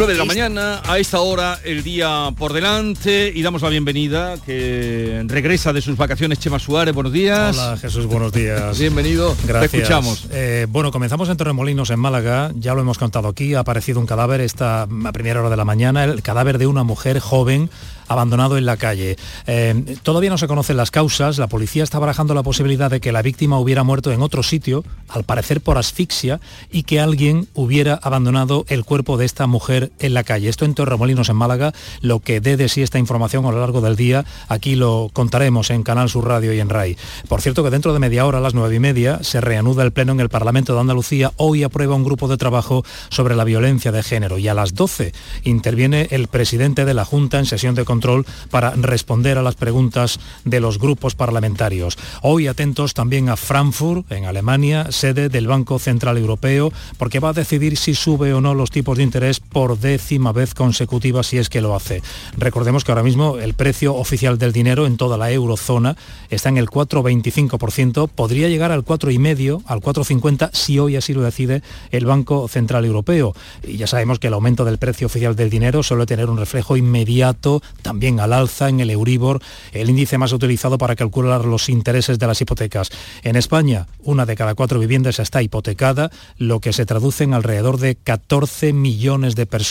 9 0.00 0.14
de 0.14 0.18
la 0.18 0.24
mañana, 0.24 0.80
a 0.86 0.98
esta 0.98 1.20
hora 1.20 1.58
el 1.62 1.82
día 1.82 2.32
por 2.38 2.54
delante 2.54 3.30
y 3.34 3.42
damos 3.42 3.60
la 3.60 3.68
bienvenida 3.68 4.38
que 4.46 5.22
regresa 5.26 5.74
de 5.74 5.82
sus 5.82 5.98
vacaciones 5.98 6.38
Chema 6.38 6.58
Suárez, 6.58 6.94
buenos 6.94 7.12
días. 7.12 7.54
Hola 7.54 7.76
Jesús, 7.76 8.06
buenos 8.06 8.32
días. 8.32 8.78
Bienvenido, 8.78 9.36
Gracias. 9.46 9.70
te 9.70 9.76
escuchamos. 9.76 10.26
Eh, 10.30 10.66
bueno, 10.70 10.90
comenzamos 10.90 11.28
en 11.28 11.36
Torremolinos, 11.36 11.90
en 11.90 12.00
Málaga, 12.00 12.50
ya 12.54 12.72
lo 12.72 12.80
hemos 12.80 12.96
contado 12.96 13.28
aquí, 13.28 13.52
ha 13.52 13.60
aparecido 13.60 14.00
un 14.00 14.06
cadáver 14.06 14.40
esta 14.40 14.84
a 14.84 15.12
primera 15.12 15.40
hora 15.40 15.50
de 15.50 15.58
la 15.58 15.66
mañana, 15.66 16.04
el 16.04 16.22
cadáver 16.22 16.56
de 16.56 16.66
una 16.66 16.82
mujer 16.82 17.20
joven 17.20 17.68
abandonado 18.10 18.58
en 18.58 18.66
la 18.66 18.76
calle. 18.76 19.16
Eh, 19.46 19.96
todavía 20.02 20.30
no 20.30 20.38
se 20.38 20.48
conocen 20.48 20.76
las 20.76 20.90
causas, 20.90 21.38
la 21.38 21.46
policía 21.46 21.84
está 21.84 22.00
barajando 22.00 22.34
la 22.34 22.42
posibilidad 22.42 22.90
de 22.90 23.00
que 23.00 23.12
la 23.12 23.22
víctima 23.22 23.60
hubiera 23.60 23.84
muerto 23.84 24.10
en 24.10 24.20
otro 24.20 24.42
sitio, 24.42 24.82
al 25.08 25.22
parecer 25.22 25.60
por 25.60 25.78
asfixia, 25.78 26.40
y 26.72 26.82
que 26.82 26.98
alguien 26.98 27.46
hubiera 27.54 27.94
abandonado 28.02 28.64
el 28.68 28.84
cuerpo 28.84 29.16
de 29.16 29.26
esta 29.26 29.46
mujer 29.46 29.89
en 29.98 30.14
la 30.14 30.24
calle. 30.24 30.48
Esto 30.48 30.64
en 30.64 30.74
Torremolinos, 30.74 31.28
en 31.28 31.36
Málaga, 31.36 31.72
lo 32.00 32.20
que 32.20 32.40
dé 32.40 32.56
de 32.56 32.68
sí 32.68 32.82
esta 32.82 32.98
información 32.98 33.44
a 33.46 33.50
lo 33.50 33.60
largo 33.60 33.80
del 33.80 33.96
día, 33.96 34.24
aquí 34.48 34.74
lo 34.74 35.10
contaremos 35.12 35.70
en 35.70 35.82
Canal 35.82 36.08
Sur 36.08 36.26
Radio 36.26 36.52
y 36.52 36.60
en 36.60 36.68
RAI. 36.68 36.96
Por 37.28 37.40
cierto 37.40 37.64
que 37.64 37.70
dentro 37.70 37.92
de 37.92 37.98
media 37.98 38.26
hora, 38.26 38.38
a 38.38 38.40
las 38.40 38.54
nueve 38.54 38.76
y 38.76 38.80
media, 38.80 39.22
se 39.22 39.40
reanuda 39.40 39.84
el 39.84 39.92
pleno 39.92 40.12
en 40.12 40.20
el 40.20 40.28
Parlamento 40.28 40.74
de 40.74 40.80
Andalucía. 40.80 41.32
Hoy 41.36 41.62
aprueba 41.62 41.94
un 41.94 42.04
grupo 42.04 42.28
de 42.28 42.36
trabajo 42.36 42.84
sobre 43.08 43.36
la 43.36 43.44
violencia 43.44 43.92
de 43.92 44.02
género 44.02 44.38
y 44.38 44.48
a 44.48 44.54
las 44.54 44.74
12 44.74 45.12
interviene 45.44 46.08
el 46.10 46.28
presidente 46.28 46.84
de 46.84 46.94
la 46.94 47.04
Junta 47.04 47.38
en 47.38 47.46
sesión 47.46 47.74
de 47.74 47.84
control 47.84 48.26
para 48.50 48.70
responder 48.70 49.38
a 49.38 49.42
las 49.42 49.54
preguntas 49.54 50.20
de 50.44 50.60
los 50.60 50.78
grupos 50.78 51.14
parlamentarios. 51.14 51.98
Hoy 52.22 52.46
atentos 52.46 52.94
también 52.94 53.28
a 53.28 53.36
Frankfurt, 53.36 54.10
en 54.12 54.24
Alemania, 54.24 54.90
sede 54.90 55.28
del 55.28 55.46
Banco 55.46 55.78
Central 55.78 56.18
Europeo, 56.18 56.72
porque 56.98 57.20
va 57.20 57.30
a 57.30 57.34
decidir 57.34 57.76
si 57.76 57.94
sube 57.94 58.32
o 58.34 58.40
no 58.40 58.54
los 58.54 58.70
tipos 58.70 58.96
de 58.96 59.04
interés 59.04 59.40
por 59.40 59.78
décima 59.80 60.32
vez 60.32 60.54
consecutiva 60.54 61.22
si 61.22 61.38
es 61.38 61.48
que 61.48 61.60
lo 61.60 61.74
hace. 61.74 62.02
Recordemos 62.36 62.84
que 62.84 62.92
ahora 62.92 63.02
mismo 63.02 63.38
el 63.38 63.54
precio 63.54 63.94
oficial 63.94 64.38
del 64.38 64.52
dinero 64.52 64.86
en 64.86 64.96
toda 64.96 65.16
la 65.16 65.30
eurozona 65.30 65.96
está 66.28 66.48
en 66.48 66.58
el 66.58 66.68
4,25%, 66.68 68.08
podría 68.08 68.48
llegar 68.48 68.72
al 68.72 68.84
4,5, 68.84 69.62
al 69.66 69.80
4,50 69.80 70.50
si 70.52 70.78
hoy 70.78 70.96
así 70.96 71.14
lo 71.14 71.22
decide 71.22 71.62
el 71.90 72.06
Banco 72.06 72.48
Central 72.48 72.84
Europeo. 72.84 73.34
Y 73.66 73.76
ya 73.76 73.86
sabemos 73.86 74.18
que 74.18 74.28
el 74.28 74.34
aumento 74.34 74.64
del 74.64 74.78
precio 74.78 75.06
oficial 75.06 75.36
del 75.36 75.50
dinero 75.50 75.82
suele 75.82 76.06
tener 76.06 76.30
un 76.30 76.38
reflejo 76.38 76.76
inmediato 76.76 77.62
también 77.82 78.20
al 78.20 78.32
alza 78.32 78.68
en 78.68 78.80
el 78.80 78.90
Euribor, 78.90 79.40
el 79.72 79.90
índice 79.90 80.18
más 80.18 80.32
utilizado 80.32 80.78
para 80.78 80.96
calcular 80.96 81.44
los 81.44 81.68
intereses 81.68 82.18
de 82.18 82.26
las 82.26 82.40
hipotecas. 82.40 82.90
En 83.22 83.36
España, 83.36 83.86
una 84.02 84.26
de 84.26 84.36
cada 84.36 84.54
cuatro 84.54 84.78
viviendas 84.78 85.18
está 85.18 85.42
hipotecada, 85.42 86.10
lo 86.36 86.60
que 86.60 86.72
se 86.72 86.86
traduce 86.86 87.24
en 87.24 87.34
alrededor 87.34 87.78
de 87.78 87.96
14 87.96 88.72
millones 88.72 89.34
de 89.34 89.46
personas. 89.46 89.69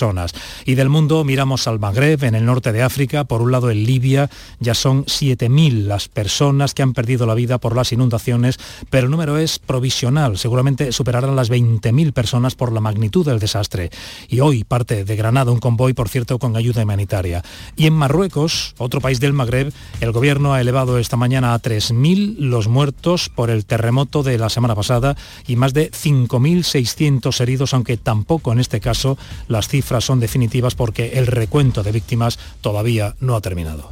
Y 0.66 0.76
del 0.76 0.88
mundo 0.88 1.24
miramos 1.26 1.68
al 1.68 1.80
Magreb, 1.80 2.24
en 2.24 2.36
el 2.36 2.46
norte 2.46 2.72
de 2.72 2.84
África, 2.84 3.26
por 3.26 3.42
un 3.42 3.52
lado 3.52 3.70
en 3.70 3.84
Libia, 3.84 4.30
ya 4.60 4.74
son 4.74 5.04
7.000 5.06 5.84
las 5.84 6.08
personas 6.08 6.74
que 6.74 6.84
han 6.84 6.94
perdido 6.94 7.26
la 7.26 7.34
vida 7.34 7.58
por 7.58 7.76
las 7.76 7.92
inundaciones, 7.92 8.60
pero 8.90 9.06
el 9.06 9.12
número 9.12 9.38
es 9.38 9.60
provisional, 9.60 10.38
seguramente 10.38 10.94
superarán 10.94 11.36
las 11.36 11.52
20.000 11.52 12.14
personas 12.14 12.56
por 12.56 12.72
la 12.72 12.80
magnitud 12.80 13.26
del 13.26 13.40
desastre. 13.40 13.90
Y 14.30 14.40
hoy 14.40 14.64
parte 14.64 15.04
de 15.04 15.16
Granada 15.18 15.52
un 15.52 15.60
convoy, 15.60 15.94
por 15.94 16.08
cierto, 16.08 16.40
con 16.40 16.56
ayuda 16.56 16.84
humanitaria. 16.84 17.44
Y 17.76 17.86
en 17.86 17.94
Marruecos, 17.94 18.76
otro 18.78 19.02
país 19.02 19.20
del 19.20 19.34
Magreb, 19.34 19.74
el 20.00 20.12
gobierno 20.14 20.54
ha 20.54 20.62
elevado 20.62 20.98
esta 20.98 21.18
mañana 21.18 21.54
a 21.54 21.62
3.000 21.62 22.38
los 22.38 22.70
muertos 22.70 23.30
por 23.30 23.50
el 23.50 23.66
terremoto 23.66 24.24
de 24.24 24.38
la 24.38 24.50
semana 24.50 24.76
pasada 24.76 25.18
y 25.46 25.58
más 25.58 25.74
de 25.74 25.92
5.600 25.92 27.42
heridos, 27.42 27.74
aunque 27.74 27.98
tampoco 27.98 28.54
en 28.54 28.60
este 28.60 28.80
caso 28.80 29.18
las 29.48 29.68
cifras 29.68 29.79
son 29.82 30.20
definitivas 30.20 30.76
porque 30.76 31.20
el 31.20 31.28
recuento 31.28 31.84
de 31.84 31.92
víctimas 31.92 32.40
todavía 32.62 33.16
no 33.20 33.36
ha 33.36 33.42
terminado. 33.42 33.90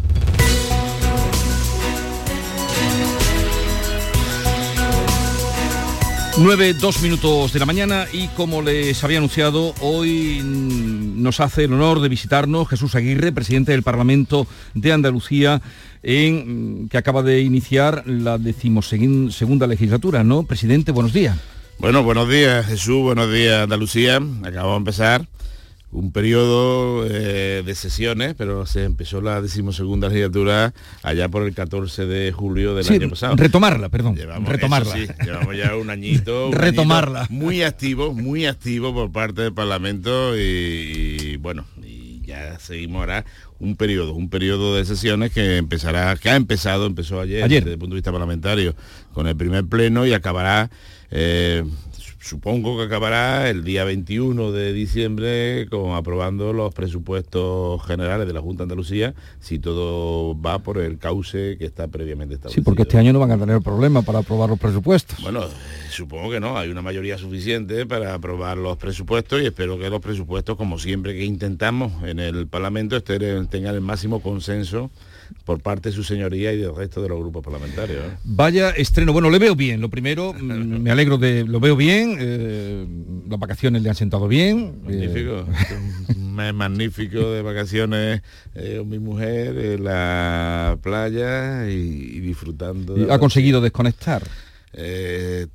Nueve, 6.40 6.76
dos 6.76 7.02
minutos 7.02 7.52
de 7.52 7.60
la 7.60 7.66
mañana 7.66 8.06
y 8.14 8.28
como 8.28 8.62
les 8.62 9.04
había 9.04 9.18
anunciado, 9.18 9.74
hoy 9.82 10.40
nos 10.44 11.40
hace 11.40 11.64
el 11.64 11.74
honor 11.74 12.00
de 12.00 12.10
visitarnos 12.10 12.68
Jesús 12.68 12.94
Aguirre, 12.94 13.32
presidente 13.32 13.72
del 13.72 13.82
Parlamento 13.82 14.46
de 14.76 14.94
Andalucía, 14.94 15.64
en, 16.04 16.84
mm, 16.84 16.90
que 16.90 16.98
acaba 17.00 17.24
de 17.24 17.42
iniciar 17.42 18.04
la 18.06 18.38
decimosegunda 18.38 19.66
legislatura, 19.66 20.24
¿no? 20.24 20.44
Presidente, 20.44 20.92
buenos 20.92 21.12
días. 21.12 21.38
Bueno, 21.80 22.04
buenos 22.04 22.30
días 22.30 22.68
Jesús, 22.68 23.02
buenos 23.02 23.32
días 23.32 23.64
Andalucía. 23.64 24.22
Acabamos 24.44 24.74
de 24.74 24.78
empezar 24.78 25.28
un 25.92 26.12
periodo 26.12 27.06
eh, 27.10 27.64
de 27.66 27.76
sesiones, 27.76 28.36
pero 28.38 28.66
se 28.66 28.84
empezó 28.84 29.22
la 29.22 29.42
decimosegunda 29.42 30.10
legislatura 30.10 30.74
allá 31.02 31.30
por 31.30 31.44
el 31.44 31.54
14 31.56 32.06
de 32.06 32.32
julio 32.34 32.76
del 32.76 32.84
Sí, 32.84 32.96
año 32.96 33.10
pasado. 33.10 33.36
retomarla, 33.38 33.90
perdón, 33.90 34.16
Llevamos, 34.16 34.50
retomarla. 34.50 34.94
sí, 34.94 35.08
llevamos 35.24 35.56
ya 35.56 35.76
un 35.76 35.90
añito. 35.90 36.48
un 36.48 36.54
Retomarla. 36.54 37.20
añito 37.22 37.34
muy 37.34 37.64
activo, 37.64 38.14
muy 38.14 38.46
activo 38.46 38.94
por 38.94 39.12
parte 39.12 39.44
del 39.44 39.54
Parlamento 39.54 40.38
y, 40.38 40.42
y, 41.22 41.38
bueno, 41.38 41.66
y 41.82 42.22
ya 42.26 42.60
seguimos 42.60 43.00
ahora 43.00 43.24
un 43.60 43.76
periodo, 43.78 44.14
un 44.14 44.30
periodo 44.30 44.76
de 44.76 44.84
sesiones 44.86 45.32
que 45.32 45.56
empezará, 45.58 46.16
que 46.18 46.30
ha 46.30 46.36
empezado, 46.36 46.86
empezó 46.86 47.22
ayer, 47.22 47.44
Ayer. 47.44 47.64
desde 47.64 47.74
el 47.74 47.80
punto 47.80 47.96
de 47.96 48.00
vista 48.00 48.12
parlamentario, 48.12 48.76
con 49.14 49.26
el 49.28 49.36
primer 49.38 49.66
pleno 49.66 50.06
y 50.06 50.14
acabará 50.14 50.70
eh, 51.10 51.64
supongo 52.20 52.78
que 52.78 52.84
acabará 52.86 53.50
el 53.50 53.64
día 53.64 53.84
21 53.84 54.52
de 54.52 54.74
diciembre 54.74 55.68
con 55.70 55.92
aprobando 55.94 56.52
los 56.52 56.74
presupuestos 56.74 57.84
generales 57.86 58.28
de 58.28 58.34
la 58.34 58.42
Junta 58.42 58.60
de 58.60 58.64
Andalucía 58.64 59.14
si 59.40 59.60
todo 59.60 60.40
va 60.40 60.60
por 60.60 60.80
el 60.80 60.98
cauce 60.98 61.58
que 61.58 61.66
está 61.66 61.88
previamente 61.88 62.34
Sí, 62.36 62.38
establecido. 62.38 62.64
porque 62.64 62.82
este 62.84 62.98
año 62.98 63.14
no 63.14 63.20
van 63.20 63.32
a 63.32 63.38
tener 63.38 63.62
problema 63.62 64.02
para 64.02 64.20
aprobar 64.20 64.50
los 64.50 64.60
presupuestos. 64.60 65.22
Bueno, 65.22 65.44
eh, 65.44 65.48
supongo 65.92 66.32
que 66.32 66.40
no, 66.40 66.58
hay 66.58 66.70
una 66.70 66.82
mayoría 66.82 67.18
suficiente 67.18 67.86
para 67.86 68.14
aprobar 68.16 68.58
los 68.58 68.78
presupuestos 68.78 69.42
y 69.42 69.46
espero 69.46 69.78
que 69.78 69.90
los 69.90 70.02
presupuestos, 70.02 70.58
como 70.58 70.80
siempre 70.80 71.14
que 71.16 71.24
intentamos 71.24 72.04
en 72.04 72.20
el 72.20 72.48
Parlamento, 72.48 72.98
estén- 72.98 73.48
tengan 73.48 73.76
el 73.76 73.82
máximo 73.82 74.22
consenso 74.22 74.90
por 75.46 75.60
parte 75.62 75.90
de 75.90 75.96
su 75.96 76.04
señoría 76.04 76.52
y 76.54 76.58
del 76.58 76.76
resto 76.76 77.02
de 77.02 77.10
los 77.10 77.20
grupos 77.20 77.44
parlamentarios. 77.44 78.00
¿eh? 78.06 78.18
Vaya 78.24 78.70
estreno. 78.72 79.14
Bueno, 79.14 79.30
le 79.30 79.40
veo 79.40 79.56
bien. 79.56 79.82
Lo 79.82 79.90
primero, 79.90 80.34
mm, 80.40 80.82
me 80.82 80.92
alegro 80.92 81.18
de... 81.18 81.44
Lo 81.46 81.60
veo 81.60 81.76
bien. 81.76 82.18
eh, 82.20 82.86
las 83.30 83.40
vacaciones 83.40 83.82
le 83.82 83.90
han 83.90 83.96
sentado 83.96 84.28
bien. 84.28 84.82
eh, 84.88 84.92
Magnífico, 84.92 85.46
un 86.16 86.36
mes 86.36 86.54
magnífico 86.54 87.32
de 87.32 87.42
vacaciones 87.42 88.22
eh, 88.56 88.76
con 88.80 88.90
mi 88.90 89.00
mujer 89.00 89.58
en 89.58 89.84
la 89.84 90.78
playa 90.82 91.70
y, 91.70 91.74
y 91.74 92.20
disfrutando. 92.20 92.98
y 92.98 93.10
ha 93.10 93.20
conseguido 93.20 93.62
desconectar. 93.62 94.24
Eh, 94.80 95.48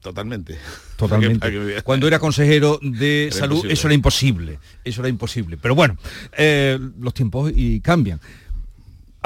totalmente. 0.00 0.56
Totalmente. 0.96 1.38
Para 1.50 1.52
para 1.68 1.82
Cuando 1.82 2.06
era 2.08 2.18
consejero 2.18 2.78
de 2.80 3.24
Era 3.26 3.36
salud, 3.36 3.56
imposible. 3.56 3.72
eso 3.74 3.86
era 3.88 3.94
imposible. 3.94 4.58
Eso 4.84 5.00
era 5.02 5.08
imposible. 5.10 5.56
Pero 5.60 5.74
bueno, 5.74 5.96
eh, 6.38 6.78
los 6.98 7.12
tiempos 7.12 7.52
y 7.54 7.80
cambian. 7.80 8.20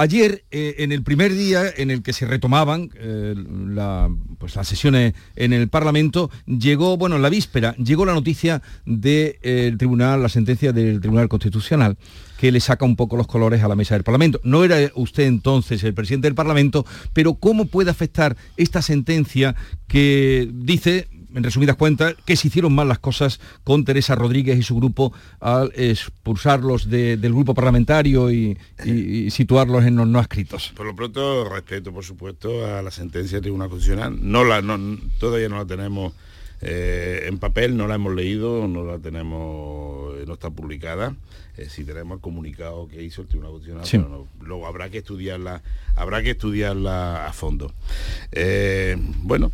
Ayer, 0.00 0.44
eh, 0.50 0.76
en 0.78 0.92
el 0.92 1.02
primer 1.02 1.34
día 1.34 1.64
en 1.76 1.90
el 1.90 2.02
que 2.02 2.14
se 2.14 2.24
retomaban 2.24 2.88
eh, 2.94 3.34
pues, 4.38 4.56
las 4.56 4.66
sesiones 4.66 5.12
en 5.36 5.52
el 5.52 5.68
Parlamento, 5.68 6.30
llegó, 6.46 6.96
bueno, 6.96 7.16
en 7.16 7.22
la 7.22 7.28
víspera, 7.28 7.74
llegó 7.76 8.06
la 8.06 8.14
noticia 8.14 8.62
del 8.86 9.76
tribunal, 9.76 10.22
la 10.22 10.30
sentencia 10.30 10.72
del 10.72 11.00
Tribunal 11.02 11.28
Constitucional, 11.28 11.98
que 12.38 12.50
le 12.50 12.60
saca 12.60 12.86
un 12.86 12.96
poco 12.96 13.18
los 13.18 13.26
colores 13.26 13.62
a 13.62 13.68
la 13.68 13.76
mesa 13.76 13.94
del 13.94 14.02
Parlamento. 14.02 14.40
No 14.42 14.64
era 14.64 14.78
usted 14.94 15.24
entonces 15.24 15.84
el 15.84 15.92
presidente 15.92 16.28
del 16.28 16.34
Parlamento, 16.34 16.86
pero 17.12 17.34
¿cómo 17.34 17.66
puede 17.66 17.90
afectar 17.90 18.38
esta 18.56 18.80
sentencia 18.80 19.54
que 19.86 20.48
dice 20.50 21.08
en 21.34 21.42
resumidas 21.44 21.76
cuentas, 21.76 22.14
que 22.26 22.36
se 22.36 22.48
hicieron 22.48 22.74
mal 22.74 22.88
las 22.88 22.98
cosas 22.98 23.40
con 23.64 23.84
Teresa 23.84 24.14
Rodríguez 24.14 24.58
y 24.58 24.62
su 24.62 24.76
grupo 24.76 25.12
al 25.40 25.72
expulsarlos 25.74 26.88
de- 26.90 27.16
del 27.16 27.32
grupo 27.32 27.54
parlamentario 27.54 28.30
y, 28.30 28.56
y- 28.84 28.90
y 29.26 29.30
situarlos 29.30 29.84
en 29.84 29.96
los 29.96 30.06
no 30.08 30.20
escritos. 30.20 30.72
Por 30.76 30.86
lo 30.86 30.94
pronto, 30.96 31.48
respeto, 31.48 31.92
por 31.92 32.04
supuesto, 32.04 32.66
a 32.66 32.82
la 32.82 32.90
sentencia 32.90 33.36
del 33.36 33.42
Tribunal 33.42 33.68
Constitucional. 33.68 34.18
No 34.20 34.44
la, 34.44 34.60
no, 34.62 34.98
todavía 35.18 35.48
no 35.48 35.58
la 35.58 35.66
tenemos 35.66 36.12
eh, 36.62 37.24
en 37.26 37.38
papel, 37.38 37.74
no 37.76 37.86
la 37.86 37.94
hemos 37.94 38.14
leído, 38.14 38.68
no 38.68 38.84
la 38.84 38.98
tenemos, 38.98 40.14
eh, 40.18 40.24
no 40.26 40.34
está 40.34 40.50
publicada. 40.50 41.14
Eh, 41.56 41.68
sí 41.70 41.84
tenemos 41.84 42.16
el 42.16 42.20
comunicado 42.20 42.86
que 42.86 43.02
hizo 43.02 43.22
el 43.22 43.28
Tribunal 43.28 43.52
Constitucional, 43.52 43.86
Sí. 43.86 43.96
pero 43.96 44.08
no- 44.10 44.46
luego 44.46 44.66
habrá 44.66 44.90
que 44.90 44.98
estudiarla, 44.98 45.62
habrá 45.96 46.22
que 46.22 46.32
estudiarla 46.32 47.26
a 47.26 47.32
fondo. 47.32 47.72
Eh, 48.32 48.96
bueno, 49.22 49.52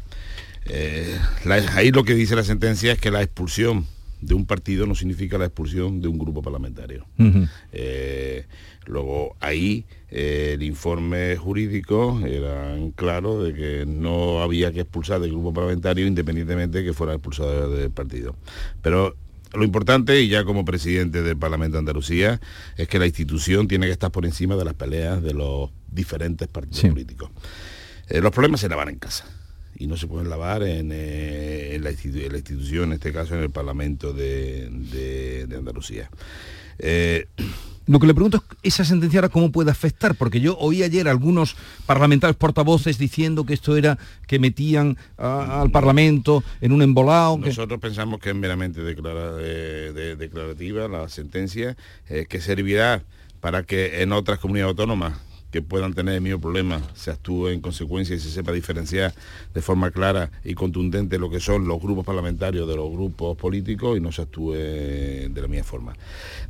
eh, 0.68 1.18
la- 1.44 1.56
ahí 1.76 1.90
lo 1.90 2.04
que 2.04 2.14
dice 2.14 2.36
la 2.36 2.44
sentencia 2.44 2.92
es 2.92 2.98
que 3.00 3.10
la 3.10 3.22
expulsión 3.22 3.86
de 4.20 4.34
un 4.34 4.46
partido 4.46 4.86
no 4.86 4.94
significa 4.94 5.36
la 5.38 5.44
expulsión 5.46 6.00
de 6.00 6.08
un 6.08 6.18
grupo 6.18 6.42
parlamentario. 6.42 7.06
Eh, 7.72 8.46
luego 8.86 9.36
ahí 9.40 9.84
eh, 10.10 10.52
el 10.54 10.62
informe 10.62 11.36
jurídico 11.36 12.20
era 12.26 12.76
claro 12.94 13.42
de 13.42 13.52
que 13.52 13.84
no 13.86 14.42
había 14.42 14.72
que 14.72 14.80
expulsar 14.80 15.20
del 15.20 15.30
grupo 15.32 15.52
parlamentario 15.52 16.06
independientemente 16.06 16.78
de 16.78 16.84
que 16.84 16.92
fuera 16.94 17.12
expulsado 17.14 17.70
del 17.70 17.90
partido. 17.90 18.36
Pero 18.82 19.14
lo 19.52 19.64
importante, 19.64 20.20
y 20.20 20.28
ya 20.28 20.44
como 20.44 20.64
presidente 20.64 21.22
del 21.22 21.36
Parlamento 21.36 21.74
de 21.76 21.80
Andalucía, 21.80 22.40
es 22.76 22.88
que 22.88 22.98
la 22.98 23.06
institución 23.06 23.68
tiene 23.68 23.86
que 23.86 23.92
estar 23.92 24.10
por 24.10 24.24
encima 24.26 24.56
de 24.56 24.64
las 24.64 24.74
peleas 24.74 25.22
de 25.22 25.34
los 25.34 25.70
diferentes 25.90 26.48
partidos 26.48 26.80
políticos. 26.90 27.30
Eh, 28.08 28.20
los 28.20 28.32
problemas 28.32 28.60
se 28.60 28.68
lavan 28.68 28.88
en 28.88 28.98
casa 28.98 29.24
y 29.78 29.86
no 29.86 29.96
se 29.96 30.06
pueden 30.06 30.28
lavar 30.28 30.62
en, 30.62 30.90
eh, 30.92 31.78
la, 31.80 31.90
institución, 31.90 32.90
en 32.90 32.94
este 32.94 33.12
caso 33.12 33.34
en 33.34 33.42
el 33.42 33.50
Parlamento 33.50 34.12
de, 34.12 35.46
Andalucía. 35.56 36.10
Eh, 36.78 37.26
lo 37.86 38.00
que 38.00 38.06
le 38.06 38.14
pregunto 38.14 38.42
es 38.62 38.74
esa 38.74 38.84
sentencia 38.84 39.20
ahora 39.20 39.28
cómo 39.28 39.52
puede 39.52 39.70
afectar, 39.70 40.16
porque 40.16 40.40
yo 40.40 40.56
oí 40.58 40.82
ayer 40.82 41.08
algunos 41.08 41.56
parlamentarios 41.86 42.36
portavoces 42.36 42.98
diciendo 42.98 43.44
que 43.44 43.54
esto 43.54 43.76
era 43.76 43.98
que 44.26 44.38
metían 44.38 44.96
al 45.16 45.70
Parlamento 45.70 46.42
en 46.60 46.72
un 46.72 46.82
embolado. 46.82 47.38
Nosotros 47.38 47.80
pensamos 47.80 48.20
que 48.20 48.30
es 48.30 48.36
meramente 48.36 48.82
declarativa 48.82 50.88
la 50.88 51.08
sentencia, 51.08 51.76
eh, 52.08 52.26
que 52.28 52.40
servirá 52.40 53.02
para 53.40 53.62
que 53.62 54.02
en 54.02 54.12
otras 54.12 54.38
comunidades 54.38 54.70
autónomas 54.70 55.14
que 55.50 55.62
puedan 55.62 55.94
tener 55.94 56.16
el 56.16 56.20
mismo 56.20 56.40
problema 56.40 56.82
se 56.94 57.10
actúe 57.10 57.48
en 57.48 57.60
consecuencia 57.60 58.16
y 58.16 58.20
se 58.20 58.30
sepa 58.30 58.52
diferenciar 58.52 59.14
de 59.54 59.62
forma 59.62 59.90
clara 59.90 60.30
y 60.44 60.54
contundente 60.54 61.18
lo 61.18 61.30
que 61.30 61.40
son 61.40 61.66
los 61.66 61.80
grupos 61.80 62.04
parlamentarios 62.04 62.68
de 62.68 62.76
los 62.76 62.90
grupos 62.90 63.36
políticos 63.36 63.96
y 63.96 64.00
no 64.00 64.12
se 64.12 64.22
actúe 64.22 64.52
de 64.52 65.40
la 65.40 65.48
misma 65.48 65.64
forma. 65.64 65.96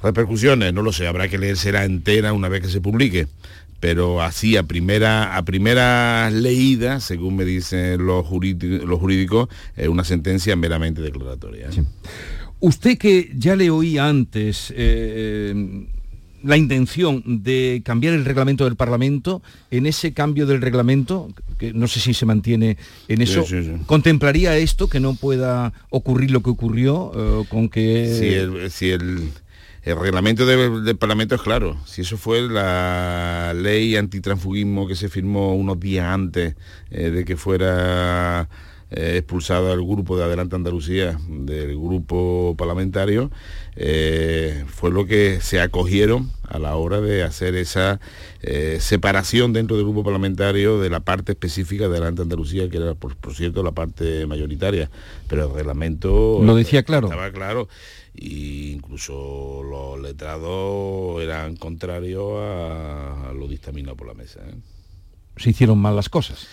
Repercusiones, 0.02 0.72
no 0.72 0.82
lo 0.82 0.92
sé, 0.92 1.06
habrá 1.06 1.28
que 1.28 1.38
leérsela 1.38 1.84
entera 1.84 2.32
una 2.32 2.48
vez 2.48 2.62
que 2.62 2.68
se 2.68 2.80
publique 2.80 3.28
pero 3.80 4.22
así 4.22 4.56
a 4.56 4.62
primera 4.62 5.36
a 5.36 5.44
primera 5.44 6.30
leída, 6.30 6.98
según 6.98 7.36
me 7.36 7.44
dicen 7.44 8.06
los, 8.06 8.26
jurídicos, 8.26 9.48
es 9.76 9.88
una 9.88 10.02
sentencia 10.02 10.56
meramente 10.56 11.02
declaratoria. 11.02 11.68
Usted 12.58 12.96
que 12.96 13.30
ya 13.36 13.54
le 13.54 13.68
oí 13.68 13.98
antes 13.98 14.72
eh, 14.74 15.86
la 16.42 16.56
intención 16.56 17.22
de 17.26 17.82
cambiar 17.84 18.14
el 18.14 18.24
reglamento 18.24 18.64
del 18.64 18.76
Parlamento, 18.76 19.42
en 19.70 19.86
ese 19.86 20.12
cambio 20.12 20.46
del 20.46 20.60
reglamento, 20.60 21.28
que 21.58 21.72
no 21.72 21.88
sé 21.88 22.00
si 22.00 22.14
se 22.14 22.26
mantiene 22.26 22.76
en 23.08 23.22
eso, 23.22 23.44
¿contemplaría 23.86 24.56
esto 24.56 24.88
que 24.88 25.00
no 25.00 25.14
pueda 25.14 25.72
ocurrir 25.90 26.30
lo 26.30 26.42
que 26.42 26.50
ocurrió 26.50 27.12
eh, 27.14 27.44
con 27.48 27.68
que... 27.68 28.68
Si 28.70 28.90
el, 28.90 29.32
reglamento 29.84 30.46
del, 30.46 30.96
Parlamento 30.96 31.36
es 31.36 31.42
claro. 31.42 31.76
Si 31.86 32.02
eso 32.02 32.16
fue 32.16 32.42
la 32.42 33.54
ley 33.54 33.94
antitransfugismo 33.96 34.88
que 34.88 34.96
se 34.96 35.08
firmó 35.08 35.54
unos 35.54 35.78
días 35.78 36.06
antes 36.06 36.56
eh, 36.90 37.10
de 37.10 37.24
que 37.24 37.36
fuera 37.36 38.48
eh, 38.88 39.16
expulsado 39.16 39.72
al 39.72 39.82
grupo 39.82 40.16
de 40.16 40.22
Adelante 40.22 40.54
Andalucía, 40.54 41.18
del 41.28 41.76
grupo 41.76 42.54
parlamentario, 42.56 43.32
eh, 43.74 44.64
fue 44.68 44.92
lo 44.92 45.06
que 45.06 45.40
se 45.40 45.60
acogieron 45.60 46.30
a 46.48 46.60
la 46.60 46.76
hora 46.76 47.00
de 47.00 47.24
hacer 47.24 47.56
esa 47.56 47.98
eh, 48.42 48.78
separación 48.80 49.52
dentro 49.52 49.76
del 49.76 49.86
grupo 49.86 50.04
parlamentario 50.04 50.78
de 50.80 50.88
la 50.88 51.00
parte 51.00 51.32
específica 51.32 51.88
de 51.88 51.96
Adelante 51.96 52.22
Andalucía, 52.22 52.70
que 52.70 52.76
era, 52.76 52.94
por, 52.94 53.16
cierto, 53.34 53.64
la 53.64 53.72
parte 53.72 54.24
mayoritaria. 54.26 54.88
Pero 55.26 55.48
el 55.48 55.54
reglamento... 55.54 56.40
Lo 56.44 56.54
decía 56.54 56.84
claro. 56.84 57.08
Estaba 57.08 57.32
claro. 57.32 57.68
E 58.14 58.72
incluso 58.72 59.64
los 59.68 60.00
letrados 60.00 61.20
eran 61.20 61.56
contrarios 61.56 62.34
a, 62.40 63.32
lo 63.34 63.48
dictaminado 63.48 63.96
por 63.96 64.06
la 64.06 64.14
mesa. 64.14 64.40
Se 65.36 65.50
hicieron 65.50 65.78
mal 65.78 65.96
las 65.96 66.08
cosas 66.08 66.46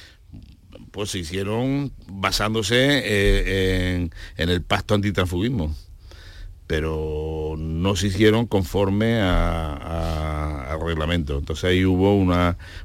pues 0.94 1.10
se 1.10 1.18
hicieron 1.18 1.92
basándose 2.08 2.76
eh, 2.78 4.10
en, 4.38 4.50
el 4.50 4.62
pacto 4.62 4.94
antitransfugismo 4.94 5.76
pero 6.68 7.56
no 7.58 7.96
se 7.96 8.08
hicieron 8.08 8.48
conforme 8.48 9.22
al 9.22 10.80
reglamento. 10.82 11.38
Entonces 11.38 11.66
ahí 11.66 11.86
hubo 11.86 12.16
un 12.16 12.34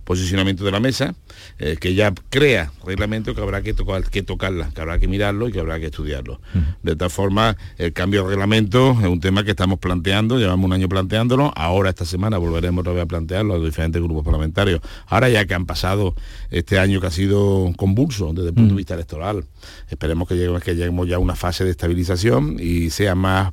posicionamiento 0.05 0.65
de 0.65 0.71
la 0.71 0.81
mesa 0.81 1.15
eh, 1.59 1.77
que 1.81 1.95
ya 1.95 2.13
crea 2.31 2.73
reglamento 2.85 3.35
que 3.35 3.41
habrá 3.41 3.63
que, 3.63 3.75
tocar, 3.75 4.09
que 4.09 4.23
tocarla, 4.23 4.71
que 4.75 4.81
habrá 4.81 4.99
que 4.99 5.09
mirarlo 5.09 5.49
y 5.49 5.53
que 5.53 5.61
habrá 5.61 5.79
que 5.81 5.87
estudiarlo. 5.87 6.41
De 6.83 6.97
tal 6.97 7.11
forma, 7.11 7.57
el 7.77 7.93
cambio 7.93 8.23
de 8.23 8.31
reglamento 8.31 8.97
es 9.01 9.07
un 9.07 9.21
tema 9.21 9.45
que 9.45 9.51
estamos 9.51 9.79
planteando, 9.79 10.39
llevamos 10.39 10.67
un 10.67 10.73
año 10.73 10.89
planteándolo, 10.89 11.53
ahora 11.57 11.91
esta 11.91 12.05
semana 12.05 12.39
volveremos 12.39 12.83
otra 12.83 12.93
vez 12.93 13.03
a 13.03 13.07
plantearlo 13.07 13.55
a 13.55 13.59
los 13.59 13.67
diferentes 13.67 14.01
grupos 14.03 14.25
parlamentarios. 14.25 14.81
Ahora 15.07 15.29
ya 15.29 15.47
que 15.47 15.55
han 15.55 15.67
pasado 15.67 16.15
este 16.51 16.79
año 16.79 17.01
que 17.01 17.07
ha 17.07 17.11
sido 17.11 17.73
convulso 17.77 18.33
desde 18.33 18.49
el 18.49 18.55
punto 18.55 18.75
de 18.75 18.79
vista 18.79 18.95
electoral, 18.95 19.45
esperemos 19.89 20.29
que 20.29 20.35
lleguemos, 20.35 20.63
que 20.63 20.75
lleguemos 20.75 21.09
ya 21.09 21.17
a 21.17 21.21
una 21.21 21.37
fase 21.37 21.65
de 21.65 21.71
estabilización 21.71 22.57
y 22.61 22.91
sea 22.91 23.15
más 23.15 23.53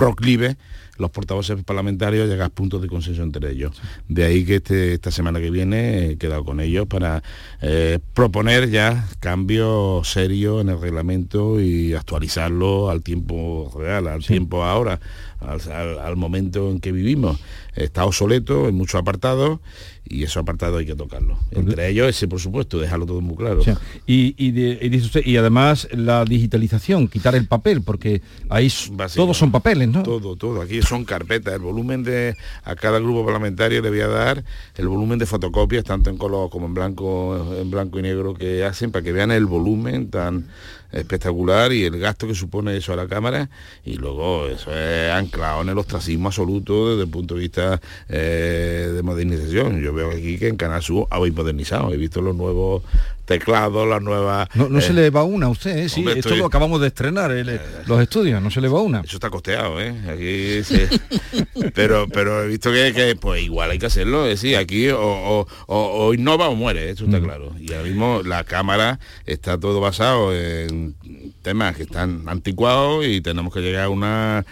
proclive 0.00 0.56
los 0.96 1.10
portavoces 1.10 1.62
parlamentarios 1.64 2.28
llegar 2.28 2.46
a 2.46 2.50
puntos 2.50 2.80
de 2.82 2.88
consenso 2.88 3.22
entre 3.22 3.50
ellos. 3.50 3.72
De 4.08 4.24
ahí 4.24 4.44
que 4.44 4.56
este, 4.56 4.94
esta 4.94 5.10
semana 5.10 5.40
que 5.40 5.50
viene 5.50 6.10
he 6.10 6.16
quedado 6.16 6.44
con 6.44 6.60
ellos 6.60 6.86
para 6.86 7.22
eh, 7.62 7.98
proponer 8.14 8.70
ya 8.70 9.08
cambios 9.18 10.08
serios 10.08 10.60
en 10.60 10.68
el 10.68 10.80
reglamento 10.80 11.60
y 11.60 11.94
actualizarlo 11.94 12.90
al 12.90 13.02
tiempo 13.02 13.72
real, 13.76 14.08
al 14.08 14.24
tiempo 14.24 14.62
ahora, 14.64 15.00
al, 15.40 16.16
momento 16.16 16.70
en 16.70 16.80
que 16.80 16.92
vivimos. 16.92 17.40
Está 17.74 18.04
obsoleto 18.04 18.68
en 18.68 18.74
muchos 18.74 19.00
apartados 19.00 19.60
y 20.04 20.24
esos 20.24 20.38
apartados 20.38 20.80
hay 20.80 20.86
que 20.86 20.96
tocarlo. 20.96 21.38
Entre 21.52 21.88
ellos 21.88 22.08
ese, 22.08 22.28
por 22.28 22.40
supuesto, 22.40 22.78
dejarlo 22.78 23.06
todo 23.06 23.20
muy 23.20 23.36
claro. 23.36 23.62
y, 24.06 24.34
y, 24.36 25.36
además 25.36 25.88
la 25.92 26.24
digitalización, 26.24 27.08
quitar 27.08 27.34
el 27.36 27.46
papel, 27.46 27.82
porque 27.82 28.20
ahí 28.50 28.70
todos 29.14 29.38
son 29.38 29.50
papeles, 29.50 29.88
Todo, 29.92 30.36
todo. 30.36 30.62
Aquí 30.62 30.82
son 30.82 31.04
carpetas. 31.04 31.54
El 31.54 31.60
volumen 31.60 32.02
de 32.02 32.36
a 32.64 32.76
cada 32.76 32.98
grupo 32.98 33.24
parlamentario 33.24 33.82
le 33.82 33.90
voy 33.90 34.00
a 34.00 34.08
dar 34.08 34.44
el 34.76 34.88
volumen 34.88 35.18
de 35.18 35.26
fotocopias, 35.26 35.84
tanto 35.84 36.10
en 36.10 36.16
color 36.16 36.50
como 36.50 36.66
en 36.66 36.74
blanco, 36.74 37.54
en 37.58 37.70
blanco 37.70 37.98
y 37.98 38.02
negro 38.02 38.34
que 38.34 38.64
hacen, 38.64 38.90
para 38.90 39.04
que 39.04 39.12
vean 39.12 39.30
el 39.30 39.46
volumen 39.46 40.10
tan 40.10 40.46
espectacular 40.92 41.72
y 41.72 41.84
el 41.84 41.98
gasto 41.98 42.26
que 42.26 42.34
supone 42.34 42.76
eso 42.76 42.92
a 42.92 42.96
la 42.96 43.06
Cámara 43.06 43.48
y 43.84 43.94
luego 43.94 44.46
eso 44.48 44.74
es 44.74 45.12
anclado 45.12 45.62
en 45.62 45.68
el 45.68 45.78
ostracismo 45.78 46.28
absoluto 46.28 46.90
desde 46.90 47.04
el 47.04 47.10
punto 47.10 47.34
de 47.34 47.40
vista 47.40 47.80
eh, 48.08 48.90
de 48.94 49.02
modernización. 49.02 49.80
Yo 49.80 49.92
veo 49.92 50.10
aquí 50.10 50.38
que 50.38 50.48
en 50.48 50.56
Canal 50.56 50.82
Sur 50.82 51.06
habéis 51.10 51.34
modernizado, 51.34 51.92
he 51.92 51.96
visto 51.96 52.20
los 52.20 52.34
nuevos 52.34 52.82
teclados, 53.30 53.86
las 53.88 54.02
nuevas... 54.02 54.48
No, 54.56 54.80
se 54.80 54.90
eh, 54.90 54.94
le 54.94 55.10
va 55.10 55.22
una 55.22 55.46
a 55.46 55.50
usted, 55.50 55.78
¿eh? 55.78 55.88
sí, 55.88 56.04
esto 56.16 56.34
lo 56.34 56.46
acabamos 56.46 56.80
de 56.80 56.88
estrenar, 56.88 57.30
eh, 57.30 57.60
los 57.86 58.02
estudios, 58.02 58.42
no 58.42 58.50
se 58.50 58.60
le 58.60 58.66
va 58.66 58.80
una. 58.80 59.02
Eso 59.02 59.18
está 59.18 59.30
costeado, 59.30 59.80
¿eh? 59.80 59.94
Aquí 60.08 61.38
pero, 61.74 62.08
pero 62.08 62.42
he 62.42 62.48
visto 62.48 62.72
que, 62.72 63.16
pues 63.20 63.44
igual 63.44 63.70
hay 63.70 63.78
que 63.78 63.86
hacerlo, 63.86 64.24
es 64.24 64.40
decir, 64.40 64.56
aquí 64.56 64.88
o, 64.88 65.46
o, 65.68 66.12
innova 66.12 66.48
o 66.48 66.56
muere, 66.56 66.90
eso 66.90 67.04
está 67.04 67.20
mm. 67.20 67.22
claro. 67.22 67.54
Y 67.60 67.72
ahora 67.72 67.84
mismo 67.84 68.22
la 68.24 68.42
cámara 68.42 68.98
está 69.26 69.56
todo 69.58 69.80
basado 69.80 70.34
en 70.34 70.96
temas 71.42 71.76
que 71.76 71.84
están 71.84 72.24
anticuados 72.26 73.06
y 73.06 73.20
tenemos 73.20 73.54
que 73.54 73.60
llegar 73.60 73.84
a 73.84 73.90
una 73.90 74.44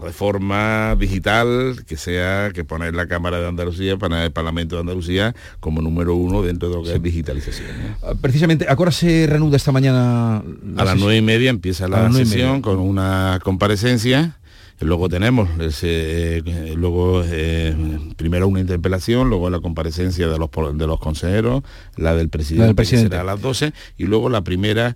reforma 0.00 0.94
digital 0.96 1.84
que 1.88 1.96
sea 1.96 2.52
que 2.54 2.62
poner 2.62 2.94
la 2.94 3.08
Cámara 3.08 3.40
de 3.40 3.48
Andalucía, 3.48 3.96
para 3.96 4.24
el 4.24 4.30
Parlamento 4.30 4.76
de 4.76 4.82
Andalucía 4.82 5.34
como 5.58 5.82
número 5.82 6.14
uno 6.14 6.42
dentro 6.42 6.68
de 6.68 6.76
lo 6.76 6.82
que 6.84 6.94
es 6.94 7.02
digitalización. 7.02 7.95
Precisamente, 8.20 8.66
¿a 8.68 8.76
qué 8.76 8.82
hora 8.82 8.92
se 8.92 9.26
reanuda 9.26 9.56
esta 9.56 9.72
mañana? 9.72 10.42
A 10.76 10.84
las 10.84 10.96
nueve 10.96 11.16
y 11.16 11.22
media 11.22 11.50
empieza 11.50 11.88
la 11.88 12.10
sesión 12.12 12.62
con 12.62 12.78
una 12.78 13.38
comparecencia. 13.42 14.38
Luego 14.80 15.08
tenemos, 15.08 15.48
eh, 15.82 16.74
luego 16.76 17.22
eh, 17.24 17.74
primero 18.16 18.46
una 18.46 18.60
interpelación, 18.60 19.30
luego 19.30 19.48
la 19.48 19.60
comparecencia 19.60 20.28
de 20.28 20.38
los, 20.38 20.50
de 20.74 20.86
los 20.86 21.00
consejeros, 21.00 21.62
la 21.96 22.14
del 22.14 22.28
presidente, 22.28 22.60
la 22.60 22.66
del 22.66 22.76
presidente. 22.76 23.16
a 23.16 23.24
las 23.24 23.40
12, 23.40 23.72
y 23.96 24.04
luego 24.04 24.28
la 24.28 24.42
primera 24.42 24.94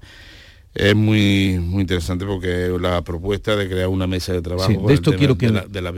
es 0.73 0.95
muy, 0.95 1.59
muy 1.59 1.81
interesante 1.81 2.25
porque 2.25 2.71
la 2.81 3.03
propuesta 3.03 3.57
de 3.57 3.69
crear 3.69 3.89
una 3.89 4.07
mesa 4.07 4.33
de 4.33 4.41
trabajo... 4.41 4.87
de 4.87 4.95
esto 4.95 5.15
quiero 5.17 5.37
que, 5.37 5.53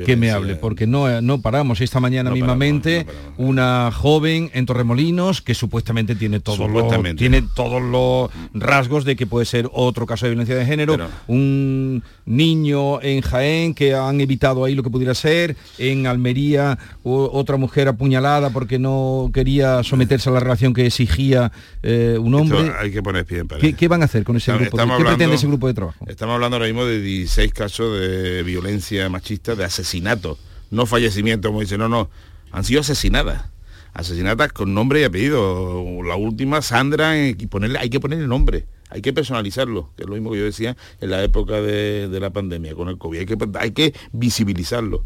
que, 0.06 0.16
me 0.16 0.30
hable, 0.30 0.54
porque 0.56 0.86
no, 0.86 1.20
no 1.20 1.42
paramos. 1.42 1.82
Esta 1.82 2.00
mañana 2.00 2.30
mismamente 2.30 3.06
una 3.36 3.90
joven 3.92 4.50
en 4.54 4.64
Torremolinos 4.64 5.42
que 5.42 5.54
supuestamente 5.54 6.14
tiene 6.14 6.40
todos, 6.40 6.70
los, 6.70 7.16
tiene 7.16 7.42
todos 7.54 7.82
los 7.82 8.30
rasgos 8.54 9.04
de 9.04 9.14
que 9.14 9.26
puede 9.26 9.44
ser 9.44 9.68
otro 9.72 10.06
caso 10.06 10.24
de 10.24 10.30
violencia 10.30 10.54
de 10.54 10.64
género, 10.64 10.96
un 11.26 12.02
niño 12.24 13.02
en 13.02 13.20
Jaén 13.20 13.74
que 13.74 13.94
han 13.94 14.20
evitado 14.20 14.64
ahí 14.64 14.74
lo 14.74 14.82
que 14.82 14.90
pudiera 14.90 15.14
ser, 15.14 15.54
en 15.76 16.06
Almería 16.06 16.78
otra 17.02 17.58
mujer 17.58 17.88
apuñalada 17.88 18.50
porque 18.50 18.78
no 18.78 19.30
quería 19.34 19.82
someterse 19.82 20.30
a 20.30 20.32
la 20.32 20.40
relación 20.40 20.72
que 20.72 20.86
exigía 20.86 21.52
eh, 21.82 22.16
un 22.18 22.34
hombre. 22.34 22.72
hay 22.78 22.90
que 22.90 23.02
poner 23.02 23.26
pie 23.26 23.42
¿Qué, 23.60 23.74
¿Qué, 23.74 23.88
van 23.88 24.02
a 24.02 24.06
hacer 24.06 24.24
con 24.24 24.36
ese 24.36 24.52
estamos 24.62 24.98
¿Qué 24.98 25.04
pretende 25.04 25.36
ese 25.36 25.46
grupo 25.46 25.66
de 25.68 25.74
trabajo? 25.74 26.04
Estamos 26.08 26.34
hablando 26.34 26.56
ahora 26.56 26.66
mismo 26.66 26.84
de 26.84 27.00
16 27.00 27.52
casos 27.52 27.98
de 27.98 28.42
violencia 28.42 29.08
machista, 29.08 29.54
de 29.54 29.64
asesinato, 29.64 30.38
no 30.70 30.86
fallecimiento, 30.86 31.48
como 31.48 31.60
dice, 31.60 31.78
no, 31.78 31.88
no, 31.88 32.10
han 32.50 32.64
sido 32.64 32.80
asesinadas. 32.80 33.50
Asesinadas 33.94 34.52
con 34.54 34.72
nombre 34.72 35.02
y 35.02 35.04
apellido. 35.04 35.84
La 36.02 36.16
última, 36.16 36.62
Sandra, 36.62 37.28
y 37.28 37.34
ponerle, 37.46 37.78
hay 37.78 37.90
que 37.90 38.00
ponerle 38.00 38.26
nombre 38.26 38.66
hay 38.92 39.00
que 39.00 39.14
personalizarlo, 39.14 39.90
que 39.96 40.02
es 40.02 40.08
lo 40.08 40.14
mismo 40.14 40.32
que 40.32 40.38
yo 40.38 40.44
decía 40.44 40.76
en 41.00 41.10
la 41.10 41.22
época 41.24 41.62
de, 41.62 42.08
la 42.20 42.30
pandemia 42.30 42.74
con 42.74 42.88
el 42.90 42.98
COVID, 42.98 43.20
hay 43.20 43.26
que, 43.26 43.38
hay 43.58 43.70
que 43.70 43.94
visibilizarlo 44.12 45.04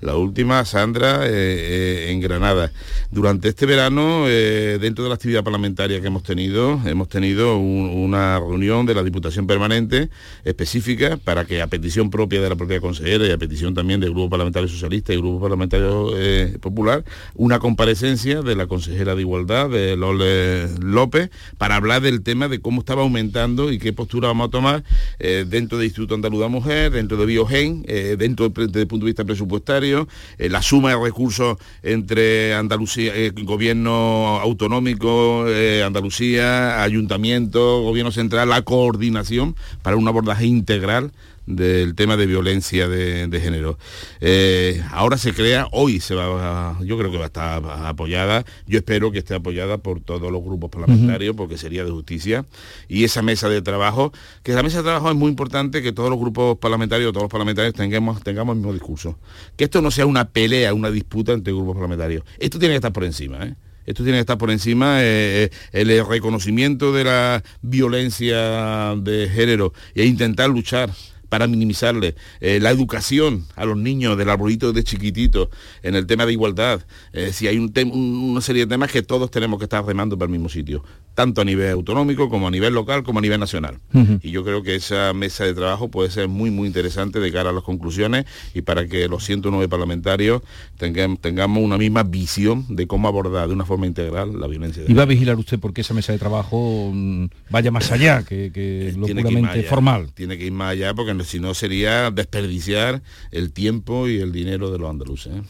la 0.00 0.16
última, 0.16 0.64
Sandra, 0.64 1.26
eh, 1.26 1.30
eh, 1.30 2.10
en 2.10 2.20
Granada. 2.20 2.70
Durante 3.10 3.48
este 3.48 3.66
verano, 3.66 4.24
eh, 4.28 4.78
dentro 4.80 5.04
de 5.04 5.10
la 5.10 5.14
actividad 5.14 5.42
parlamentaria 5.42 6.00
que 6.00 6.06
hemos 6.06 6.22
tenido, 6.22 6.80
hemos 6.84 7.08
tenido 7.08 7.56
una 7.58 8.38
reunión 8.38 8.86
de 8.86 8.94
la 8.94 9.02
Diputación 9.02 9.46
Permanente 9.46 10.10
específica 10.44 11.16
para 11.16 11.44
que 11.44 11.62
a 11.62 11.66
petición 11.66 12.10
propia 12.10 12.40
de 12.40 12.48
la 12.48 12.56
propia 12.56 12.80
consejera 12.80 13.26
y 13.26 13.30
a 13.30 13.38
petición 13.38 13.74
también 13.74 14.00
del 14.00 14.10
Grupo 14.10 14.30
Parlamentario 14.30 14.68
Socialista 14.68 15.14
y 15.14 15.16
Grupo 15.16 15.40
Parlamentario 15.40 16.12
Popular, 16.60 17.04
una 17.34 17.58
comparecencia 17.58 18.42
de 18.42 18.56
la 18.56 18.66
consejera 18.66 19.14
de 19.14 19.22
Igualdad, 19.22 19.70
de 19.70 19.96
Lole 19.96 20.68
López, 20.80 21.30
para 21.58 21.76
hablar 21.76 22.02
del 22.02 22.22
tema 22.22 22.48
de 22.48 22.60
cómo 22.60 22.80
estaba 22.80 23.02
aumentando 23.02 23.72
y 23.72 23.78
qué 23.78 23.92
postura 23.92 24.28
vamos 24.28 24.48
a 24.48 24.50
tomar 24.50 24.84
dentro 25.18 25.78
del 25.78 25.86
Instituto 25.86 26.14
Andaluz 26.14 26.40
de 26.40 26.48
Mujer, 26.48 26.92
dentro 26.92 27.16
de 27.16 27.26
Biogen, 27.26 27.82
dentro 28.18 28.48
desde 28.48 28.82
el 28.82 28.86
punto 28.86 29.06
de 29.06 29.10
vista 29.10 29.24
presupuestario, 29.24 29.85
eh, 29.94 30.48
la 30.48 30.62
suma 30.62 30.90
de 30.90 30.96
recursos 30.96 31.58
entre 31.82 32.54
Andalucía, 32.54 33.12
eh, 33.14 33.32
gobierno 33.34 34.38
autonómico, 34.40 35.46
eh, 35.48 35.82
Andalucía, 35.82 36.82
ayuntamiento, 36.82 37.82
gobierno 37.82 38.12
central, 38.12 38.48
la 38.48 38.62
coordinación 38.62 39.56
para 39.82 39.96
un 39.96 40.08
abordaje 40.08 40.46
integral 40.46 41.12
del 41.46 41.94
tema 41.94 42.16
de 42.16 42.26
violencia 42.26 42.88
de, 42.88 43.40
género. 43.40 43.78
Eh, 44.20 44.82
ahora 44.90 45.16
se 45.18 45.32
crea, 45.32 45.68
hoy 45.72 46.00
se 46.00 46.14
va, 46.14 46.78
yo 46.82 46.98
creo 46.98 47.10
que 47.10 47.18
va 47.18 47.24
a 47.24 47.26
estar 47.26 47.62
apoyada, 47.86 48.44
yo 48.66 48.78
espero 48.78 49.12
que 49.12 49.18
esté 49.18 49.34
apoyada 49.34 49.78
por 49.78 50.00
todos 50.00 50.30
los 50.32 50.42
grupos 50.42 50.70
parlamentarios, 50.70 51.36
porque 51.36 51.56
sería 51.56 51.84
de 51.84 51.90
justicia, 51.90 52.44
y 52.88 53.04
esa 53.04 53.22
mesa 53.22 53.48
de 53.48 53.62
trabajo, 53.62 54.12
que 54.42 54.52
la 54.52 54.62
mesa 54.62 54.78
de 54.78 54.84
trabajo 54.84 55.10
es 55.10 55.16
muy 55.16 55.28
importante 55.28 55.82
que 55.82 55.92
todos 55.92 56.10
los 56.10 56.18
grupos 56.18 56.58
parlamentarios, 56.58 57.12
todos 57.12 57.24
los 57.24 57.30
parlamentarios 57.30 57.74
tengamos, 57.74 58.22
tengamos 58.22 58.54
el 58.54 58.58
mismo 58.58 58.72
discurso. 58.72 59.18
Que 59.56 59.64
esto 59.64 59.80
no 59.82 59.90
sea 59.90 60.06
una 60.06 60.28
pelea, 60.28 60.74
una 60.74 60.90
disputa 60.90 61.32
entre 61.32 61.52
grupos 61.52 61.74
parlamentarios. 61.74 62.24
Esto 62.38 62.58
tiene 62.58 62.72
que 62.72 62.76
estar 62.76 62.92
por 62.92 63.04
encima, 63.04 63.44
¿eh? 63.44 63.54
esto 63.86 64.02
tiene 64.02 64.18
que 64.18 64.22
estar 64.22 64.38
por 64.38 64.50
encima 64.50 64.98
eh, 65.00 65.50
el 65.72 66.06
reconocimiento 66.06 66.92
de 66.92 67.04
la 67.04 67.42
violencia 67.62 68.96
de 68.96 69.28
género 69.32 69.72
e 69.94 70.04
intentar 70.04 70.50
luchar 70.50 70.90
para 71.36 71.48
minimizarle. 71.48 72.14
Eh, 72.40 72.60
la 72.60 72.70
educación 72.70 73.44
a 73.56 73.66
los 73.66 73.76
niños 73.76 74.16
del 74.16 74.30
arbolito 74.30 74.72
de 74.72 74.82
chiquitito 74.82 75.50
en 75.82 75.94
el 75.94 76.06
tema 76.06 76.24
de 76.24 76.32
igualdad. 76.32 76.80
Eh, 77.12 77.30
si 77.30 77.46
hay 77.46 77.58
un 77.58 77.70
una 77.92 78.40
serie 78.40 78.64
de 78.64 78.70
temas 78.70 78.90
que 78.90 79.02
todos 79.02 79.30
tenemos 79.30 79.58
que 79.58 79.64
estar 79.64 79.84
remando 79.84 80.16
para 80.16 80.28
el 80.28 80.32
mismo 80.32 80.48
sitio, 80.48 80.82
tanto 81.16 81.40
a 81.40 81.44
nivel 81.46 81.70
autonómico 81.70 82.28
como 82.28 82.46
a 82.46 82.50
nivel 82.50 82.74
local 82.74 83.02
como 83.02 83.20
a 83.20 83.22
nivel 83.22 83.40
nacional. 83.40 83.78
Y 84.20 84.30
yo 84.30 84.44
creo 84.44 84.62
que 84.62 84.74
esa 84.74 85.14
mesa 85.14 85.44
de 85.44 85.54
trabajo 85.54 85.88
puede 85.88 86.10
ser 86.10 86.28
muy, 86.28 86.50
muy 86.50 86.66
interesante 86.66 87.20
de 87.20 87.32
cara 87.32 87.50
a 87.50 87.52
las 87.54 87.64
conclusiones 87.64 88.26
y 88.52 88.60
para 88.60 88.86
que 88.86 89.08
los 89.08 89.24
109 89.24 89.66
parlamentarios 89.66 90.42
tengamos 90.76 91.64
una 91.64 91.78
misma 91.78 92.02
visión 92.02 92.66
de 92.68 92.86
cómo 92.86 93.08
abordar 93.08 93.48
de 93.48 93.54
una 93.54 93.64
forma 93.64 93.86
integral 93.86 94.38
la 94.38 94.46
violencia. 94.46 94.84
¿Y 94.86 94.92
va 94.92 95.04
a 95.04 95.06
vigilar 95.06 95.36
usted 95.36 95.58
porque 95.58 95.80
esa 95.80 95.94
mesa 95.94 96.12
de 96.12 96.18
trabajo 96.18 96.90
mm, 96.92 97.24
vaya 97.48 97.70
más 97.70 97.90
allá 97.90 98.22
que, 98.22 98.52
que 98.52 98.92
lo 98.94 99.06
puramente 99.06 99.62
formal? 99.62 100.12
Tiene 100.12 100.36
que 100.36 100.44
ir 100.44 100.52
más 100.52 100.72
allá 100.72 100.92
porque 100.92 101.16
si 101.24 101.40
no 101.40 101.54
sería 101.54 102.10
desperdiciar 102.10 103.00
el 103.30 103.52
tiempo 103.52 104.06
y 104.06 104.18
el 104.18 104.32
dinero 104.32 104.70
de 104.70 104.78
los 104.78 104.90
andaluces. 104.90 105.32
¿eh? 105.34 105.42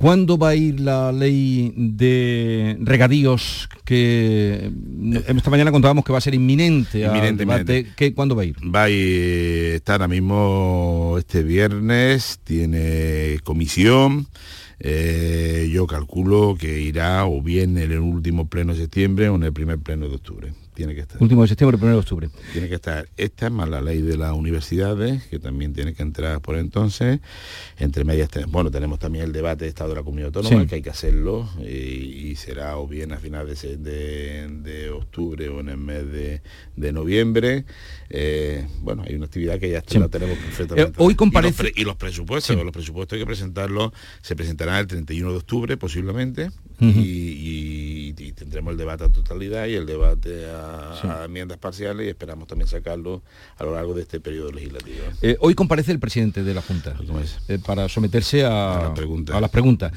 ¿Cuándo 0.00 0.38
va 0.38 0.48
a 0.48 0.54
ir 0.54 0.80
la 0.80 1.12
ley 1.12 1.74
de 1.76 2.78
regadíos 2.80 3.68
que 3.84 4.72
esta 5.28 5.50
mañana 5.50 5.70
contábamos 5.70 6.06
que 6.06 6.12
va 6.12 6.16
a 6.16 6.22
ser 6.22 6.32
inminente? 6.32 7.00
inminente, 7.00 8.14
¿Cuándo 8.14 8.34
va 8.34 8.40
a 8.40 8.44
ir? 8.46 8.56
Va 8.74 8.84
a 8.84 8.88
ir, 8.88 9.74
está 9.74 9.92
ahora 9.92 10.08
mismo 10.08 11.16
este 11.18 11.42
viernes, 11.42 12.40
tiene 12.44 13.40
comisión. 13.44 14.26
Eh, 14.78 15.68
yo 15.70 15.86
calculo 15.86 16.56
que 16.58 16.80
irá 16.80 17.26
o 17.26 17.42
bien 17.42 17.76
en 17.76 17.92
el 17.92 17.98
último 17.98 18.48
pleno 18.48 18.72
de 18.72 18.80
septiembre 18.80 19.28
o 19.28 19.36
en 19.36 19.42
el 19.42 19.52
primer 19.52 19.80
pleno 19.80 20.08
de 20.08 20.14
octubre 20.14 20.54
tiene 20.74 20.94
que 20.94 21.00
estar. 21.00 21.22
Último 21.22 21.42
de 21.42 21.48
septiembre, 21.48 21.78
primero 21.78 21.96
de 21.96 22.00
octubre. 22.00 22.30
Tiene 22.52 22.68
que 22.68 22.76
estar 22.76 23.08
esta 23.16 23.50
más 23.50 23.68
la 23.68 23.80
ley 23.80 24.00
de 24.02 24.16
las 24.16 24.32
universidades, 24.32 25.24
que 25.24 25.38
también 25.38 25.72
tiene 25.72 25.94
que 25.94 26.02
entrar 26.02 26.40
por 26.40 26.56
entonces. 26.56 27.20
Entre 27.78 28.04
medias, 28.04 28.28
bueno, 28.48 28.70
tenemos 28.70 28.98
también 28.98 29.24
el 29.24 29.32
debate 29.32 29.64
de 29.64 29.70
Estado 29.70 29.90
de 29.90 29.96
la 29.96 30.02
Comunidad 30.02 30.36
Autónoma, 30.36 30.66
que 30.66 30.76
hay 30.76 30.82
que 30.82 30.90
hacerlo, 30.90 31.48
y, 31.60 32.34
será 32.36 32.78
o 32.78 32.86
bien 32.86 33.12
a 33.12 33.18
finales 33.18 33.62
de, 33.62 34.90
octubre 34.94 35.48
o 35.48 35.60
en 35.60 35.68
el 35.68 35.76
mes 35.76 36.04
de, 36.76 36.92
noviembre. 36.92 37.64
Eh, 38.12 38.66
bueno, 38.80 39.04
hay 39.06 39.14
una 39.14 39.26
actividad 39.26 39.60
que 39.60 39.70
ya 39.70 39.82
la 40.00 40.08
tenemos 40.08 40.36
perfectamente. 40.38 40.90
Eh, 40.90 40.94
hoy 40.98 41.14
comparece... 41.14 41.72
Y 41.76 41.84
los, 41.84 41.94
presupuestos, 41.94 42.56
los 42.56 42.72
presupuestos 42.72 43.16
hay 43.16 43.20
que 43.20 43.26
presentarlos, 43.26 43.92
se 44.20 44.34
presentarán 44.34 44.76
el 44.78 44.88
31 44.88 45.30
de 45.30 45.36
octubre 45.36 45.76
posiblemente, 45.76 46.50
y, 46.80 48.12
tendremos 48.32 48.72
el 48.72 48.78
debate 48.78 49.04
a 49.04 49.08
totalidad 49.08 49.66
y 49.66 49.74
el 49.74 49.86
debate 49.86 50.46
a, 50.46 51.24
enmiendas 51.24 51.58
parciales 51.58 52.06
y 52.06 52.10
esperamos 52.10 52.48
también 52.48 52.68
sacarlo 52.68 53.22
a 53.56 53.64
lo 53.64 53.74
largo 53.74 53.94
de 53.94 54.02
este 54.02 54.18
periodo 54.18 54.50
legislativo. 54.50 55.04
Eh, 55.22 55.36
hoy 55.40 55.54
comparece 55.54 55.92
el 55.92 56.00
presidente 56.00 56.42
de 56.42 56.54
la 56.54 56.62
Junta 56.62 56.96
para 57.64 57.88
someterse 57.88 58.44
a, 58.44 58.86
a 58.88 59.40
las 59.40 59.50
preguntas, 59.50 59.92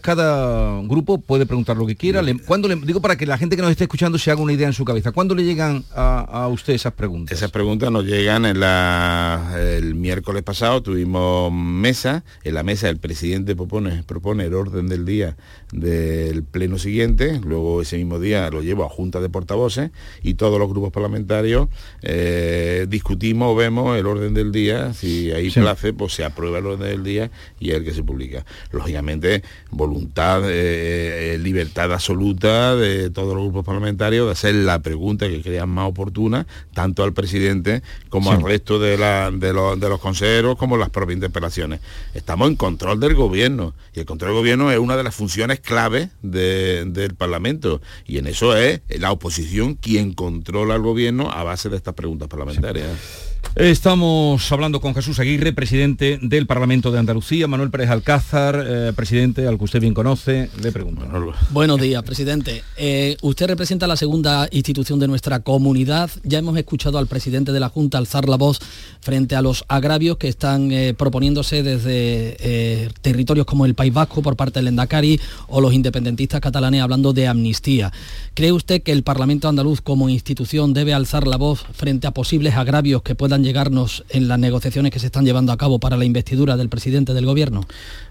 cada 0.00 0.80
grupo 0.82 1.18
puede 1.18 1.44
preguntar 1.44 1.76
lo 1.76 1.86
que 1.86 1.96
quiera. 1.96 2.22
Le, 2.22 2.34
le, 2.34 2.76
digo 2.86 3.00
para 3.00 3.16
que 3.16 3.26
la 3.26 3.36
gente 3.36 3.56
que 3.56 3.62
nos 3.62 3.70
esté 3.72 3.84
escuchando 3.84 4.16
se 4.16 4.30
haga 4.30 4.40
una 4.40 4.52
idea 4.52 4.68
en 4.68 4.72
su 4.72 4.84
cabeza. 4.84 5.10
¿Cuándo 5.10 5.34
le 5.34 5.44
llegan 5.44 5.84
a, 5.94 6.46
usted 6.48 6.74
esas 6.74 6.92
preguntas? 6.92 7.36
Esas 7.36 7.50
preguntas 7.50 7.90
nos 7.90 8.04
llegan 8.04 8.46
en 8.46 8.60
la, 8.60 9.56
el 9.58 9.96
miércoles 9.96 10.44
pasado, 10.44 10.82
tuvimos 10.82 11.52
mesa. 11.52 12.22
En 12.44 12.54
la 12.54 12.62
mesa 12.62 12.88
el 12.88 12.98
presidente 12.98 13.56
propone, 13.56 14.04
propone 14.04 14.44
el 14.44 14.54
orden 14.54 14.88
del 14.88 15.04
día 15.04 15.36
del 15.72 16.44
pleno 16.44 16.78
siguiente. 16.78 17.40
Luego 17.44 17.82
ese 17.82 17.96
mismo 17.96 18.20
día 18.20 18.48
lo 18.50 18.62
llevo 18.62 18.84
a 18.84 18.88
junta 18.88 19.20
de 19.20 19.28
portavoces 19.28 19.90
y 20.22 20.34
todos 20.34 20.60
los 20.60 20.68
grupos 20.68 20.92
parlamentarios 20.92 21.68
eh, 22.02 22.86
discutimos, 22.88 23.56
vemos 23.56 23.98
el 23.98 24.06
orden 24.06 24.32
del 24.32 24.52
día. 24.52 24.94
Si 24.94 25.32
hay 25.32 25.50
place, 25.50 25.92
pues 25.92 26.12
se 26.12 26.24
aprueba 26.24 26.58
el 26.58 26.66
orden 26.66 26.88
del 26.88 27.02
día 27.02 27.30
y 27.58 27.70
es 27.70 27.76
el 27.76 27.84
que 27.84 27.92
se 27.92 28.04
publica. 28.04 28.46
Lógicamente 28.70 29.07
voluntad, 29.70 30.42
eh, 30.44 31.34
eh, 31.34 31.38
libertad 31.38 31.92
absoluta 31.92 32.76
de 32.76 33.10
todos 33.10 33.34
los 33.34 33.44
grupos 33.44 33.64
parlamentarios 33.64 34.26
de 34.26 34.32
hacer 34.32 34.54
la 34.54 34.80
pregunta 34.80 35.28
que 35.28 35.42
crean 35.42 35.68
más 35.68 35.88
oportuna, 35.88 36.46
tanto 36.74 37.02
al 37.02 37.12
presidente 37.12 37.82
como 38.08 38.32
al 38.32 38.42
resto 38.42 38.78
de, 38.78 38.96
los, 38.98 40.00
consejeros, 40.00 40.56
como 40.56 40.76
las 40.76 40.90
propias 40.90 41.16
interpelaciones. 41.16 41.80
Estamos 42.14 42.48
en 42.48 42.56
control 42.56 43.00
del 43.00 43.14
gobierno 43.14 43.74
y 43.94 44.00
el 44.00 44.06
control 44.06 44.30
del 44.30 44.38
gobierno 44.38 44.70
es 44.70 44.78
una 44.78 44.96
de 44.96 45.04
las 45.04 45.14
funciones 45.14 45.60
clave 45.60 46.10
del 46.22 47.14
Parlamento 47.16 47.80
y 48.06 48.18
en 48.18 48.26
eso 48.26 48.56
es 48.56 48.80
la 48.88 49.12
oposición 49.12 49.74
quien 49.74 50.12
controla 50.12 50.74
al 50.74 50.82
gobierno 50.82 51.30
a 51.30 51.42
base 51.42 51.68
de 51.68 51.76
estas 51.76 51.94
preguntas 51.94 52.28
parlamentarias. 52.28 53.27
Estamos 53.58 54.52
hablando 54.52 54.80
con 54.80 54.94
Jesús 54.94 55.18
Aguirre, 55.18 55.52
presidente 55.52 56.20
del 56.22 56.46
Parlamento 56.46 56.92
de 56.92 57.00
Andalucía, 57.00 57.48
Manuel 57.48 57.70
Pérez 57.70 57.90
Alcázar, 57.90 58.64
eh, 58.64 58.92
presidente 58.94 59.48
al 59.48 59.58
que 59.58 59.64
usted 59.64 59.80
bien 59.80 59.94
conoce. 59.94 60.48
Le 60.62 60.70
pregunto. 60.70 61.04
Buenos 61.50 61.80
días, 61.80 62.04
presidente. 62.04 62.62
Eh, 62.76 63.16
usted 63.20 63.48
representa 63.48 63.88
la 63.88 63.96
segunda 63.96 64.48
institución 64.52 65.00
de 65.00 65.08
nuestra 65.08 65.40
comunidad. 65.40 66.08
Ya 66.22 66.38
hemos 66.38 66.56
escuchado 66.56 66.98
al 66.98 67.08
presidente 67.08 67.50
de 67.50 67.58
la 67.58 67.68
Junta 67.68 67.98
alzar 67.98 68.28
la 68.28 68.36
voz 68.36 68.60
frente 69.00 69.34
a 69.34 69.42
los 69.42 69.64
agravios 69.66 70.18
que 70.18 70.28
están 70.28 70.70
eh, 70.70 70.94
proponiéndose 70.96 71.64
desde 71.64 72.88
territorios 73.02 73.44
como 73.44 73.66
el 73.66 73.74
País 73.74 73.92
Vasco 73.92 74.22
por 74.22 74.36
parte 74.36 74.60
del 74.60 74.68
Endacari 74.68 75.20
o 75.48 75.60
los 75.60 75.74
independentistas 75.74 76.40
catalanes 76.40 76.80
hablando 76.80 77.12
de 77.12 77.26
amnistía. 77.26 77.92
¿Cree 78.34 78.52
usted 78.52 78.84
que 78.84 78.92
el 78.92 79.02
Parlamento 79.02 79.48
andaluz 79.48 79.80
como 79.80 80.08
institución 80.08 80.74
debe 80.74 80.94
alzar 80.94 81.26
la 81.26 81.36
voz 81.36 81.64
frente 81.72 82.06
a 82.06 82.12
posibles 82.12 82.54
agravios 82.54 83.02
que 83.02 83.16
puedan 83.28 83.44
llegarnos 83.44 84.06
en 84.08 84.26
las 84.26 84.38
negociaciones 84.38 84.90
que 84.90 84.98
se 84.98 85.04
están 85.04 85.26
llevando 85.26 85.52
a 85.52 85.58
cabo 85.58 85.78
para 85.78 85.98
la 85.98 86.06
investidura 86.06 86.56
del 86.56 86.70
presidente 86.70 87.12
del 87.12 87.26
gobierno? 87.26 87.60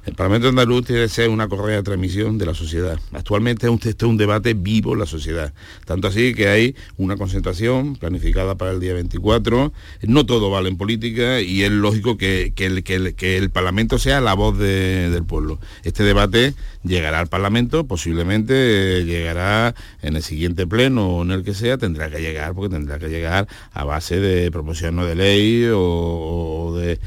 El 0.05 0.13
Parlamento 0.13 0.47
andaluz 0.47 0.85
tiene 0.85 1.01
que 1.01 1.09
ser 1.09 1.29
una 1.29 1.47
correa 1.47 1.77
de 1.77 1.83
transmisión 1.83 2.37
de 2.37 2.45
la 2.45 2.53
sociedad. 2.53 2.99
Actualmente 3.13 3.65
es 3.65 4.03
un, 4.03 4.15
debate 4.15 4.53
vivo 4.53 4.95
la 4.95 5.07
sociedad. 5.07 5.53
Tanto 5.85 6.07
así 6.07 6.35
que 6.35 6.49
hay 6.49 6.75
una 6.97 7.17
concentración 7.17 7.95
planificada 7.95 8.55
para 8.55 8.71
el 8.71 8.79
día 8.79 8.93
24. 8.93 9.73
No 10.03 10.25
todo 10.27 10.51
vale 10.51 10.69
en 10.69 10.77
política 10.77 11.41
y 11.41 11.63
es 11.63 11.71
lógico 11.71 12.15
que, 12.15 12.53
el, 12.55 12.83
que 12.83 13.37
el, 13.37 13.49
Parlamento 13.49 13.97
sea 13.97 14.21
la 14.21 14.35
voz 14.35 14.57
del 14.59 15.23
pueblo. 15.25 15.59
Este 15.83 16.03
debate 16.03 16.53
llegará 16.83 17.19
al 17.19 17.27
Parlamento, 17.27 17.85
posiblemente 17.85 19.03
llegará 19.03 19.73
en 20.03 20.15
el 20.15 20.21
siguiente 20.21 20.67
pleno 20.67 21.09
o 21.17 21.23
en 21.23 21.31
el 21.31 21.43
que 21.43 21.55
sea, 21.55 21.79
tendrá 21.79 22.09
que 22.09 22.21
llegar, 22.21 22.53
porque 22.53 22.75
tendrá 22.75 22.99
que 22.99 23.09
llegar 23.09 23.47
a 23.73 23.83
base 23.83 24.19
de 24.19 24.51
promoción 24.51 24.95
de 25.07 25.15
ley 25.15 25.65
o, 25.73 26.75
de... 26.77 26.99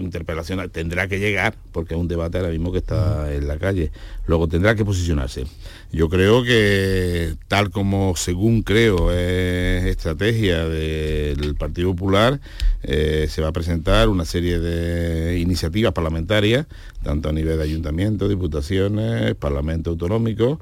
interpelación 0.00 0.68
tendrá 0.70 1.08
que 1.08 1.18
llegar, 1.18 1.54
porque 1.72 1.94
es 1.94 2.00
un 2.00 2.08
debate 2.08 2.38
ahora 2.38 2.50
mismo 2.50 2.70
que 2.70 2.78
está 2.78 3.32
en 3.32 3.48
la 3.48 3.58
calle. 3.58 3.90
Luego 4.26 4.46
tendrá 4.46 4.74
que 4.74 4.84
posicionarse. 4.84 5.46
Yo 5.92 6.08
creo 6.08 6.42
que 6.42 7.34
tal 7.48 7.70
como 7.70 8.14
según 8.16 8.62
creo 8.62 9.10
es 9.10 9.84
estrategia 9.86 10.68
del 10.68 11.54
Partido 11.54 11.90
Popular, 11.90 12.40
eh, 12.82 13.26
se 13.28 13.40
va 13.40 13.48
a 13.48 13.52
presentar 13.52 14.08
una 14.08 14.24
serie 14.24 14.58
de 14.58 15.38
iniciativas 15.38 15.92
parlamentarias, 15.92 16.66
tanto 17.02 17.28
a 17.28 17.32
nivel 17.32 17.56
de 17.56 17.64
ayuntamientos, 17.64 18.28
diputaciones, 18.28 19.34
parlamento 19.34 19.90
autonómico, 19.90 20.60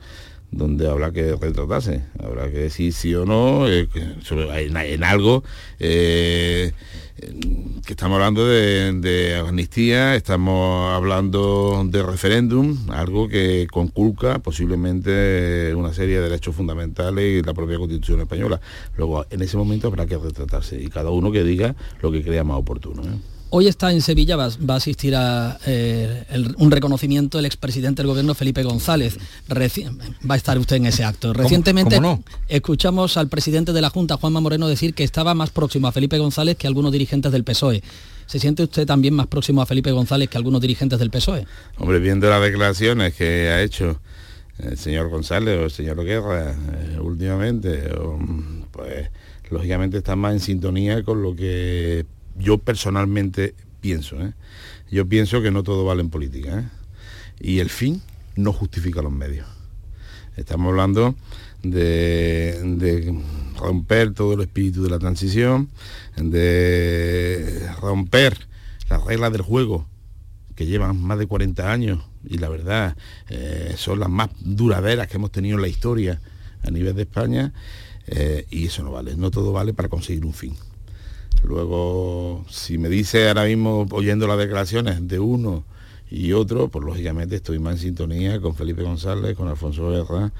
donde 0.56 0.88
habrá 0.88 1.12
que 1.12 1.36
retratarse, 1.36 2.02
habrá 2.22 2.50
que 2.50 2.58
decir 2.58 2.92
sí 2.92 3.14
o 3.14 3.26
no 3.26 3.68
eh, 3.68 3.88
en, 3.90 5.04
algo 5.04 5.42
eh, 5.78 6.72
que 7.86 7.92
estamos 7.92 8.16
hablando 8.16 8.46
de, 8.46 9.36
amnistía, 9.36 10.14
estamos 10.14 10.92
hablando 10.92 11.84
de 11.86 12.02
referéndum, 12.02 12.90
algo 12.90 13.28
que 13.28 13.66
conculca 13.70 14.38
posiblemente 14.40 15.72
una 15.74 15.92
serie 15.92 16.16
de 16.16 16.28
derechos 16.28 16.54
fundamentales 16.54 17.40
y 17.40 17.42
la 17.42 17.54
propia 17.54 17.78
Constitución 17.78 18.20
española. 18.20 18.60
Luego, 18.96 19.26
en 19.30 19.42
ese 19.42 19.56
momento 19.56 19.88
habrá 19.88 20.06
que 20.06 20.18
retratarse 20.18 20.80
y 20.80 20.88
cada 20.88 21.10
uno 21.10 21.30
que 21.32 21.44
diga 21.44 21.74
lo 22.00 22.10
que 22.10 22.22
crea 22.22 22.44
más 22.44 22.58
oportuno. 22.58 23.02
¿eh? 23.02 23.33
Hoy 23.56 23.68
está 23.68 23.92
en 23.92 24.00
Sevilla, 24.00 24.34
va, 24.34 24.46
a 24.46 24.74
asistir 24.74 25.14
a 25.14 25.60
eh, 25.64 26.24
un 26.58 26.72
reconocimiento 26.72 27.38
del 27.38 27.46
expresidente 27.46 28.02
del 28.02 28.08
gobierno 28.08 28.34
Felipe 28.34 28.64
González. 28.64 29.16
va 29.48 30.34
a 30.34 30.36
estar 30.36 30.58
usted 30.58 30.74
en 30.74 30.86
ese 30.86 31.04
acto. 31.04 31.32
Recientemente 31.32 32.00
escuchamos 32.48 33.16
al 33.16 33.28
presidente 33.28 33.72
de 33.72 33.80
la 33.80 33.90
Junta, 33.90 34.16
Juanma 34.16 34.40
Moreno, 34.40 34.66
decir 34.66 34.92
que 34.92 35.04
estaba 35.04 35.34
más 35.34 35.50
próximo 35.50 35.86
a 35.86 35.92
Felipe 35.92 36.18
González 36.18 36.56
que 36.56 36.66
algunos 36.66 36.90
dirigentes 36.90 37.30
del 37.30 37.44
PSOE. 37.44 37.80
¿Se 38.26 38.40
siente 38.40 38.64
usted 38.64 38.88
también 38.88 39.14
más 39.14 39.28
próximo 39.28 39.62
a 39.62 39.66
Felipe 39.66 39.92
González 39.92 40.28
que 40.28 40.36
algunos 40.36 40.60
dirigentes 40.60 40.98
del 40.98 41.10
PSOE? 41.10 41.46
Hombre, 41.78 42.00
viendo 42.00 42.28
las 42.28 42.42
declaraciones 42.42 43.14
que 43.14 43.50
ha 43.50 43.62
hecho 43.62 44.00
el 44.58 44.76
señor 44.76 45.10
González 45.10 45.60
o 45.60 45.64
el 45.66 45.70
señor 45.70 46.04
Guerra 46.04 46.50
eh, 46.50 46.98
últimamente, 46.98 47.88
pues 48.72 49.10
lógicamente 49.48 49.98
está 49.98 50.16
más 50.16 50.32
en 50.32 50.40
sintonía 50.40 51.04
con 51.04 51.22
lo 51.22 51.36
que 51.36 52.04
yo 52.36 52.58
personalmente 52.58 53.54
pienso, 53.80 54.20
¿eh? 54.20 54.32
yo 54.90 55.06
pienso 55.06 55.42
que 55.42 55.50
no 55.50 55.62
todo 55.62 55.84
vale 55.84 56.00
en 56.00 56.10
política. 56.10 56.60
¿eh? 56.60 56.68
Y 57.40 57.58
el 57.58 57.70
fin 57.70 58.02
no 58.36 58.52
justifica 58.52 59.02
los 59.02 59.12
medios. 59.12 59.46
Estamos 60.36 60.70
hablando 60.70 61.14
de, 61.62 63.14
romper 63.56 64.14
todo 64.14 64.34
el 64.34 64.40
espíritu 64.40 64.82
de 64.82 64.90
la 64.90 64.98
transición, 64.98 65.68
de 66.16 67.68
romper 67.80 68.48
las 68.88 69.04
reglas 69.04 69.32
del 69.32 69.42
juego 69.42 69.86
que 70.56 70.66
llevan 70.66 71.00
más 71.00 71.18
de 71.18 71.26
40 71.26 71.70
años 71.70 72.04
y 72.24 72.38
la 72.38 72.48
verdad 72.48 72.96
eh, 73.28 73.74
son 73.76 74.00
las 74.00 74.08
más 74.08 74.30
duraderas 74.40 75.08
que 75.08 75.16
hemos 75.16 75.30
tenido 75.30 75.56
en 75.56 75.62
la 75.62 75.68
historia 75.68 76.20
a 76.62 76.70
nivel 76.70 76.94
de 76.94 77.02
España 77.02 77.52
y 78.50 78.66
eso 78.66 78.82
no 78.82 78.92
vale, 78.92 79.16
no 79.16 79.30
todo 79.30 79.52
vale 79.52 79.72
para 79.72 79.88
conseguir 79.88 80.24
un 80.24 80.34
fin. 80.34 80.54
Luego, 81.44 82.44
si 82.48 82.78
me 82.78 82.88
dice 82.88 83.28
ahora 83.28 83.44
mismo, 83.44 83.86
oyendo 83.90 84.26
las 84.26 84.38
declaraciones 84.38 85.06
de 85.06 85.18
uno 85.18 85.64
y 86.10 86.32
otro, 86.32 86.68
pues 86.68 86.84
lógicamente 86.84 87.36
estoy 87.36 87.58
más 87.58 87.74
en 87.74 87.80
sintonía 87.80 88.40
con 88.40 88.54
Felipe 88.54 88.82
González, 88.82 89.36
con 89.36 89.48
Alfonso 89.48 89.90
Guerra, 89.90 90.32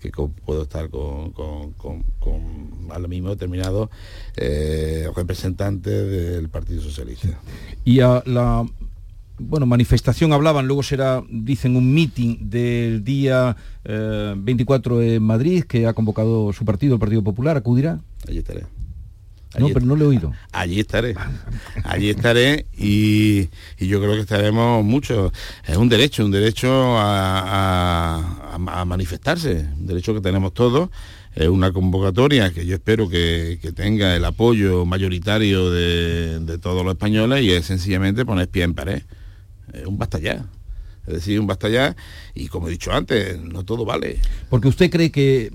que 0.00 0.10
puedo 0.44 0.62
estar 0.62 0.88
con, 0.88 1.32
con, 1.32 2.04
al 2.90 3.08
mismo 3.08 3.30
determinado 3.30 3.90
eh, 4.36 5.08
representante 5.16 5.90
del 5.90 6.48
Partido 6.48 6.80
Socialista. 6.80 7.40
Y 7.84 8.00
a 8.00 8.22
la 8.26 8.64
bueno, 9.38 9.66
manifestación 9.66 10.32
hablaban, 10.32 10.66
luego 10.66 10.84
será, 10.84 11.24
dicen, 11.28 11.74
un 11.74 11.92
meeting 11.92 12.50
del 12.50 13.02
día 13.02 13.56
24 13.84 15.00
eh, 15.00 15.16
en 15.16 15.22
Madrid 15.24 15.64
que 15.64 15.86
ha 15.86 15.92
convocado 15.92 16.52
su 16.52 16.64
partido, 16.64 16.94
el 16.94 17.00
Partido 17.00 17.24
Popular, 17.24 17.56
¿acudirá? 17.56 18.00
Allí 18.28 18.38
estaré 18.38 18.64
no, 19.58 19.68
pero 19.68 19.84
no 19.84 19.96
lo 19.96 20.04
he 20.04 20.08
oído. 20.08 20.32
Allí 20.52 20.80
estaré, 20.80 21.14
allí 21.84 22.10
estaré 22.10 22.66
y, 22.76 23.48
yo 23.78 24.00
creo 24.00 24.14
que 24.14 24.20
estaremos 24.20 24.84
mucho. 24.84 25.32
Es 25.66 25.76
un 25.76 25.88
derecho, 25.88 26.24
un 26.24 26.30
derecho 26.30 26.96
a, 26.96 28.58
manifestarse, 28.86 29.68
un 29.78 29.86
derecho 29.86 30.14
que 30.14 30.20
tenemos 30.20 30.54
todos. 30.54 30.90
Es 31.34 31.48
una 31.48 31.72
convocatoria 31.72 32.52
que 32.52 32.66
yo 32.66 32.74
espero 32.74 33.08
que, 33.08 33.58
tenga 33.74 34.16
el 34.16 34.24
apoyo 34.24 34.84
mayoritario 34.84 35.70
de, 35.70 36.58
todos 36.58 36.84
los 36.84 36.94
españoles 36.94 37.42
y 37.42 37.52
es 37.52 37.66
sencillamente 37.66 38.24
poner 38.24 38.48
pie 38.48 38.64
en 38.64 38.74
pared. 38.74 39.02
Es 39.72 39.86
un 39.86 39.98
basta 39.98 40.18
ya. 40.18 40.46
Es 41.06 41.14
decir, 41.14 41.40
un 41.40 41.46
basta 41.46 41.68
ya 41.68 41.96
y 42.34 42.48
como 42.48 42.68
he 42.68 42.70
dicho 42.70 42.92
antes, 42.92 43.40
no 43.40 43.64
todo 43.64 43.84
vale. 43.84 44.18
Porque 44.48 44.68
usted 44.68 44.90
cree 44.90 45.10
que 45.10 45.50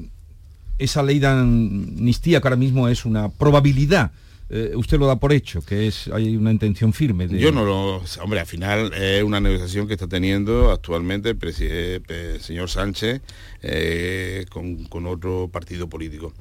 esa 0.79 1.03
ley 1.03 1.19
de 1.19 1.27
amnistía 1.27 2.41
que 2.41 2.47
ahora 2.47 2.57
mismo 2.57 2.87
es 2.87 3.05
una 3.05 3.29
probabilidad. 3.29 4.11
Eh, 4.49 4.71
usted 4.75 4.97
lo 4.97 5.07
da 5.07 5.17
por 5.17 5.33
hecho, 5.33 5.61
que 5.61 5.87
es 5.87 6.07
hay 6.07 6.37
una 6.37 6.51
intención 6.51 6.93
firme. 6.93 7.27
Yo 7.27 7.51
no 7.51 7.65
lo... 7.65 8.01
Hombre, 8.21 8.39
al 8.39 8.45
final 8.45 8.93
es 8.93 9.21
una 9.23 9.41
negociación 9.41 9.87
que 9.87 9.93
está 9.93 10.07
teniendo 10.07 10.71
actualmente 10.71 11.31
el, 11.31 11.37
eh, 11.41 12.37
señor 12.39 12.69
Sánchez 12.69 13.21
eh, 13.61 14.45
con, 14.49 15.05
otro 15.05 15.49
partido 15.51 15.89
político. 15.89 16.33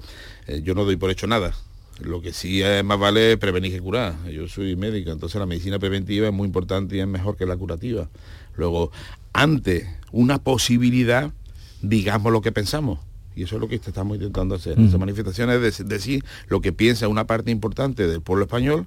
yo 0.63 0.75
no 0.75 0.85
doy 0.85 0.97
por 0.97 1.11
hecho 1.11 1.27
nada. 1.27 1.53
Lo 2.01 2.21
que 2.21 2.33
sí 2.33 2.63
es 2.63 2.85
más 2.85 2.99
vale 2.99 3.39
prevenir 3.39 3.73
que 3.73 3.81
curar. 3.81 4.15
Yo 4.31 4.47
soy 4.47 4.77
médico, 4.77 5.11
entonces 5.11 5.41
la 5.41 5.47
medicina 5.47 5.79
preventiva 5.79 6.29
es 6.29 6.33
muy 6.33 6.47
importante 6.47 6.97
y 6.97 7.01
es 7.01 7.07
mejor 7.09 7.37
que 7.37 7.47
la 7.47 7.57
curativa. 7.57 8.09
Luego, 8.55 8.93
ante 9.33 9.89
una 10.13 10.39
posibilidad, 10.39 11.33
digamos 11.81 12.33
lo 12.33 12.41
que 12.41 12.53
pensamos 12.53 13.01
y 13.37 13.43
eso 13.43 13.57
es 13.57 13.61
lo 13.61 13.69
que 13.69 13.77
estamos 13.77 14.17
intentando 14.17 14.55
hacer. 14.55 14.81
Esa 14.81 14.97
manifestación 14.99 15.51
es 15.51 15.87
decir 15.87 16.25
lo 16.49 16.61
que 16.61 16.73
piensa 16.73 17.07
una 17.07 17.27
parte 17.27 17.51
importante 17.51 18.09
del 18.09 18.23
pueblo 18.23 18.47
español 18.47 18.87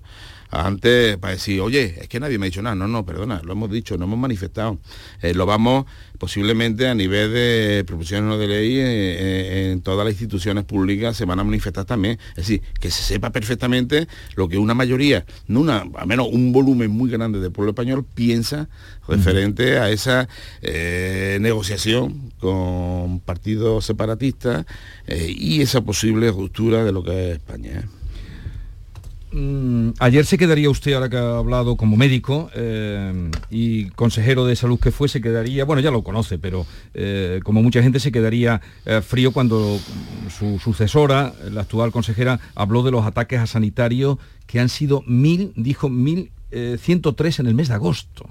antes 0.52 1.18
para 1.18 1.34
decir, 1.34 1.62
oye, 1.62 1.96
es 2.02 2.08
que 2.08 2.20
nadie 2.20 2.38
me 2.38 2.46
ha 2.46 2.50
dicho 2.50 2.62
nada. 2.62 2.76
No, 2.76 2.88
no, 2.88 3.06
perdona, 3.06 3.42
lo 3.44 3.54
hemos 3.54 3.70
dicho, 3.70 3.98
no 3.98 4.06
hemos 4.06 4.20
manifestado. 4.20 4.80
Eh, 5.22 5.34
lo 5.34 5.46
vamos 5.46 5.86
posiblemente 6.18 6.88
a 6.88 6.96
nivel 6.96 7.32
de 7.32 7.84
proposiciones 7.86 8.38
de 8.40 8.48
ley 8.48 8.78
eh, 8.78 8.82
eh, 8.84 9.72
en 9.72 9.82
todas 9.82 10.06
las 10.06 10.14
instituciones 10.14 10.66
públicas 10.66 11.16
se 11.16 11.26
van 11.26 11.40
a 11.40 11.44
manifestar 11.44 11.86
también. 11.86 12.18
Es 12.32 12.48
decir, 12.48 12.62
que 12.80 12.90
se 12.90 13.04
sepa 13.04 13.32
perfectamente 13.32 14.08
lo 14.36 14.50
que 14.50 14.58
una 14.58 14.74
mayoría, 14.74 15.26
no 15.48 15.62
una, 15.62 15.86
al 15.96 16.08
menos 16.08 16.28
un 16.32 16.52
volumen 16.52 16.92
muy 16.92 17.10
grande 17.10 17.40
del 17.40 17.52
pueblo 17.52 17.72
español 17.72 18.06
piensa 18.14 18.70
referente 19.08 19.80
a 19.80 19.90
esa 19.90 20.28
negociación 20.62 22.32
con 22.40 23.20
partidos 23.22 23.86
separatistas 23.86 24.66
y 25.08 25.62
esa 25.62 25.82
posible 25.82 26.30
ruptura 26.32 26.84
de 26.84 26.92
lo 26.92 27.04
que 27.04 27.32
es 27.32 27.38
España. 27.38 27.88
Mm, 29.32 29.92
ayer 30.00 30.26
se 30.26 30.38
quedaría 30.40 30.70
usted, 30.70 30.94
ahora 30.94 31.10
que 31.10 31.18
ha 31.18 31.38
hablado 31.38 31.76
como 31.76 31.98
médico 31.98 32.50
eh, 32.56 33.30
y 33.52 33.86
consejero 33.92 34.46
de 34.46 34.56
salud 34.56 34.80
que 34.80 34.92
fue, 34.92 35.08
se 35.08 35.22
quedaría, 35.22 35.66
bueno, 35.66 35.82
ya 35.82 35.92
lo 35.92 36.04
conoce, 36.04 36.40
pero 36.40 36.66
eh, 36.96 37.40
como 37.44 37.62
mucha 37.62 37.84
gente 37.84 38.00
se 38.00 38.12
quedaría 38.12 38.62
eh, 38.86 39.02
frío 39.02 39.32
cuando 39.32 39.80
su 40.36 40.58
sucesora, 40.58 41.34
la 41.52 41.62
actual 41.62 41.92
consejera, 41.92 42.40
habló 42.56 42.82
de 42.82 42.92
los 42.92 43.06
ataques 43.06 43.40
a 43.40 43.46
sanitarios 43.46 44.18
que 44.48 44.60
han 44.60 44.70
sido 44.70 45.04
mil, 45.06 45.54
dijo 45.56 45.90
mil 45.90 46.32
ciento 46.80 47.14
tres 47.14 47.38
en 47.38 47.46
el 47.46 47.54
mes 47.54 47.68
de 47.68 47.76
agosto. 47.76 48.28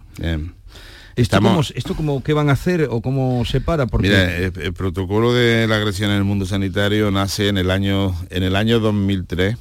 ¿Esto, 1.14 1.40
cómo, 1.40 1.60
¿Esto 1.60 1.94
como 1.94 2.22
qué 2.24 2.32
van 2.32 2.48
a 2.48 2.54
hacer 2.54 2.88
o 2.90 3.00
cómo 3.00 3.44
se 3.44 3.60
para? 3.60 3.86
Porque... 3.86 4.08
Mira, 4.08 4.36
el, 4.36 4.72
protocolo 4.72 5.32
de 5.32 5.68
la 5.68 5.76
agresión 5.76 6.10
en 6.10 6.16
el 6.16 6.24
mundo 6.24 6.44
sanitario 6.44 7.12
nace 7.12 7.46
en 7.46 7.58
el 7.58 7.70
año, 7.70 8.16
en 8.30 8.42
el 8.42 8.56
año 8.56 8.80
2003 8.80 9.56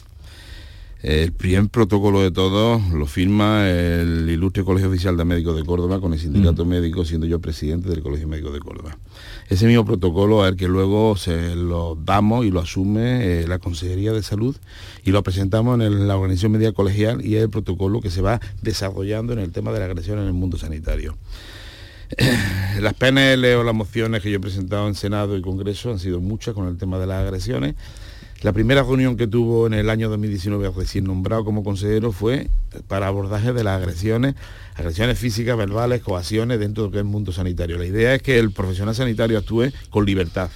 el 1.08 1.32
primer 1.32 1.70
protocolo 1.70 2.20
de 2.20 2.32
todos 2.32 2.90
lo 2.90 3.06
firma 3.06 3.70
el 3.70 4.30
ilustre 4.30 4.66
Colegio 4.66 4.90
Oficial 4.90 5.16
de 5.16 5.24
Médicos 5.24 5.56
de 5.56 5.64
Córdoba 5.64 6.02
con 6.02 6.12
el 6.12 6.20
sindicato 6.20 6.66
mm. 6.66 6.68
médico, 6.68 7.06
siendo 7.06 7.26
yo 7.26 7.40
presidente 7.40 7.88
del 7.88 8.02
Colegio 8.02 8.28
Médico 8.28 8.52
de 8.52 8.60
Córdoba. 8.60 8.98
Ese 9.48 9.68
mismo 9.68 9.86
protocolo 9.86 10.46
es 10.46 10.52
el 10.52 10.58
que 10.58 10.68
luego 10.68 11.16
se 11.16 11.56
lo 11.56 11.96
damos 11.96 12.46
y 12.46 12.52
lo 12.52 12.60
asume 12.60 13.24
eh, 13.24 13.48
la 13.48 13.58
Consejería 13.58 14.12
de 14.12 14.22
Salud 14.22 14.58
y 15.06 15.12
lo 15.12 15.24
presentamos 15.24 15.80
en 15.80 16.10
la 16.10 16.18
Organización 16.18 16.52
Médica 16.52 16.74
Colegial 16.74 17.26
y 17.26 17.38
es 17.38 17.44
el 17.44 17.50
protocolo 17.50 18.02
que 18.02 18.12
se 18.12 18.22
va 18.22 18.42
desarrollando 18.62 19.32
en 19.32 19.40
el 19.40 19.54
tema 19.54 19.72
de 19.72 19.80
la 19.80 19.86
agresión 19.86 20.20
en 20.20 20.26
el 20.26 20.34
mundo 20.34 20.58
sanitario. 20.58 21.18
Las 22.82 22.94
PNL 22.96 23.46
o 23.56 23.64
las 23.64 23.76
mociones 23.76 24.22
que 24.22 24.30
yo 24.30 24.38
he 24.38 24.42
presentado 24.42 24.88
en 24.88 24.96
Senado 24.96 25.38
y 25.38 25.42
Congreso 25.42 25.90
han 25.92 26.00
sido 26.00 26.20
muchas 26.20 26.54
con 26.54 26.68
el 26.68 26.78
tema 26.78 27.00
de 27.00 27.08
las 27.08 27.24
agresiones 27.24 27.76
la 28.42 28.54
primera 28.54 28.84
reunión 28.84 29.18
que 29.18 29.26
tuvo 29.26 29.66
en 29.66 29.74
el 29.74 29.90
año 29.90 30.10
2019 30.10 30.72
recién 30.76 31.06
nombrado 31.06 31.44
como 31.44 31.64
consejero 31.64 32.12
fue 32.12 32.50
para 32.88 33.08
abordaje 33.08 33.52
de 33.52 33.64
las 33.64 33.82
agresiones, 33.82 34.36
agresiones 34.76 35.18
físicas, 35.18 35.58
verbales, 35.58 36.04
coacciones 36.04 36.60
dentro 36.60 36.84
de 36.84 36.88
lo 36.88 36.92
que 36.92 36.98
es 37.00 37.02
el 37.02 37.10
mundo 37.10 37.32
sanitario. 37.32 37.80
La 37.80 37.86
idea 37.86 38.14
es 38.14 38.22
que 38.22 38.38
el 38.38 38.52
profesional 38.52 38.94
sanitario 38.94 39.40
actúe 39.40 39.72
con 39.90 40.06
libertad 40.06 40.52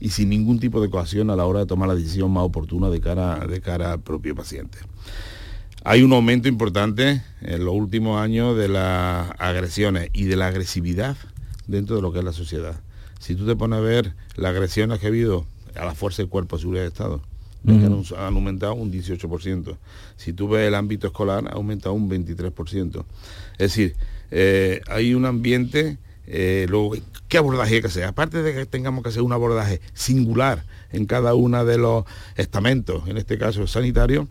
y 0.00 0.08
sin 0.10 0.30
ningún 0.30 0.58
tipo 0.58 0.80
de 0.80 0.88
coacción 0.88 1.28
a 1.28 1.36
la 1.36 1.44
hora 1.44 1.60
de 1.60 1.66
tomar 1.66 1.88
la 1.88 1.94
decisión 1.94 2.30
más 2.30 2.44
oportuna 2.44 2.88
de 2.88 3.00
cara, 3.00 3.46
de 3.46 3.60
cara 3.60 3.92
al 3.92 4.00
propio 4.00 4.34
paciente. 4.34 4.78
hay 5.84 6.02
un 6.02 6.12
aumento 6.14 6.48
importante 6.48 7.22
en 7.42 7.64
los 7.64 7.74
últimos 7.74 8.20
años 8.20 8.56
de 8.56 8.68
las 8.68 9.30
agresiones 9.38 10.08
y 10.14 10.24
de 10.24 10.36
la 10.36 10.46
agresividad 10.46 11.16
dentro 11.66 11.96
de 11.96 12.02
lo 12.02 12.10
que 12.10 12.20
es 12.20 12.24
la 12.24 12.32
sociedad. 12.32 12.80
Si 13.20 13.34
tú 13.34 13.44
te 13.44 13.54
pones 13.54 13.80
a 13.80 13.82
ver 13.82 14.14
las 14.36 14.50
agresiones 14.50 14.98
que 14.98 15.06
ha 15.06 15.08
habido 15.10 15.44
a 15.78 15.84
la 15.84 15.94
Fuerza 15.94 16.22
de 16.22 16.28
Cuerpo 16.28 16.56
de 16.56 16.60
Seguridad 16.60 16.82
de 16.82 16.88
Estado, 16.88 17.22
han, 17.66 18.34
aumentado 18.34 18.74
un 18.74 18.92
18%. 18.92 19.76
Si 20.16 20.32
tú 20.32 20.48
ves 20.48 20.68
el 20.68 20.74
ámbito 20.74 21.08
escolar, 21.08 21.44
ha 21.48 21.54
aumentado 21.54 21.94
un 21.94 22.08
23%. 22.08 23.04
Es 23.52 23.58
decir, 23.58 23.96
eh, 24.30 24.80
hay 24.88 25.14
un 25.14 25.26
ambiente, 25.26 25.98
eh, 26.26 26.66
¿qué 27.28 27.38
abordaje 27.38 27.76
hay 27.76 27.80
que 27.80 27.88
hacer? 27.88 28.04
Aparte 28.04 28.42
de 28.42 28.54
que 28.54 28.66
tengamos 28.66 29.02
que 29.02 29.10
hacer 29.10 29.22
un 29.22 29.32
abordaje 29.32 29.80
singular 29.94 30.64
en 30.92 31.06
cada 31.06 31.34
uno 31.34 31.64
de 31.64 31.78
los 31.78 32.04
estamentos, 32.36 33.08
en 33.08 33.16
este 33.16 33.38
caso 33.38 33.66
sanitario, 33.66 34.28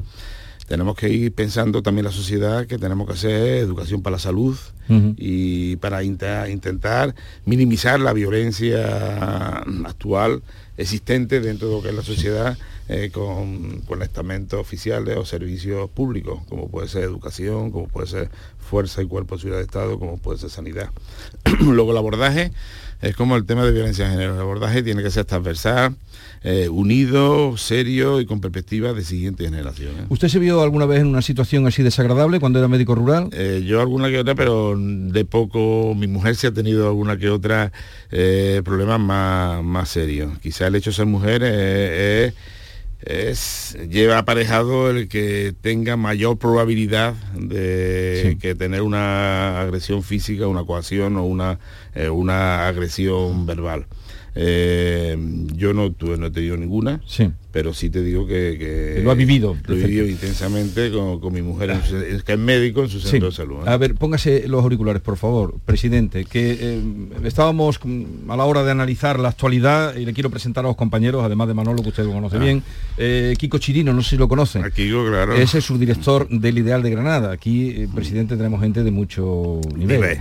tenemos 0.67 0.97
que 0.97 1.09
ir 1.09 1.33
pensando 1.33 1.81
también 1.81 2.03
la 2.03 2.11
sociedad 2.11 2.67
que 2.67 2.77
tenemos 2.77 3.07
que 3.07 3.13
hacer 3.13 3.57
educación 3.57 4.01
para 4.01 4.17
la 4.17 4.19
salud 4.19 4.57
y 5.17 5.77
para 5.77 6.03
intentar 6.03 7.15
minimizar 7.45 7.99
la 7.99 8.13
violencia 8.13 9.59
actual 9.85 10.43
existente 10.77 11.41
dentro 11.41 11.67
de 11.67 11.75
lo 11.75 11.81
que 11.81 11.89
es 11.89 11.95
la 11.95 12.03
sociedad 12.03 12.57
eh, 12.87 13.09
con, 13.11 13.81
con 13.81 14.01
estamentos 14.01 14.59
oficiales 14.59 15.17
o 15.17 15.25
servicios 15.25 15.89
públicos, 15.89 16.41
como 16.47 16.69
puede 16.69 16.87
ser 16.87 17.03
educación, 17.03 17.71
como 17.71 17.87
puede 17.87 18.07
ser 18.07 18.29
fuerza 18.59 19.01
y 19.01 19.07
cuerpo 19.07 19.35
de 19.35 19.41
seguridad 19.41 19.59
de 19.59 19.65
Estado, 19.65 19.99
como 19.99 20.17
puede 20.17 20.39
ser 20.39 20.49
sanidad. 20.49 20.89
Luego 21.59 21.91
el 21.91 21.97
abordaje 21.97 22.51
es 23.01 23.15
como 23.15 23.35
el 23.35 23.45
tema 23.45 23.65
de 23.65 23.71
violencia 23.71 24.05
de 24.05 24.11
género. 24.11 24.35
El 24.35 24.41
abordaje 24.41 24.83
tiene 24.83 25.03
que 25.03 25.11
ser 25.11 25.25
transversal, 25.25 25.95
eh, 26.43 26.69
unido, 26.69 27.57
serio 27.57 28.19
y 28.19 28.25
con 28.25 28.41
perspectiva 28.41 28.93
de 28.93 29.03
siguiente 29.03 29.43
generación. 29.43 29.91
¿Usted 30.09 30.27
se 30.27 30.39
vio 30.39 30.61
alguna 30.61 30.85
vez 30.85 31.01
en 31.01 31.07
una 31.07 31.21
situación 31.21 31.67
así 31.67 31.83
desagradable 31.83 32.39
cuando 32.39 32.59
era 32.59 32.67
médico 32.67 32.95
rural? 32.95 33.29
Eh, 33.33 33.63
yo 33.65 33.81
alguna 33.81 34.09
que 34.09 34.19
otra, 34.19 34.35
pero 34.35 34.75
de 34.77 35.25
poco, 35.25 35.93
mi 35.95 36.07
mujer 36.07 36.35
sí 36.35 36.47
ha 36.47 36.53
tenido 36.53 36.87
alguna 36.87 37.17
que 37.17 37.29
otra 37.29 37.71
eh, 38.11 38.61
problemas 38.63 38.99
más, 38.99 39.63
más 39.63 39.89
serios. 39.89 40.37
Quizá 40.39 40.67
el 40.67 40.75
hecho 40.75 40.89
de 40.89 40.95
ser 40.95 41.05
mujer 41.05 41.43
es 41.43 42.33
es, 43.01 43.77
lleva 43.89 44.17
aparejado 44.17 44.89
el 44.89 45.07
que 45.07 45.53
tenga 45.61 45.97
mayor 45.97 46.37
probabilidad 46.37 47.13
de 47.35 48.37
que 48.41 48.55
tener 48.55 48.81
una 48.81 49.61
agresión 49.61 50.03
física, 50.03 50.47
una 50.47 50.63
coacción 50.63 51.17
o 51.17 51.25
una, 51.25 51.59
eh, 51.95 52.09
una 52.09 52.67
agresión 52.67 53.45
verbal. 53.45 53.85
Eh, 54.35 55.17
yo 55.55 55.73
no, 55.73 55.91
tuve, 55.91 56.17
no 56.17 56.27
he 56.27 56.31
tenido 56.31 56.57
ninguna, 56.57 57.01
sí 57.07 57.31
pero 57.57 57.73
sí 57.73 57.89
te 57.89 58.03
digo 58.03 58.27
que, 58.27 59.01
lo 59.03 59.09
ha 59.09 59.15
vivido 59.15 59.57
lo 59.65 59.73
he 59.73 59.79
vivido 59.79 60.05
intensamente 60.05 60.91
con, 60.91 61.33
mi 61.33 61.41
mujer 61.41 61.75
que 62.23 62.33
es 62.33 62.37
médico 62.37 62.83
en 62.83 62.89
su 62.89 62.99
centro 62.99 63.31
de 63.31 63.35
salud 63.35 63.65
¿eh? 63.65 63.69
a 63.71 63.77
ver 63.77 63.95
póngase 63.95 64.47
los 64.47 64.61
auriculares 64.61 65.01
por 65.01 65.17
favor 65.17 65.55
presidente 65.65 66.25
que 66.25 66.55
eh, 66.59 66.81
estábamos 67.23 67.79
a 68.29 68.37
la 68.37 68.43
hora 68.43 68.63
de 68.63 68.69
analizar 68.69 69.19
la 69.19 69.29
actualidad 69.29 69.95
y 69.95 70.05
le 70.05 70.13
quiero 70.13 70.29
presentar 70.29 70.65
a 70.65 70.67
los 70.67 70.75
compañeros 70.75 71.23
además 71.23 71.47
de 71.47 71.55
Manolo 71.55 71.81
que 71.81 71.89
usted 71.89 72.03
lo 72.03 72.11
conoce 72.11 72.35
ah. 72.35 72.41
bien 72.41 72.61
eh, 72.99 73.33
Kiko 73.39 73.57
Chirino 73.57 73.91
no 73.91 74.03
sé 74.03 74.11
si 74.11 74.17
lo 74.17 74.27
conocen. 74.27 74.63
Aquí 74.63 74.89
claro. 74.89 75.33
Ese 75.33 75.57
es 75.57 75.65
su 75.65 75.79
director 75.79 76.29
del 76.29 76.59
Ideal 76.59 76.83
de 76.83 76.91
Granada. 76.91 77.31
Aquí 77.31 77.87
presidente 77.93 78.37
tenemos 78.37 78.61
gente 78.61 78.83
de 78.83 78.91
mucho 78.91 79.61
nivel, 79.75 80.19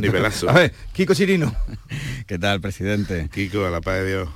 nivelazo. 0.00 0.50
a 0.50 0.52
ver 0.52 0.74
Kiko 0.92 1.14
Chirino. 1.14 1.54
Qué 2.26 2.38
tal 2.38 2.60
presidente 2.60 3.30
Kiko 3.32 3.64
a 3.64 3.70
la 3.70 3.80
paz 3.80 4.00
de 4.00 4.08
Dios 4.08 4.28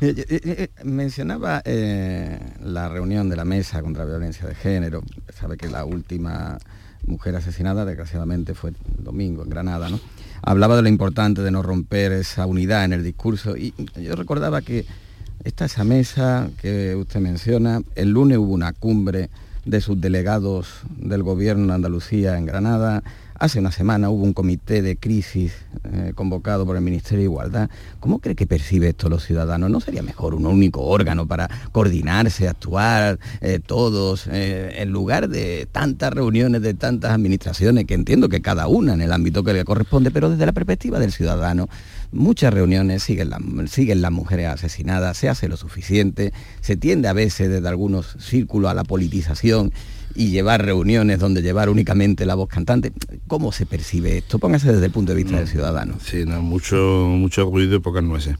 Mencionaba 0.84 1.62
eh, 1.64 2.38
la 2.60 2.88
reunión 2.88 3.28
de 3.28 3.36
la 3.36 3.44
mesa 3.44 3.82
contra 3.82 4.04
la 4.04 4.10
violencia 4.10 4.46
de 4.46 4.54
género. 4.54 5.02
Sabe 5.32 5.56
que 5.56 5.68
la 5.68 5.84
última 5.84 6.58
mujer 7.06 7.36
asesinada, 7.36 7.84
desgraciadamente, 7.84 8.54
fue 8.54 8.70
el 8.70 8.76
domingo 9.04 9.42
en 9.42 9.50
Granada, 9.50 9.88
¿no? 9.88 10.00
Hablaba 10.42 10.76
de 10.76 10.82
lo 10.82 10.88
importante 10.88 11.42
de 11.42 11.50
no 11.50 11.62
romper 11.62 12.12
esa 12.12 12.46
unidad 12.46 12.84
en 12.84 12.92
el 12.92 13.04
discurso 13.04 13.56
y 13.56 13.74
yo 13.96 14.16
recordaba 14.16 14.60
que 14.60 14.84
esta 15.44 15.64
esa 15.64 15.84
mesa 15.84 16.50
que 16.60 16.94
usted 16.96 17.20
menciona, 17.20 17.82
el 17.94 18.10
lunes 18.10 18.38
hubo 18.38 18.52
una 18.52 18.72
cumbre 18.72 19.30
de 19.64 19.80
subdelegados 19.80 20.82
del 20.96 21.22
gobierno 21.22 21.68
de 21.68 21.74
Andalucía 21.74 22.36
en 22.38 22.46
Granada, 22.46 23.02
Hace 23.42 23.58
una 23.58 23.72
semana 23.72 24.08
hubo 24.08 24.22
un 24.22 24.34
comité 24.34 24.82
de 24.82 24.94
crisis 24.94 25.52
eh, 25.92 26.12
convocado 26.14 26.64
por 26.64 26.76
el 26.76 26.82
Ministerio 26.82 27.18
de 27.18 27.24
Igualdad. 27.24 27.70
¿Cómo 27.98 28.20
cree 28.20 28.36
que 28.36 28.46
percibe 28.46 28.90
esto 28.90 29.08
los 29.08 29.24
ciudadanos? 29.24 29.68
¿No 29.68 29.80
sería 29.80 30.00
mejor 30.00 30.36
un 30.36 30.46
único 30.46 30.82
órgano 30.82 31.26
para 31.26 31.50
coordinarse, 31.72 32.46
actuar 32.46 33.18
eh, 33.40 33.58
todos, 33.58 34.28
eh, 34.28 34.74
en 34.76 34.90
lugar 34.90 35.28
de 35.28 35.66
tantas 35.72 36.12
reuniones 36.12 36.62
de 36.62 36.74
tantas 36.74 37.10
administraciones, 37.10 37.84
que 37.84 37.94
entiendo 37.94 38.28
que 38.28 38.40
cada 38.40 38.68
una 38.68 38.94
en 38.94 39.00
el 39.00 39.10
ámbito 39.10 39.42
que 39.42 39.54
le 39.54 39.64
corresponde, 39.64 40.12
pero 40.12 40.30
desde 40.30 40.46
la 40.46 40.52
perspectiva 40.52 41.00
del 41.00 41.10
ciudadano? 41.10 41.68
muchas 42.12 42.52
reuniones, 42.52 43.02
siguen, 43.02 43.32
siguen 43.68 44.02
las 44.02 44.12
mujeres 44.12 44.48
asesinadas, 44.48 45.16
se 45.16 45.28
hace 45.28 45.48
lo 45.48 45.56
suficiente, 45.56 46.32
se 46.60 46.76
tiende 46.76 47.08
a 47.08 47.12
veces 47.12 47.48
desde 47.48 47.66
algunos 47.66 48.16
círculos 48.20 48.70
a 48.70 48.74
la 48.74 48.84
politización 48.84 49.72
y 50.14 50.30
llevar 50.30 50.64
reuniones 50.64 51.18
donde 51.18 51.42
llevar 51.42 51.68
únicamente 51.68 52.26
la 52.26 52.34
voz 52.34 52.48
cantante. 52.48 52.92
¿Cómo 53.26 53.52
se 53.52 53.66
percibe 53.66 54.18
esto? 54.18 54.38
Póngase 54.38 54.72
desde 54.72 54.86
el 54.86 54.92
punto 54.92 55.12
de 55.12 55.22
vista 55.22 55.38
del 55.38 55.48
ciudadano. 55.48 55.94
Sí, 56.02 56.24
no, 56.26 56.42
mucho, 56.42 56.76
mucho 57.08 57.44
ruido 57.44 57.76
y 57.76 57.80
pocas 57.80 58.02
nueces. 58.02 58.36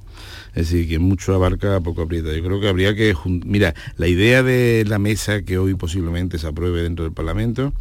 Es 0.55 0.71
decir, 0.71 0.89
que 0.89 0.99
mucho 0.99 1.35
abarca, 1.35 1.81
poco 1.81 2.03
aprieta. 2.03 2.33
Yo 2.35 2.43
creo 2.45 2.61
que 2.61 2.69
habría 2.69 2.95
que... 2.95 3.15
Mira, 3.25 3.75
la 3.97 4.07
idea 4.07 4.43
de 4.43 4.85
la 4.87 4.99
mesa 4.99 5.43
que 5.43 5.57
hoy 5.57 5.75
posiblemente 5.75 6.39
se 6.39 6.47
apruebe 6.47 6.83
dentro 6.83 7.05
del 7.05 7.15
Parlamento 7.15 7.73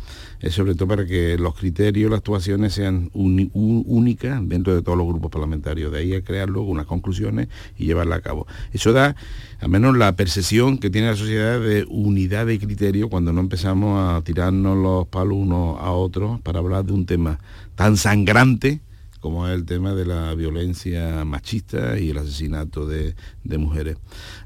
es 0.41 0.53
sobre 0.53 0.75
todo 0.75 0.87
para 0.87 1.05
que 1.05 1.37
los 1.37 1.55
criterios, 1.55 2.09
las 2.09 2.19
actuaciones 2.19 2.73
sean 2.73 3.09
únicas 3.13 4.39
dentro 4.47 4.73
de 4.73 4.81
todos 4.81 4.97
los 4.97 5.07
grupos 5.07 5.31
parlamentarios. 5.31 5.91
De 5.91 5.99
ahí 5.99 6.13
a 6.13 6.21
crear 6.23 6.49
luego 6.49 6.69
unas 6.69 6.85
conclusiones 6.85 7.47
y 7.77 7.85
llevarla 7.85 8.15
a 8.15 8.21
cabo. 8.21 8.47
Eso 8.73 8.91
da, 8.91 9.15
al 9.59 9.69
menos, 9.69 9.95
la 9.97 10.15
percepción 10.15 10.77
que 10.77 10.89
tiene 10.89 11.07
la 11.07 11.15
sociedad 11.15 11.59
de 11.59 11.85
unidad 11.89 12.47
de 12.47 12.59
criterio 12.59 13.09
cuando 13.09 13.33
no 13.33 13.41
empezamos 13.41 13.99
a 13.99 14.21
tirarnos 14.23 14.77
los 14.77 15.07
palos 15.07 15.37
unos 15.37 15.79
a 15.79 15.91
otros 15.91 16.41
para 16.41 16.59
hablar 16.59 16.85
de 16.85 16.93
un 16.93 17.05
tema 17.05 17.39
tan 17.75 17.97
sangrante 17.97 18.81
como 19.21 19.47
es 19.47 19.53
el 19.53 19.65
tema 19.65 19.93
de 19.93 20.05
la 20.05 20.33
violencia 20.33 21.23
machista 21.23 21.97
y 21.99 22.09
el 22.09 22.17
asesinato 22.17 22.87
de, 22.87 23.15
mujeres. 23.57 23.97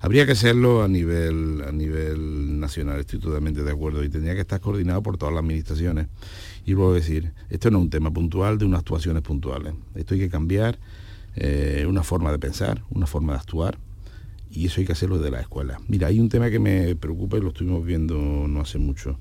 Habría 0.02 0.26
que 0.26 0.34
hacerlo 0.34 0.84
a 0.84 0.88
nivel, 0.88 1.64
a 1.66 1.72
nivel 1.72 2.60
nacional, 2.60 3.00
estoy 3.00 3.20
totalmente 3.20 3.64
de 3.64 3.72
acuerdo, 3.72 4.04
y 4.04 4.10
tendría 4.10 4.36
que 4.36 4.42
estar 4.42 4.60
coordinado 4.60 5.02
por 5.02 5.18
todas 5.18 5.34
las 5.34 5.44
administraciones. 5.44 6.08
Y 6.66 6.74
luego 6.74 6.94
decir, 6.94 7.32
esto 7.50 7.72
no 7.72 7.78
es 7.80 7.84
un 7.86 7.90
tema 7.90 8.12
puntual 8.12 8.58
de 8.58 8.66
unas 8.66 8.82
actuaciones 8.82 9.24
puntuales, 9.24 9.74
esto 9.96 10.14
hay 10.14 10.20
que 10.20 10.30
cambiar 10.30 10.78
eh, 11.36 11.86
una 11.88 12.04
forma 12.04 12.32
de 12.32 12.40
pensar, 12.40 12.84
una 12.90 13.08
forma 13.08 13.34
de 13.34 13.40
actuar, 13.40 13.78
y 14.52 14.66
eso 14.66 14.82
hay 14.82 14.86
que 14.86 14.92
hacerlo 14.94 15.18
desde 15.18 15.32
la 15.32 15.40
escuela. 15.40 15.80
Mira, 15.88 16.08
hay 16.08 16.20
un 16.20 16.28
tema 16.28 16.50
que 16.50 16.60
me 16.60 16.96
preocupa 16.96 17.38
y 17.38 17.42
lo 17.42 17.50
estuvimos 17.50 17.86
viendo 17.86 18.16
no 18.18 18.62
hace 18.62 18.78
mucho. 18.78 19.18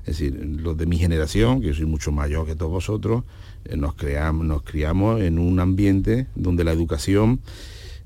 Es 0.00 0.18
decir, 0.18 0.60
los 0.60 0.76
de 0.76 0.86
mi 0.86 0.98
generación, 0.98 1.60
que 1.60 1.68
yo 1.68 1.74
soy 1.74 1.86
mucho 1.86 2.12
mayor 2.12 2.46
que 2.46 2.54
todos 2.54 2.70
vosotros, 2.70 3.24
nos, 3.76 3.94
creamos, 3.94 4.46
nos 4.46 4.62
criamos 4.62 5.20
en 5.22 5.38
un 5.38 5.60
ambiente 5.60 6.26
donde 6.34 6.64
la 6.64 6.72
educación 6.72 7.40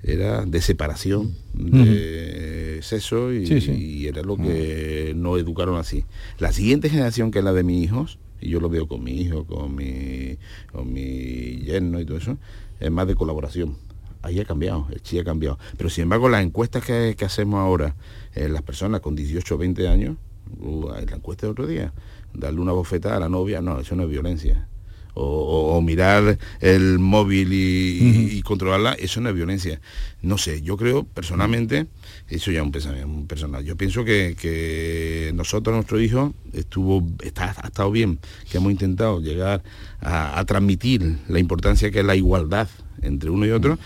era 0.02 0.46
de 0.46 0.62
separación 0.62 1.34
de 1.52 2.80
sexo 2.82 3.32
y, 3.32 4.06
era 4.06 4.22
lo 4.22 4.36
que 4.36 5.12
nos 5.16 5.38
educaron 5.38 5.78
así. 5.78 6.04
La 6.38 6.52
siguiente 6.52 6.88
generación, 6.88 7.30
que 7.30 7.40
es 7.40 7.44
la 7.44 7.52
de 7.52 7.62
mis 7.62 7.84
hijos, 7.84 8.18
y 8.40 8.48
yo 8.48 8.60
lo 8.60 8.68
veo 8.68 8.88
con 8.88 9.04
mi 9.04 9.20
hijo, 9.20 9.44
con 9.44 9.74
mi, 9.74 10.38
con 10.72 10.92
mi 10.92 11.58
yerno 11.58 12.00
y 12.00 12.06
todo 12.06 12.16
eso, 12.16 12.38
es 12.78 12.90
más 12.90 13.06
de 13.06 13.14
colaboración. 13.14 13.76
Ahí 14.22 14.40
ha 14.40 14.44
cambiado, 14.44 14.86
el 14.90 15.02
chi 15.02 15.18
ha 15.18 15.24
cambiado. 15.24 15.58
Pero 15.76 15.90
sin 15.90 16.02
embargo, 16.02 16.28
las 16.28 16.44
encuestas 16.44 16.84
que, 16.84 17.16
hacemos 17.24 17.60
ahora, 17.60 17.94
eh, 18.34 18.48
las 18.48 18.62
personas 18.62 19.00
con 19.00 19.14
18 19.14 19.54
o 19.54 19.58
20 19.58 19.88
años, 19.88 20.16
uh, 20.60 20.88
la 20.88 21.16
encuesta 21.16 21.46
de 21.46 21.52
otro 21.52 21.66
día, 21.66 21.92
darle 22.34 22.60
una 22.60 22.72
bofetada 22.72 23.16
a 23.16 23.20
la 23.20 23.28
novia, 23.28 23.60
no, 23.60 23.80
eso 23.80 23.96
no 23.96 24.04
es 24.04 24.10
violencia 24.10 24.66
o, 25.14 25.80
mirar 25.80 26.38
el 26.60 26.98
móvil 26.98 27.48
y, 27.52 28.42
controlarla, 28.42 28.92
eso 28.94 29.20
no 29.20 29.28
es 29.28 29.34
violencia. 29.34 29.80
No 30.22 30.38
sé, 30.38 30.62
yo 30.62 30.76
creo 30.76 31.04
personalmente, 31.04 31.86
eso 32.28 32.50
ya 32.50 32.60
es 32.60 32.64
un 32.64 32.72
pensamiento 32.72 33.26
personal, 33.26 33.64
yo 33.64 33.76
pienso 33.76 34.04
que, 34.04 35.32
nosotros, 35.34 35.74
nuestro 35.74 36.00
hijo, 36.00 36.34
estuvo, 36.52 37.06
está, 37.22 37.54
ha 37.62 37.68
estado 37.68 37.90
bien, 37.90 38.18
que 38.50 38.58
hemos 38.58 38.72
intentado 38.72 39.20
llegar 39.20 39.62
a, 40.00 40.44
transmitir 40.46 41.18
la 41.28 41.38
importancia 41.38 41.90
que 41.90 42.00
es 42.00 42.04
la 42.04 42.16
igualdad 42.16 42.68
entre 43.02 43.30
uno 43.30 43.46
y 43.46 43.50
otro, 43.50 43.78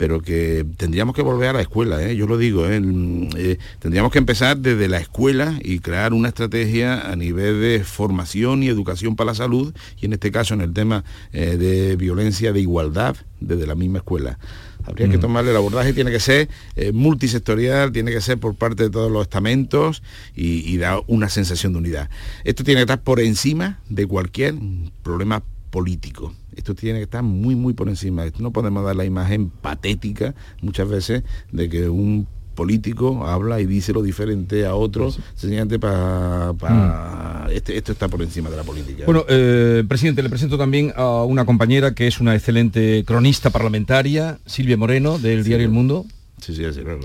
pero 0.00 0.22
que 0.22 0.64
tendríamos 0.78 1.14
que 1.14 1.20
volver 1.20 1.50
a 1.50 1.52
la 1.52 1.60
escuela, 1.60 2.02
¿eh? 2.02 2.16
yo 2.16 2.26
lo 2.26 2.38
digo, 2.38 2.66
¿eh? 2.66 2.80
Eh, 3.36 3.58
tendríamos 3.80 4.10
que 4.10 4.16
empezar 4.18 4.56
desde 4.56 4.88
la 4.88 4.96
escuela 4.96 5.58
y 5.62 5.80
crear 5.80 6.14
una 6.14 6.28
estrategia 6.28 7.12
a 7.12 7.16
nivel 7.16 7.60
de 7.60 7.84
formación 7.84 8.62
y 8.62 8.68
educación 8.68 9.14
para 9.14 9.32
la 9.32 9.34
salud, 9.34 9.74
y 10.00 10.06
en 10.06 10.14
este 10.14 10.32
caso 10.32 10.54
en 10.54 10.62
el 10.62 10.72
tema 10.72 11.04
de 11.32 11.96
violencia 11.96 12.50
de 12.54 12.62
igualdad 12.62 13.14
desde 13.40 13.66
la 13.66 13.74
misma 13.74 13.98
escuela. 13.98 14.38
Habría 14.84 15.10
que 15.10 15.18
mm. 15.18 15.20
tomarle 15.20 15.50
el 15.50 15.58
abordaje, 15.58 15.92
tiene 15.92 16.10
que 16.10 16.20
ser 16.20 16.48
multisectorial, 16.94 17.92
tiene 17.92 18.10
que 18.10 18.22
ser 18.22 18.38
por 18.38 18.54
parte 18.54 18.84
de 18.84 18.88
todos 18.88 19.12
los 19.12 19.20
estamentos 19.20 20.02
y, 20.34 20.66
y 20.66 20.78
dar 20.78 21.02
una 21.08 21.28
sensación 21.28 21.74
de 21.74 21.78
unidad. 21.78 22.10
Esto 22.44 22.64
tiene 22.64 22.78
que 22.78 22.84
estar 22.84 23.02
por 23.02 23.20
encima 23.20 23.80
de 23.90 24.06
cualquier 24.06 24.54
problema 25.02 25.42
político. 25.70 26.34
Esto 26.60 26.74
tiene 26.74 26.98
que 26.98 27.04
estar 27.04 27.22
muy, 27.22 27.54
muy 27.54 27.72
por 27.72 27.88
encima. 27.88 28.26
no 28.38 28.50
podemos 28.50 28.84
dar 28.84 28.94
la 28.94 29.06
imagen 29.06 29.48
patética 29.48 30.34
muchas 30.60 30.86
veces 30.86 31.22
de 31.52 31.70
que 31.70 31.88
un 31.88 32.26
político 32.54 33.26
habla 33.26 33.62
y 33.62 33.66
dice 33.66 33.94
lo 33.94 34.02
diferente 34.02 34.66
a 34.66 34.74
otros, 34.74 35.18
sencillamente 35.34 35.78
para... 35.78 36.52
Mm. 36.52 37.50
Este, 37.52 37.78
esto 37.78 37.92
está 37.92 38.08
por 38.08 38.20
encima 38.20 38.50
de 38.50 38.58
la 38.58 38.62
política. 38.62 39.04
Bueno, 39.06 39.24
eh, 39.26 39.84
presidente, 39.88 40.22
le 40.22 40.28
presento 40.28 40.58
también 40.58 40.92
a 40.96 41.24
una 41.24 41.46
compañera 41.46 41.94
que 41.94 42.06
es 42.06 42.20
una 42.20 42.34
excelente 42.34 43.04
cronista 43.06 43.48
parlamentaria, 43.48 44.38
Silvia 44.44 44.76
Moreno, 44.76 45.18
del 45.18 45.42
diario 45.42 45.64
El 45.64 45.72
Mundo. 45.72 46.04
Sí, 46.42 46.54
sí, 46.54 46.62
sí, 46.74 46.80
claro. 46.82 47.00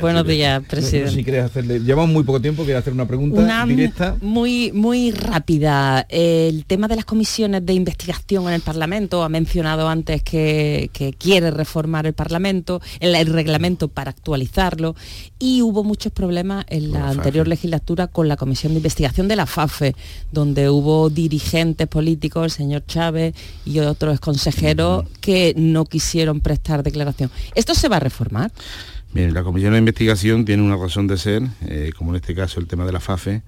Buenos 0.00 0.26
días, 0.26 0.62
presidente. 0.64 1.12
si 1.12 1.24
quieres 1.24 1.44
hacerle, 1.44 1.80
llevamos 1.80 2.10
muy 2.10 2.22
poco 2.22 2.40
tiempo, 2.40 2.64
quiero 2.64 2.78
hacer 2.78 2.92
una 2.92 3.06
pregunta 3.06 3.64
directa. 3.66 4.16
Muy, 4.20 4.70
muy 4.72 5.10
rápida. 5.10 6.06
El 6.08 6.64
tema 6.66 6.88
de 6.88 6.96
las 6.96 7.04
comisiones 7.04 7.64
de 7.64 7.72
investigación 7.72 8.46
en 8.48 8.54
el 8.54 8.60
Parlamento, 8.60 9.22
ha 9.22 9.28
mencionado 9.28 9.88
antes 9.88 10.22
que, 10.22 10.90
quiere 11.18 11.50
reformar 11.50 12.06
el 12.06 12.12
Parlamento, 12.12 12.80
el, 13.00 13.26
reglamento 13.26 13.88
para 13.88 14.10
actualizarlo, 14.10 14.94
y 15.38 15.62
hubo 15.62 15.84
muchos 15.84 16.12
problemas 16.12 16.66
en 16.68 16.92
la, 16.92 17.08
anterior 17.08 17.48
legislatura 17.48 18.06
con 18.06 18.28
la 18.28 18.36
comisión 18.36 18.72
de 18.72 18.78
investigación 18.78 19.28
de 19.28 19.36
la 19.36 19.46
FAFE, 19.46 19.94
donde 20.32 20.68
hubo 20.68 21.08
dirigentes 21.10 21.86
políticos, 21.86 22.44
el 22.44 22.50
señor 22.50 22.84
Chávez 22.86 23.34
y 23.64 23.78
otros 23.80 24.20
consejeros, 24.20 25.06
que 25.20 25.54
no 25.56 25.84
quisieron 25.84 26.40
prestar 26.40 26.82
declaración. 26.82 27.30
¿Esto 27.54 27.74
se 27.74 27.88
va 27.88 27.96
a 27.96 28.00
reformar? 28.00 28.50
Bien, 29.14 29.32
la 29.32 29.42
Comisión 29.42 29.72
de 29.72 29.78
Investigación 29.78 30.44
tiene 30.44 30.62
una 30.62 30.76
razón 30.76 31.06
de 31.06 31.16
ser, 31.16 31.42
eh, 31.66 31.92
como 31.96 32.10
en 32.10 32.16
este 32.16 32.34
caso 32.34 32.60
el 32.60 32.66
tema 32.66 32.84
de 32.84 32.92
la 32.92 33.00
FAFE, 33.00 33.40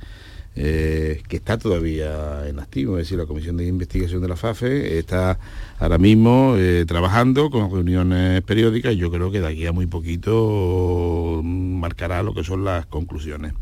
eh, 0.56 1.22
que 1.28 1.36
está 1.36 1.58
todavía 1.58 2.48
en 2.48 2.58
activo, 2.58 2.96
es 2.96 3.04
decir, 3.04 3.18
la 3.18 3.26
Comisión 3.26 3.58
de 3.58 3.66
Investigación 3.66 4.22
de 4.22 4.28
la 4.28 4.36
FAFE 4.36 4.98
está 4.98 5.38
ahora 5.78 5.98
mismo 5.98 6.54
eh, 6.56 6.86
trabajando 6.88 7.50
con 7.50 7.70
reuniones 7.70 8.40
periódicas 8.42 8.94
y 8.94 8.96
yo 8.96 9.10
creo 9.10 9.30
que 9.30 9.40
de 9.40 9.48
aquí 9.48 9.66
a 9.66 9.72
muy 9.72 9.84
poquito 9.84 11.42
marcará 11.44 12.22
lo 12.22 12.32
que 12.32 12.42
son 12.42 12.64
las 12.64 12.86
conclusiones. 12.86 13.52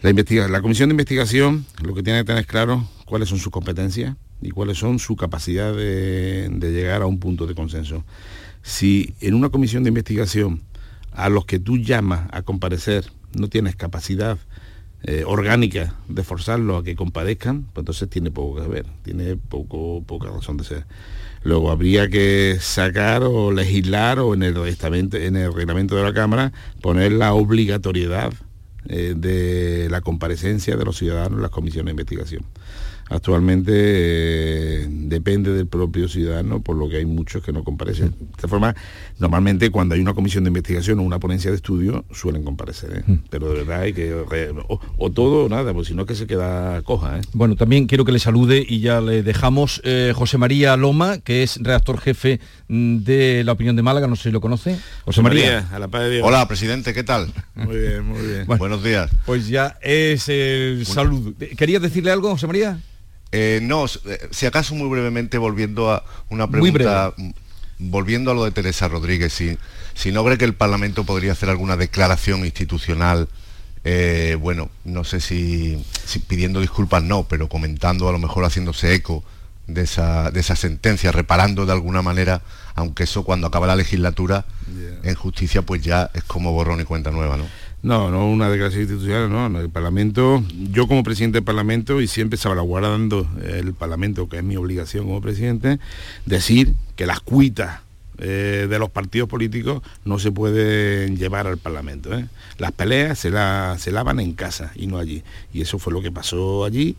La 0.00 0.62
Comisión 0.62 0.88
de 0.88 0.94
Investigación 0.94 1.66
lo 1.82 1.94
que 1.94 2.02
tiene 2.02 2.20
que 2.20 2.24
tener 2.24 2.46
claro 2.46 2.88
cuáles 3.04 3.28
son 3.28 3.38
sus 3.38 3.52
competencias 3.52 4.16
y 4.40 4.50
cuáles 4.50 4.78
son 4.78 4.98
su 4.98 5.14
capacidad 5.14 5.74
de 5.74 6.72
llegar 6.72 7.02
a 7.02 7.06
un 7.06 7.20
punto 7.20 7.46
de 7.46 7.54
consenso. 7.54 8.02
Si 8.62 9.14
en 9.20 9.34
una 9.34 9.50
comisión 9.50 9.82
de 9.82 9.88
investigación 9.88 10.62
a 11.14 11.28
los 11.28 11.44
que 11.44 11.58
tú 11.58 11.78
llamas 11.78 12.28
a 12.32 12.42
comparecer 12.42 13.04
no 13.34 13.48
tienes 13.48 13.76
capacidad 13.76 14.38
eh, 15.04 15.24
orgánica 15.26 15.96
de 16.08 16.22
forzarlos 16.22 16.80
a 16.80 16.84
que 16.84 16.94
comparezcan, 16.94 17.64
pues 17.72 17.82
entonces 17.82 18.08
tiene 18.08 18.30
poco 18.30 18.62
que 18.62 18.68
ver, 18.68 18.86
tiene 19.02 19.36
poco, 19.36 20.02
poca 20.06 20.30
razón 20.30 20.56
de 20.58 20.64
ser. 20.64 20.86
Luego 21.42 21.72
habría 21.72 22.08
que 22.08 22.58
sacar 22.60 23.24
o 23.24 23.50
legislar 23.50 24.20
o 24.20 24.34
en 24.34 24.44
el, 24.44 24.56
en 24.56 25.36
el 25.36 25.52
reglamento 25.52 25.96
de 25.96 26.02
la 26.04 26.14
Cámara 26.14 26.52
poner 26.80 27.10
la 27.12 27.34
obligatoriedad 27.34 28.32
eh, 28.88 29.14
de 29.16 29.88
la 29.90 30.02
comparecencia 30.02 30.76
de 30.76 30.84
los 30.84 30.98
ciudadanos 30.98 31.36
en 31.36 31.42
las 31.42 31.50
comisiones 31.50 31.86
de 31.86 32.02
investigación 32.02 32.44
actualmente 33.08 33.72
eh, 33.74 34.86
depende 34.88 35.52
del 35.52 35.66
propio 35.66 36.08
ciudadano, 36.08 36.62
por 36.62 36.76
lo 36.76 36.88
que 36.88 36.96
hay 36.96 37.04
muchos 37.04 37.42
que 37.42 37.52
no 37.52 37.64
comparecen. 37.64 38.10
De 38.10 38.26
esta 38.36 38.48
forma, 38.48 38.74
normalmente 39.18 39.70
cuando 39.70 39.94
hay 39.94 40.00
una 40.00 40.14
comisión 40.14 40.44
de 40.44 40.48
investigación 40.48 40.98
o 40.98 41.02
una 41.02 41.18
ponencia 41.18 41.50
de 41.50 41.56
estudio, 41.56 42.04
suelen 42.12 42.42
comparecer, 42.42 42.98
¿eh? 42.98 43.04
mm. 43.06 43.18
pero 43.30 43.48
de 43.48 43.54
verdad 43.56 43.80
hay 43.80 43.92
que... 43.92 44.12
O, 44.98 45.10
todo 45.10 45.44
o 45.44 45.48
nada, 45.48 45.72
porque 45.74 45.88
si 45.88 45.94
no 45.94 46.06
que 46.06 46.14
se 46.14 46.26
queda 46.26 46.80
coja. 46.82 47.18
¿eh? 47.18 47.22
Bueno, 47.32 47.56
también 47.56 47.86
quiero 47.86 48.04
que 48.04 48.12
le 48.12 48.18
salude 48.18 48.64
y 48.66 48.80
ya 48.80 49.00
le 49.00 49.22
dejamos 49.22 49.82
José 50.14 50.38
María 50.38 50.76
Loma, 50.76 51.18
que 51.18 51.42
es 51.42 51.58
redactor 51.60 52.00
jefe 52.00 52.40
mm, 52.68 52.98
de 52.98 53.44
La 53.44 53.52
Opinión 53.52 53.76
de 53.76 53.82
Málaga, 53.82 54.06
no 54.06 54.16
sé 54.16 54.24
si 54.24 54.30
lo 54.30 54.40
conoce. 54.40 54.78
José 55.04 55.22
María, 55.22 55.68
a 55.72 55.78
la 55.78 55.88
paz 55.88 56.02
de 56.02 56.10
Dios. 56.10 56.26
Hola, 56.26 56.46
presidente, 56.48 56.94
¿qué 56.94 57.02
tal? 57.02 57.32
Muy 57.54 57.76
bien, 57.76 58.04
muy 58.04 58.26
bien. 58.26 58.46
Buenos 58.58 58.82
días. 58.82 59.10
Pues 59.26 59.48
ya 59.48 59.76
es 59.82 60.28
el 60.28 60.86
saludo. 60.86 61.34
¿Querías 61.56 61.82
decirle 61.82 62.10
algo, 62.10 62.30
José 62.30 62.46
María? 62.46 62.78
Eh, 63.32 63.60
no, 63.62 63.86
eh, 63.86 64.28
si 64.30 64.44
acaso 64.44 64.74
muy 64.74 64.88
brevemente 64.88 65.38
volviendo 65.38 65.90
a 65.90 66.04
una 66.28 66.48
pregunta, 66.48 67.14
volviendo 67.78 68.30
a 68.30 68.34
lo 68.34 68.44
de 68.44 68.50
Teresa 68.50 68.88
Rodríguez, 68.88 69.32
si, 69.32 69.58
si 69.94 70.12
no 70.12 70.22
cree 70.22 70.36
que 70.36 70.44
el 70.44 70.54
Parlamento 70.54 71.04
podría 71.04 71.32
hacer 71.32 71.48
alguna 71.48 71.78
declaración 71.78 72.44
institucional, 72.44 73.28
eh, 73.84 74.36
bueno, 74.38 74.70
no 74.84 75.02
sé 75.02 75.20
si, 75.20 75.82
pidiendo 76.28 76.60
disculpas 76.60 77.02
no, 77.02 77.24
pero 77.24 77.48
comentando 77.48 78.06
a 78.06 78.12
lo 78.12 78.18
mejor 78.18 78.44
haciéndose 78.44 78.94
eco 78.94 79.24
de 79.66 79.82
esa, 79.82 80.30
de 80.30 80.40
esa 80.40 80.54
sentencia, 80.54 81.10
reparando 81.10 81.64
de 81.64 81.72
alguna 81.72 82.02
manera, 82.02 82.42
aunque 82.74 83.04
eso 83.04 83.24
cuando 83.24 83.46
acaba 83.46 83.66
la 83.66 83.76
legislatura 83.76 84.44
en 85.02 85.14
justicia 85.14 85.62
pues 85.62 85.82
ya 85.82 86.10
es 86.12 86.22
como 86.24 86.52
borrón 86.52 86.80
y 86.80 86.84
cuenta 86.84 87.10
nueva, 87.10 87.38
¿no? 87.38 87.46
No, 87.82 88.12
no 88.12 88.28
una 88.28 88.48
declaración 88.48 88.82
institucional, 88.82 89.28
no, 89.28 89.48
no, 89.48 89.60
el 89.60 89.68
Parlamento, 89.68 90.42
yo 90.70 90.86
como 90.86 91.02
presidente 91.02 91.38
del 91.38 91.44
Parlamento 91.44 92.00
y 92.00 92.06
siempre 92.06 92.38
salvaguardando 92.38 93.28
el 93.42 93.74
Parlamento, 93.74 94.28
que 94.28 94.38
es 94.38 94.44
mi 94.44 94.56
obligación 94.56 95.06
como 95.06 95.20
presidente, 95.20 95.80
decir 96.24 96.74
que 96.94 97.06
las 97.06 97.18
cuitas 97.18 97.80
eh, 98.24 98.68
de 98.70 98.78
los 98.78 98.88
partidos 98.88 99.28
políticos 99.28 99.82
no 100.04 100.20
se 100.20 100.30
pueden 100.30 101.16
llevar 101.16 101.48
al 101.48 101.58
Parlamento. 101.58 102.16
¿eh? 102.16 102.28
Las 102.56 102.70
peleas 102.70 103.18
se, 103.18 103.32
se 103.78 103.90
lavan 103.90 104.20
en 104.20 104.34
casa 104.34 104.70
y 104.76 104.86
no 104.86 104.98
allí. 104.98 105.24
Y 105.52 105.60
eso 105.60 105.80
fue 105.80 105.92
lo 105.92 106.02
que 106.02 106.12
pasó 106.12 106.64
allí. 106.64 106.94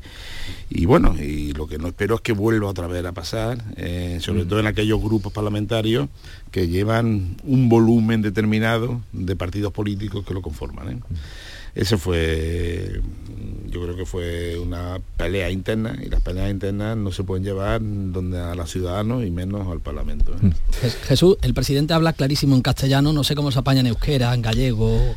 Y 0.70 0.86
bueno, 0.86 1.16
y 1.18 1.54
lo 1.54 1.66
que 1.66 1.78
no 1.78 1.88
espero 1.88 2.16
es 2.16 2.22
que 2.22 2.34
vuelva 2.34 2.68
otra 2.68 2.88
vez 2.88 3.06
a 3.06 3.14
pasar, 3.14 3.64
eh, 3.78 4.18
sobre 4.20 4.44
mm. 4.44 4.48
todo 4.50 4.60
en 4.60 4.68
aquellos 4.68 5.02
grupos 5.02 5.32
parlamentarios 5.32 6.10
que 6.52 6.68
llevan 6.68 7.38
un 7.44 7.70
volumen 7.70 8.22
determinado 8.22 9.02
de 9.14 9.38
partidos 9.38 9.72
políticos 9.72 10.26
que 10.26 10.34
lo 10.34 10.42
conforman. 10.42 10.98
Mm. 10.98 11.02
Eso 11.76 11.98
fue, 11.98 13.02
yo 13.68 13.82
creo 13.82 13.96
que 13.96 14.06
fue 14.06 14.60
una 14.60 15.00
pelea 15.18 15.50
interna 15.50 15.98
y 16.00 16.08
las 16.08 16.22
peleas 16.22 16.52
internas 16.52 16.96
no 16.96 17.12
se 17.12 17.24
pueden 17.24 17.44
llevar 17.44 17.82
donde 17.82 18.40
a 18.40 18.54
los 18.54 18.72
ciudadanos 18.72 19.26
y 19.26 19.32
menos 19.32 19.68
al 19.68 19.80
Parlamento. 19.80 20.34
¿eh? 20.34 20.46
Mm. 20.46 20.52
Jesús, 21.08 21.38
el 21.42 21.56
presidente 21.56 21.96
habla 21.96 22.14
clarísimo 22.14 22.56
en 22.56 22.62
castellano, 22.62 23.12
no 23.12 23.24
sé 23.24 23.34
cómo 23.34 23.52
se 23.52 23.60
apaña 23.60 23.80
en 23.80 23.88
euskera, 23.88 24.34
en 24.36 24.44
gallego. 24.44 25.16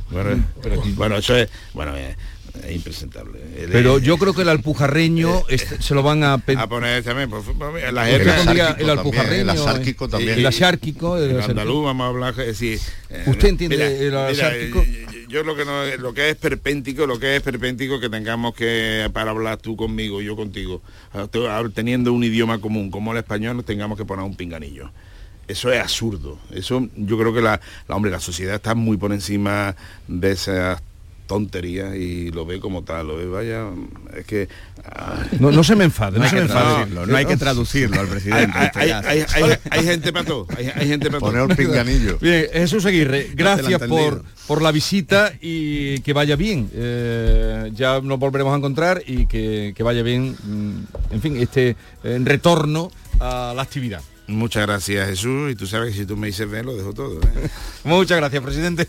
Bueno, 0.94 1.16
eso 1.18 1.36
es, 1.36 1.50
bueno, 1.74 1.94
eh, 1.94 2.16
es 2.64 2.74
impresentable. 2.74 3.38
Pero 3.70 3.98
yo 3.98 4.16
creo 4.16 4.32
que 4.32 4.40
el 4.40 4.48
alpujarreño 4.48 5.42
eh, 5.50 5.58
se 5.58 5.94
lo 5.94 6.02
van 6.02 6.22
a, 6.22 6.34
a 6.34 6.66
poner 6.68 7.04
también, 7.04 7.28
por, 7.28 7.42
la 7.92 8.08
el, 8.10 8.20
el 8.78 8.90
alpujarreño, 8.90 9.42
el 9.42 9.50
asárquico 9.50 10.08
también. 10.08 10.38
El 10.38 10.46
asárquico, 10.46 11.18
el, 11.18 11.38
andaluz, 11.38 11.84
vamos 11.84 12.04
a 12.06 12.08
hablar, 12.08 12.54
sí, 12.54 12.78
¿Usted 13.26 13.48
entiende 13.48 14.06
el 14.06 14.16
asárquico? 14.16 14.82
Yo 15.28 15.42
lo 15.42 15.56
que 15.56 15.64
no 15.64 15.84
lo 15.98 16.14
que 16.14 16.30
es 16.30 16.36
perpéntico, 16.36 17.06
lo 17.06 17.18
que 17.18 17.36
es 17.36 17.42
perpéntico 17.42 18.00
que 18.00 18.08
tengamos 18.08 18.54
que 18.54 19.08
para 19.12 19.30
hablar 19.30 19.58
tú 19.58 19.76
conmigo, 19.76 20.20
yo 20.20 20.36
contigo, 20.36 20.82
teniendo 21.74 22.12
un 22.12 22.24
idioma 22.24 22.60
común 22.60 22.90
como 22.90 23.12
el 23.12 23.18
español, 23.18 23.64
tengamos 23.64 23.98
que 23.98 24.04
poner 24.04 24.24
un 24.24 24.36
pinganillo. 24.36 24.90
Eso 25.48 25.70
es 25.72 25.80
absurdo. 25.80 26.38
Eso 26.50 26.88
yo 26.96 27.18
creo 27.18 27.32
que 27.32 27.40
la, 27.40 27.60
hombre, 27.88 28.10
la 28.10 28.20
sociedad 28.20 28.56
está 28.56 28.74
muy 28.74 28.96
por 28.96 29.12
encima 29.12 29.76
de 30.08 30.32
esas 30.32 30.82
tontería 31.26 31.96
y 31.96 32.30
lo 32.30 32.46
ve 32.46 32.60
como 32.60 32.82
tal, 32.82 33.08
lo 33.08 33.16
ve, 33.16 33.26
vaya, 33.26 33.66
es 34.16 34.24
que... 34.26 34.48
No, 35.40 35.64
se 35.64 35.74
me 35.74 35.84
enfade, 35.84 36.18
no, 36.18 36.28
se 36.28 36.36
me 36.36 36.42
enfade. 36.42 36.86
No, 36.86 37.16
hay 37.16 37.26
que 37.26 37.36
traducirlo 37.36 38.00
al 38.00 38.06
presidente. 38.06 38.56
Hay, 38.74 39.82
gente 39.84 40.12
para 40.12 40.24
todo, 40.24 40.46
hay, 40.56 40.86
gente 40.86 41.08
para 41.08 41.20
Poner 41.20 41.42
un 41.42 41.56
pinganillo. 41.56 42.18
Bien, 42.20 42.46
Jesús 42.52 42.86
Aguirre, 42.86 43.30
gracias 43.34 43.82
por, 43.82 44.24
por 44.46 44.62
la 44.62 44.70
visita 44.70 45.32
y 45.40 46.00
que 46.00 46.12
vaya 46.12 46.36
bien. 46.36 46.70
Eh, 46.72 47.70
ya 47.74 48.00
nos 48.00 48.18
volveremos 48.18 48.54
a 48.54 48.56
encontrar 48.56 49.02
y 49.06 49.26
que, 49.26 49.74
vaya 49.80 50.02
bien, 50.02 50.36
mm, 50.42 51.14
en 51.14 51.22
fin, 51.22 51.36
este 51.36 51.76
en 52.04 52.24
retorno 52.26 52.90
a 53.20 53.52
la 53.54 53.62
actividad. 53.62 54.02
Muchas 54.28 54.66
gracias 54.66 55.08
Jesús 55.08 55.52
y 55.52 55.54
tú 55.54 55.66
sabes 55.66 55.92
que 55.92 56.00
si 56.00 56.06
tú 56.06 56.16
me 56.16 56.26
dices 56.28 56.48
ven 56.50 56.66
lo 56.66 56.76
dejo 56.76 56.92
todo. 56.92 57.20
¿eh? 57.20 57.48
Muchas 57.84 58.18
gracias 58.18 58.42
presidente. 58.42 58.88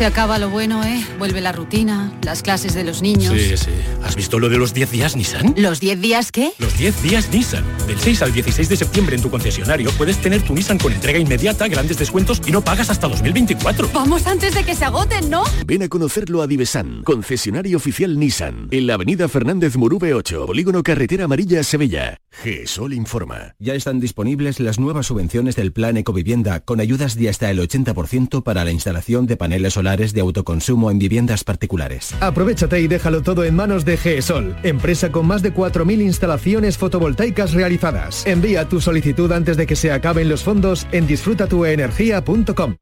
se 0.00 0.06
acaba 0.06 0.38
lo 0.38 0.48
bueno, 0.48 0.82
¿eh? 0.82 1.04
Vuelve 1.18 1.42
la 1.42 1.52
rutina, 1.52 2.10
las 2.22 2.42
clases 2.42 2.72
de 2.72 2.84
los 2.84 3.02
niños. 3.02 3.34
Sí, 3.38 3.54
sí. 3.58 3.70
¿Has 4.02 4.16
visto 4.16 4.38
lo 4.38 4.48
de 4.48 4.56
los 4.56 4.72
10 4.72 4.90
días 4.92 5.14
Nissan? 5.14 5.52
¿Los 5.58 5.78
10 5.78 6.00
días 6.00 6.32
qué? 6.32 6.52
Los 6.58 6.78
10 6.78 7.02
días 7.02 7.30
Nissan. 7.30 7.62
Del 7.86 7.98
6 7.98 8.22
al 8.22 8.32
16 8.32 8.70
de 8.70 8.76
septiembre 8.76 9.16
en 9.16 9.20
tu 9.20 9.28
concesionario 9.28 9.90
puedes 9.98 10.16
tener 10.16 10.40
tu 10.40 10.54
Nissan 10.54 10.78
con 10.78 10.94
entrega 10.94 11.18
inmediata, 11.18 11.68
grandes 11.68 11.98
descuentos 11.98 12.40
y 12.46 12.50
no 12.50 12.62
pagas 12.62 12.88
hasta 12.88 13.08
2024. 13.08 13.90
Vamos 13.92 14.26
antes 14.26 14.54
de 14.54 14.64
que 14.64 14.74
se 14.74 14.86
agoten, 14.86 15.28
¿no? 15.28 15.44
Ven 15.66 15.82
a 15.82 15.88
conocerlo 15.88 16.40
a 16.40 16.46
Divesan, 16.46 17.02
concesionario 17.02 17.76
oficial 17.76 18.18
Nissan, 18.18 18.68
en 18.70 18.86
la 18.86 18.94
avenida 18.94 19.28
Fernández 19.28 19.76
Murube 19.76 20.14
8, 20.14 20.46
Polígono 20.46 20.82
Carretera 20.82 21.26
Amarilla, 21.26 21.62
Sevilla. 21.62 22.16
GESOL 22.30 22.94
informa. 22.94 23.54
Ya 23.58 23.74
están 23.74 24.00
disponibles 24.00 24.60
las 24.60 24.78
nuevas 24.78 25.08
subvenciones 25.08 25.56
del 25.56 25.72
Plan 25.72 25.98
Ecovivienda 25.98 26.60
con 26.60 26.80
ayudas 26.80 27.16
de 27.16 27.28
hasta 27.28 27.50
el 27.50 27.58
80% 27.58 28.42
para 28.42 28.64
la 28.64 28.72
instalación 28.72 29.26
de 29.26 29.36
paneles 29.36 29.74
solares 29.74 29.89
de 29.96 30.20
autoconsumo 30.20 30.90
en 30.90 30.98
viviendas 30.98 31.42
particulares. 31.42 32.14
Aprovechate 32.20 32.80
y 32.80 32.86
déjalo 32.86 33.22
todo 33.22 33.44
en 33.44 33.56
manos 33.56 33.84
de 33.84 33.96
GESOL, 33.96 34.56
empresa 34.62 35.10
con 35.10 35.26
más 35.26 35.42
de 35.42 35.52
4.000 35.52 36.02
instalaciones 36.02 36.78
fotovoltaicas 36.78 37.52
realizadas. 37.52 38.24
Envía 38.26 38.68
tu 38.68 38.80
solicitud 38.80 39.30
antes 39.32 39.56
de 39.56 39.66
que 39.66 39.76
se 39.76 39.90
acaben 39.90 40.28
los 40.28 40.44
fondos 40.44 40.86
en 40.92 41.06
disfrutatuenergia.com. 41.06 42.76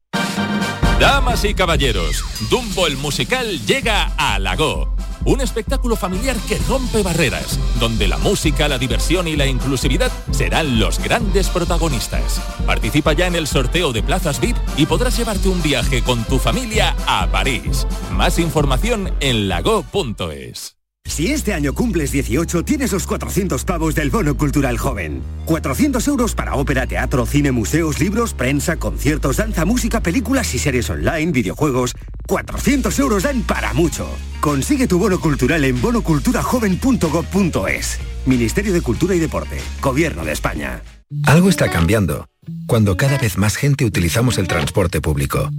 Damas 0.99 1.45
y 1.45 1.53
caballeros, 1.53 2.25
Dumbo 2.49 2.85
el 2.85 2.97
musical 2.97 3.65
llega 3.65 4.11
a 4.17 4.37
Lago. 4.37 4.93
Un 5.23 5.39
espectáculo 5.39 5.95
familiar 5.95 6.35
que 6.49 6.57
rompe 6.67 7.03
barreras, 7.03 7.57
donde 7.79 8.09
la 8.09 8.17
música, 8.17 8.67
la 8.67 8.77
diversión 8.77 9.25
y 9.29 9.37
la 9.37 9.45
inclusividad 9.45 10.11
serán 10.31 10.77
los 10.77 10.99
grandes 10.99 11.47
protagonistas. 11.47 12.41
Participa 12.65 13.13
ya 13.13 13.27
en 13.27 13.35
el 13.35 13.47
sorteo 13.47 13.93
de 13.93 14.03
plazas 14.03 14.41
VIP 14.41 14.57
y 14.75 14.87
podrás 14.87 15.17
llevarte 15.17 15.47
un 15.47 15.61
viaje 15.61 16.03
con 16.03 16.25
tu 16.25 16.37
familia 16.37 16.93
a 17.07 17.27
París. 17.31 17.87
Más 18.11 18.37
información 18.37 19.13
en 19.21 19.47
lago.es. 19.47 20.78
Si 21.19 21.33
este 21.33 21.53
año 21.53 21.73
cumples 21.73 22.13
18, 22.13 22.63
tienes 22.63 22.93
los 22.93 23.05
400 23.05 23.65
pavos 23.65 23.93
del 23.93 24.09
Bono 24.09 24.37
Cultural 24.37 24.77
Joven. 24.77 25.21
400 25.43 26.07
euros 26.07 26.33
para 26.33 26.55
ópera, 26.55 26.87
teatro, 26.87 27.25
cine, 27.25 27.51
museos, 27.51 27.99
libros, 27.99 28.33
prensa, 28.33 28.77
conciertos, 28.77 29.35
danza, 29.35 29.65
música, 29.65 29.99
películas 29.99 30.55
y 30.55 30.59
series 30.59 30.89
online, 30.89 31.33
videojuegos. 31.33 31.93
400 32.25 32.97
euros 32.99 33.23
dan 33.23 33.41
para 33.41 33.73
mucho. 33.73 34.07
Consigue 34.39 34.87
tu 34.87 34.97
bono 34.97 35.19
cultural 35.19 35.65
en 35.65 35.81
bonoculturajoven.gov.es. 35.81 37.99
Ministerio 38.25 38.71
de 38.71 38.81
Cultura 38.81 39.13
y 39.13 39.19
Deporte. 39.19 39.57
Gobierno 39.81 40.23
de 40.23 40.31
España. 40.31 40.81
Algo 41.25 41.49
está 41.49 41.69
cambiando. 41.69 42.29
Cuando 42.65 42.95
cada 42.95 43.17
vez 43.17 43.37
más 43.37 43.57
gente 43.57 43.83
utilizamos 43.83 44.37
el 44.37 44.47
transporte 44.47 45.01
público. 45.01 45.49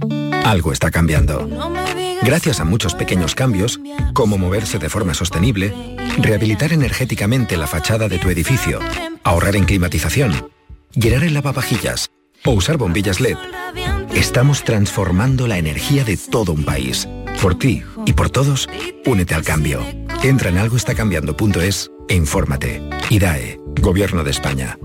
Algo 0.43 0.71
está 0.71 0.89
cambiando. 0.89 1.47
Gracias 2.23 2.59
a 2.59 2.65
muchos 2.65 2.93
pequeños 2.93 3.33
cambios, 3.33 3.79
como 4.13 4.37
moverse 4.37 4.77
de 4.77 4.89
forma 4.89 5.13
sostenible, 5.13 5.73
rehabilitar 6.19 6.71
energéticamente 6.71 7.57
la 7.57 7.67
fachada 7.67 8.07
de 8.07 8.19
tu 8.19 8.29
edificio, 8.29 8.79
ahorrar 9.23 9.55
en 9.55 9.65
climatización, 9.65 10.51
llenar 10.93 11.23
el 11.23 11.33
lavavajillas 11.33 12.11
o 12.45 12.51
usar 12.51 12.77
bombillas 12.77 13.19
LED, 13.19 13.37
estamos 14.13 14.63
transformando 14.63 15.47
la 15.47 15.57
energía 15.57 16.03
de 16.03 16.17
todo 16.17 16.53
un 16.53 16.63
país. 16.63 17.07
Por 17.41 17.57
ti 17.57 17.83
y 18.05 18.13
por 18.13 18.29
todos, 18.29 18.69
únete 19.05 19.33
al 19.33 19.43
cambio. 19.43 19.83
Entra 20.21 20.49
en 20.49 20.59
algoestacambiando.es 20.59 21.89
e 22.07 22.15
infórmate. 22.15 22.81
IDAE, 23.09 23.59
Gobierno 23.81 24.23
de 24.23 24.31
España. 24.31 24.77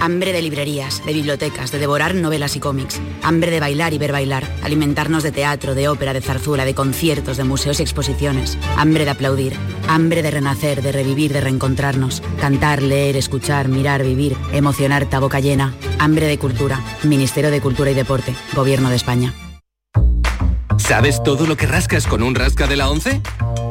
Hambre 0.00 0.32
de 0.32 0.42
librerías, 0.42 1.04
de 1.04 1.12
bibliotecas, 1.12 1.72
de 1.72 1.78
devorar 1.78 2.14
novelas 2.14 2.56
y 2.56 2.60
cómics. 2.60 3.00
Hambre 3.22 3.50
de 3.50 3.60
bailar 3.60 3.94
y 3.94 3.98
ver 3.98 4.12
bailar. 4.12 4.44
Alimentarnos 4.62 5.22
de 5.22 5.32
teatro, 5.32 5.74
de 5.74 5.88
ópera, 5.88 6.12
de 6.12 6.20
zarzuela, 6.20 6.64
de 6.64 6.74
conciertos, 6.74 7.36
de 7.36 7.44
museos 7.44 7.80
y 7.80 7.82
exposiciones. 7.82 8.58
Hambre 8.76 9.04
de 9.04 9.10
aplaudir. 9.10 9.54
Hambre 9.88 10.22
de 10.22 10.30
renacer, 10.30 10.82
de 10.82 10.92
revivir, 10.92 11.32
de 11.32 11.40
reencontrarnos. 11.40 12.22
Cantar, 12.40 12.82
leer, 12.82 13.16
escuchar, 13.16 13.68
mirar, 13.68 14.02
vivir. 14.02 14.36
Emocionar, 14.52 15.08
boca 15.20 15.40
llena. 15.40 15.74
Hambre 15.98 16.26
de 16.26 16.38
cultura. 16.38 16.80
Ministerio 17.02 17.50
de 17.50 17.60
Cultura 17.60 17.90
y 17.90 17.94
Deporte. 17.94 18.34
Gobierno 18.54 18.90
de 18.90 18.96
España. 18.96 19.32
¿Sabes 20.78 21.22
todo 21.22 21.46
lo 21.46 21.56
que 21.56 21.66
rascas 21.66 22.06
con 22.06 22.22
un 22.22 22.34
rasca 22.34 22.66
de 22.66 22.76
la 22.76 22.90
11? 22.90 23.22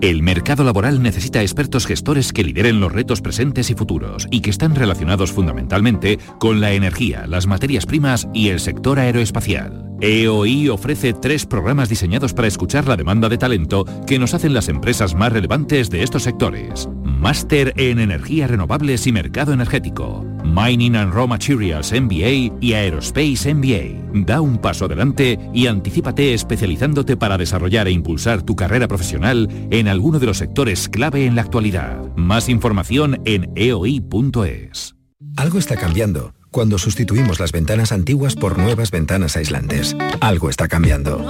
El 0.00 0.22
mercado 0.22 0.64
laboral 0.64 1.02
necesita 1.02 1.42
expertos 1.42 1.84
gestores 1.84 2.32
que 2.32 2.42
lideren 2.42 2.80
los 2.80 2.90
retos 2.90 3.20
presentes 3.20 3.68
y 3.68 3.74
futuros 3.74 4.26
y 4.30 4.40
que 4.40 4.48
están 4.48 4.74
relacionados 4.74 5.30
fundamentalmente 5.30 6.18
con 6.38 6.58
la 6.58 6.72
energía, 6.72 7.26
las 7.26 7.46
materias 7.46 7.84
primas 7.84 8.26
y 8.32 8.48
el 8.48 8.60
sector 8.60 8.98
aeroespacial. 8.98 9.90
EOI 10.00 10.70
ofrece 10.70 11.12
tres 11.12 11.44
programas 11.44 11.90
diseñados 11.90 12.32
para 12.32 12.48
escuchar 12.48 12.88
la 12.88 12.96
demanda 12.96 13.28
de 13.28 13.36
talento 13.36 13.84
que 14.06 14.18
nos 14.18 14.32
hacen 14.32 14.54
las 14.54 14.70
empresas 14.70 15.14
más 15.14 15.34
relevantes 15.34 15.90
de 15.90 16.02
estos 16.02 16.22
sectores. 16.22 16.88
Máster 17.04 17.74
en 17.76 17.98
Energías 17.98 18.50
Renovables 18.50 19.06
y 19.06 19.12
Mercado 19.12 19.52
Energético, 19.52 20.24
Mining 20.50 20.96
and 20.96 21.14
Raw 21.14 21.26
Materials 21.26 21.92
MBA 21.92 22.58
y 22.60 22.72
Aerospace 22.74 23.54
MBA. 23.54 24.24
Da 24.26 24.40
un 24.40 24.58
paso 24.58 24.86
adelante 24.86 25.38
y 25.54 25.66
anticípate 25.66 26.34
especializándote 26.34 27.16
para 27.16 27.38
desarrollar 27.38 27.88
e 27.88 27.92
impulsar 27.92 28.42
tu 28.42 28.56
carrera 28.56 28.88
profesional 28.88 29.48
en 29.70 29.88
alguno 29.88 30.18
de 30.18 30.26
los 30.26 30.38
sectores 30.38 30.88
clave 30.88 31.26
en 31.26 31.36
la 31.36 31.42
actualidad. 31.42 31.98
Más 32.16 32.48
información 32.48 33.20
en 33.24 33.50
eoi.es. 33.54 34.96
Algo 35.36 35.58
está 35.58 35.76
cambiando 35.76 36.34
cuando 36.50 36.78
sustituimos 36.78 37.38
las 37.38 37.52
ventanas 37.52 37.92
antiguas 37.92 38.34
por 38.34 38.58
nuevas 38.58 38.90
ventanas 38.90 39.36
aislantes. 39.36 39.96
Algo 40.20 40.50
está 40.50 40.68
cambiando. 40.68 41.24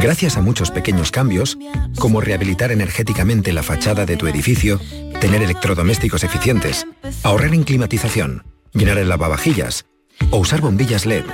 Gracias 0.00 0.36
a 0.36 0.42
muchos 0.42 0.70
pequeños 0.70 1.10
cambios, 1.10 1.58
como 1.98 2.20
rehabilitar 2.20 2.70
energéticamente 2.70 3.52
la 3.52 3.64
fachada 3.64 4.06
de 4.06 4.16
tu 4.16 4.28
edificio, 4.28 4.80
tener 5.20 5.42
electrodomésticos 5.42 6.22
eficientes, 6.22 6.86
ahorrar 7.24 7.52
en 7.52 7.64
climatización, 7.64 8.44
llenar 8.72 8.98
el 8.98 9.08
lavavajillas 9.08 9.86
o 10.30 10.38
usar 10.38 10.60
bombillas 10.60 11.04
LED, 11.04 11.24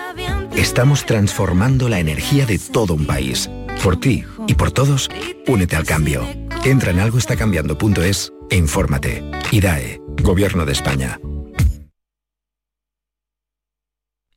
estamos 0.56 1.04
transformando 1.04 1.90
la 1.90 2.00
energía 2.00 2.46
de 2.46 2.58
todo 2.58 2.94
un 2.94 3.04
país. 3.04 3.50
Por 3.82 4.00
ti 4.00 4.24
y 4.46 4.54
por 4.54 4.72
todos, 4.72 5.10
únete 5.46 5.76
al 5.76 5.84
cambio. 5.84 6.26
Entra 6.64 6.90
en 6.90 7.00
algoestacambiando.es 7.00 8.32
e 8.48 8.56
infórmate. 8.56 9.22
IDAE, 9.52 10.00
Gobierno 10.22 10.64
de 10.64 10.72
España. 10.72 11.20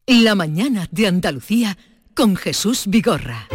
La 0.06 0.36
mañana 0.36 0.90
de 0.92 1.08
Andalucía 1.08 1.78
con 2.14 2.36
Jesús 2.36 2.88
Vigorra. 2.88 3.48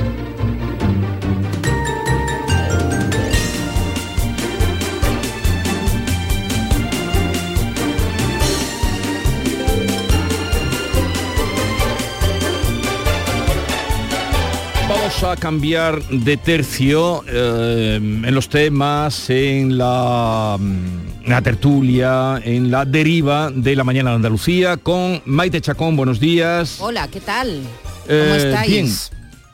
Vamos 15.23 15.39
a 15.39 15.41
cambiar 15.41 16.03
de 16.09 16.37
tercio 16.37 17.23
eh, 17.29 17.95
en 17.95 18.35
los 18.35 18.49
temas, 18.49 19.31
en 19.31 19.79
la, 19.79 20.57
mm, 20.59 21.23
en 21.27 21.31
la 21.31 21.41
tertulia, 21.41 22.41
en 22.45 22.73
la 22.73 22.85
deriva 22.85 23.49
de 23.55 23.77
la 23.77 23.85
mañana 23.85 24.11
de 24.11 24.17
Andalucía 24.17 24.79
con 24.79 25.23
Maite 25.25 25.61
Chacón. 25.61 25.95
Buenos 25.95 26.19
días. 26.19 26.79
Hola, 26.81 27.07
¿qué 27.07 27.21
tal? 27.21 27.63
¿Cómo 28.05 28.19
Eh, 28.19 28.37
estáis? 28.49 29.11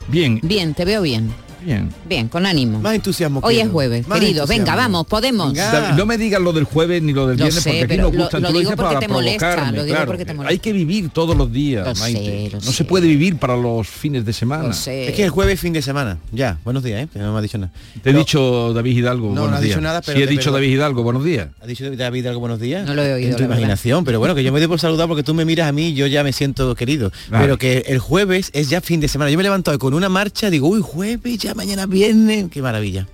Bien, 0.07 0.39
bien, 0.39 0.39
Bien, 0.41 0.73
te 0.73 0.85
veo 0.85 1.03
bien. 1.03 1.31
Bien. 1.63 1.89
Bien, 2.07 2.27
con 2.27 2.45
ánimo. 2.45 2.79
Más 2.79 2.95
entusiasmo. 2.95 3.39
Hoy 3.43 3.55
quiero. 3.55 3.67
es 3.67 3.73
jueves, 3.73 4.07
Más 4.07 4.19
querido. 4.19 4.47
Venga, 4.47 4.75
vamos, 4.75 5.05
podemos. 5.07 5.53
Venga. 5.53 5.93
No 5.93 6.05
me 6.05 6.17
digas 6.17 6.41
lo 6.41 6.53
del 6.53 6.63
jueves 6.63 7.01
ni 7.01 7.13
lo 7.13 7.27
del 7.27 7.37
Lo 7.37 7.45
viernes 7.45 7.63
sé, 7.63 7.69
porque 7.69 7.83
aquí 7.83 7.87
pero 7.89 8.03
nos 8.03 8.13
lo- 8.13 8.21
gusta. 8.23 8.39
lo 8.39 8.47
tú 8.47 8.53
digo 8.53 8.59
dices 8.71 8.75
porque 8.75 8.87
para 8.95 8.99
te 8.99 9.07
molesta, 9.07 9.39
provocarme, 9.51 9.77
lo 9.77 9.83
digo 9.83 9.95
claro. 9.95 10.07
porque 10.11 10.25
te 10.25 10.33
molesta. 10.33 10.51
Hay 10.51 10.59
que 10.59 10.73
vivir 10.73 11.09
todos 11.09 11.35
los 11.37 11.51
días, 11.51 11.87
Lo 11.87 11.95
sé, 11.95 12.01
Maite. 12.01 12.49
lo 12.53 12.59
no 12.61 12.71
se 12.71 12.83
puede 12.85 13.07
vivir 13.07 13.37
para 13.37 13.55
los 13.57 13.87
fines 13.87 14.25
de 14.25 14.33
semana. 14.33 14.63
Lo 14.67 14.73
sé. 14.73 15.09
Es 15.09 15.15
que 15.15 15.23
el 15.23 15.29
jueves 15.29 15.55
es 15.55 15.59
fin 15.61 15.73
de 15.73 15.81
semana. 15.81 16.17
Ya, 16.31 16.57
buenos 16.63 16.83
días, 16.83 17.03
¿eh? 17.03 17.07
Que 17.11 17.19
no 17.19 17.31
me 17.33 17.39
ha 17.39 17.41
dicho 17.41 17.57
nada. 17.57 17.71
Te 18.03 18.09
he 18.09 18.13
No, 18.13 18.19
dicho 18.19 18.73
David 18.73 18.97
Hidalgo, 18.97 19.27
No, 19.29 19.35
no 19.35 19.41
buenos 19.41 19.59
ha 19.59 19.61
dicho 19.61 19.75
días. 19.75 19.83
nada, 19.83 20.01
pero 20.01 20.17
Sí 20.17 20.23
he 20.23 20.25
te 20.25 20.31
dicho 20.31 20.41
perdono. 20.45 20.57
David 20.57 20.73
Hidalgo, 20.75 21.03
buenos 21.03 21.23
días. 21.23 21.47
¿Ha 21.61 21.67
dicho 21.67 21.91
David 21.95 22.25
algo 22.27 22.39
buenos 22.39 22.59
días? 22.59 22.85
No 22.85 22.93
lo 22.93 23.03
he 23.03 23.13
oído, 23.13 23.29
En 23.29 23.35
tu 23.35 23.41
la 23.41 23.47
verdad. 23.47 23.57
imaginación, 23.57 24.05
pero 24.05 24.19
bueno, 24.19 24.35
que 24.35 24.43
yo 24.43 24.51
me 24.51 24.59
doy 24.59 24.67
por 24.67 24.79
saludar 24.79 25.07
porque 25.07 25.23
tú 25.23 25.33
me 25.33 25.45
miras 25.45 25.67
a 25.67 25.71
mí 25.71 25.87
y 25.89 25.93
yo 25.93 26.07
ya 26.07 26.23
me 26.23 26.31
siento 26.33 26.73
querido. 26.75 27.11
Pero 27.29 27.57
que 27.57 27.83
el 27.87 27.99
jueves 27.99 28.49
es 28.53 28.69
ya 28.69 28.81
fin 28.81 28.99
de 28.99 29.07
semana. 29.07 29.31
Yo 29.31 29.37
me 29.37 29.43
levanto 29.43 29.71
hoy 29.71 29.77
con 29.77 29.93
una 29.93 30.09
marcha, 30.09 30.49
digo, 30.49 30.67
uy, 30.67 30.81
jueves, 30.81 31.37
ya 31.37 31.48
mañana 31.55 31.85
viernes. 31.85 32.45
Qué 32.51 32.61
maravilla. 32.61 33.07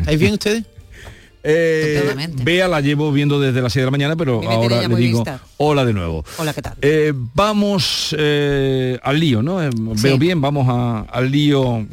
¿Estáis 0.00 0.18
bien 0.18 0.32
ustedes? 0.34 0.64
Eh. 1.46 2.02
Bea 2.42 2.68
la 2.68 2.80
llevo 2.80 3.12
viendo 3.12 3.38
desde 3.38 3.60
las 3.60 3.70
6 3.70 3.82
de 3.82 3.84
la 3.84 3.90
mañana, 3.90 4.16
pero 4.16 4.40
Viene 4.40 4.54
ahora 4.54 4.88
le 4.88 4.96
digo 4.96 5.18
vista. 5.18 5.40
hola 5.58 5.84
de 5.84 5.92
nuevo. 5.92 6.24
Hola, 6.38 6.54
¿qué 6.54 6.62
tal? 6.62 6.72
Eh, 6.80 7.12
vamos 7.34 8.16
eh, 8.18 8.98
al 9.02 9.20
lío, 9.20 9.42
¿no? 9.42 9.62
Eh, 9.62 9.68
Veo 9.74 10.16
bien, 10.16 10.40
vamos 10.40 10.66
a- 10.70 11.00
al 11.00 11.30
lío. 11.30 11.86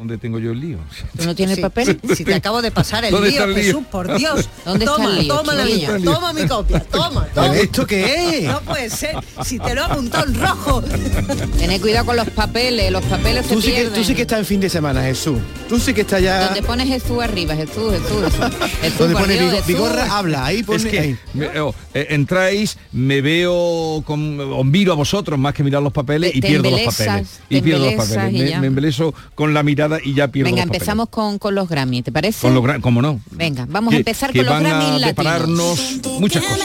¿Dónde 0.00 0.16
tengo 0.16 0.38
yo 0.38 0.52
el 0.52 0.60
lío? 0.60 0.78
¿Tú 1.16 1.24
no 1.26 1.34
tienes 1.34 1.56
Sí, 1.56 1.62
papel? 1.62 2.00
Si 2.16 2.24
te 2.24 2.34
acabo 2.34 2.62
de 2.62 2.70
pasar 2.70 3.04
el 3.04 3.10
¿Dónde 3.12 3.30
lío, 3.30 3.38
está 3.40 3.50
el 3.50 3.54
lío? 3.54 3.64
Jesús, 3.74 3.84
por 3.90 4.16
Dios. 4.16 4.48
¿Dónde 4.64 4.84
está 4.86 4.96
toma, 4.96 5.10
el 5.10 5.18
lío, 5.22 5.34
toma 5.36 5.54
la 5.54 5.64
mía, 5.66 5.90
¿Dónde 5.92 6.08
está 6.08 6.14
toma 6.20 6.32
mi 6.32 6.46
copia, 6.48 6.80
toma, 6.80 7.26
toma. 7.34 7.56
¿Esto 7.56 7.86
qué 7.86 8.38
es? 8.38 8.44
No 8.44 8.60
puede 8.62 8.88
ser. 8.88 9.16
Si 9.44 9.58
te 9.58 9.74
lo 9.74 9.82
he 9.82 9.84
apuntado 9.84 10.26
en 10.26 10.40
rojo. 10.40 10.82
Tened 11.58 11.80
cuidado 11.82 12.06
con 12.06 12.16
los 12.16 12.30
papeles, 12.30 12.90
los 12.90 13.04
papeles 13.04 13.44
se 13.46 13.54
Tú 13.54 13.60
sí, 13.60 13.72
que, 13.72 13.84
tú 13.86 14.02
sí 14.02 14.14
que 14.14 14.22
estás 14.22 14.38
en 14.38 14.46
fin 14.46 14.60
de 14.60 14.70
semana, 14.70 15.02
Jesús. 15.02 15.38
Tú 15.68 15.78
sí 15.78 15.92
que 15.92 16.00
estás 16.00 16.22
ya... 16.22 16.46
Donde 16.46 16.62
pone 16.62 16.86
Jesús 16.86 17.22
arriba, 17.22 17.54
Jesús, 17.54 17.92
Jesús, 17.92 18.24
Jesús. 18.24 18.56
Jesús, 18.80 18.98
Donde 18.98 19.14
pone 19.14 19.34
Dios, 19.34 19.42
Vigo- 19.44 19.50
Jesús. 19.52 19.66
Vigorra, 19.66 20.16
habla. 20.18 20.46
Ahí 20.46 20.62
pone... 20.62 20.78
Es 20.78 20.86
que 20.86 20.98
ahí. 20.98 21.16
me- 21.34 21.60
oh, 21.60 21.74
eh, 21.94 22.06
entráis, 22.10 22.78
me 22.92 23.20
veo, 23.20 24.02
con, 24.06 24.40
os 24.40 24.64
miro 24.64 24.92
a 24.92 24.96
vosotros 24.96 25.38
más 25.38 25.52
que 25.54 25.62
mirar 25.62 25.82
los 25.82 25.92
papeles 25.92 26.32
Te- 26.32 26.38
y 26.38 26.40
te 26.40 26.48
pierdo 26.48 26.70
los 26.70 26.80
papeles. 26.80 27.40
Y 27.50 27.60
pierdo 27.60 27.84
los 27.84 27.94
papeles. 28.06 28.58
me 28.58 28.66
embeleso 28.66 29.14
con 29.34 29.52
la 29.54 29.62
mirada 29.62 29.89
y 30.04 30.14
ya 30.14 30.28
pierdo 30.28 30.50
Venga, 30.50 30.64
los 30.64 30.74
empezamos 30.74 31.08
con, 31.08 31.38
con 31.38 31.54
los 31.54 31.68
Grammy, 31.68 32.02
¿te 32.02 32.12
parece? 32.12 32.40
Con 32.42 32.54
los 32.54 32.62
gran, 32.62 32.80
como 32.80 33.02
no. 33.02 33.20
Venga, 33.30 33.66
vamos 33.68 33.92
a 33.92 33.96
Que- 33.96 33.98
empezar 34.00 34.32
que 34.32 34.44
con 34.44 34.46
los 34.46 34.60
Grammy 34.62 34.84
a 34.84 34.98
latinos. 34.98 36.00
muchas 36.20 36.42
cosas. 36.44 36.58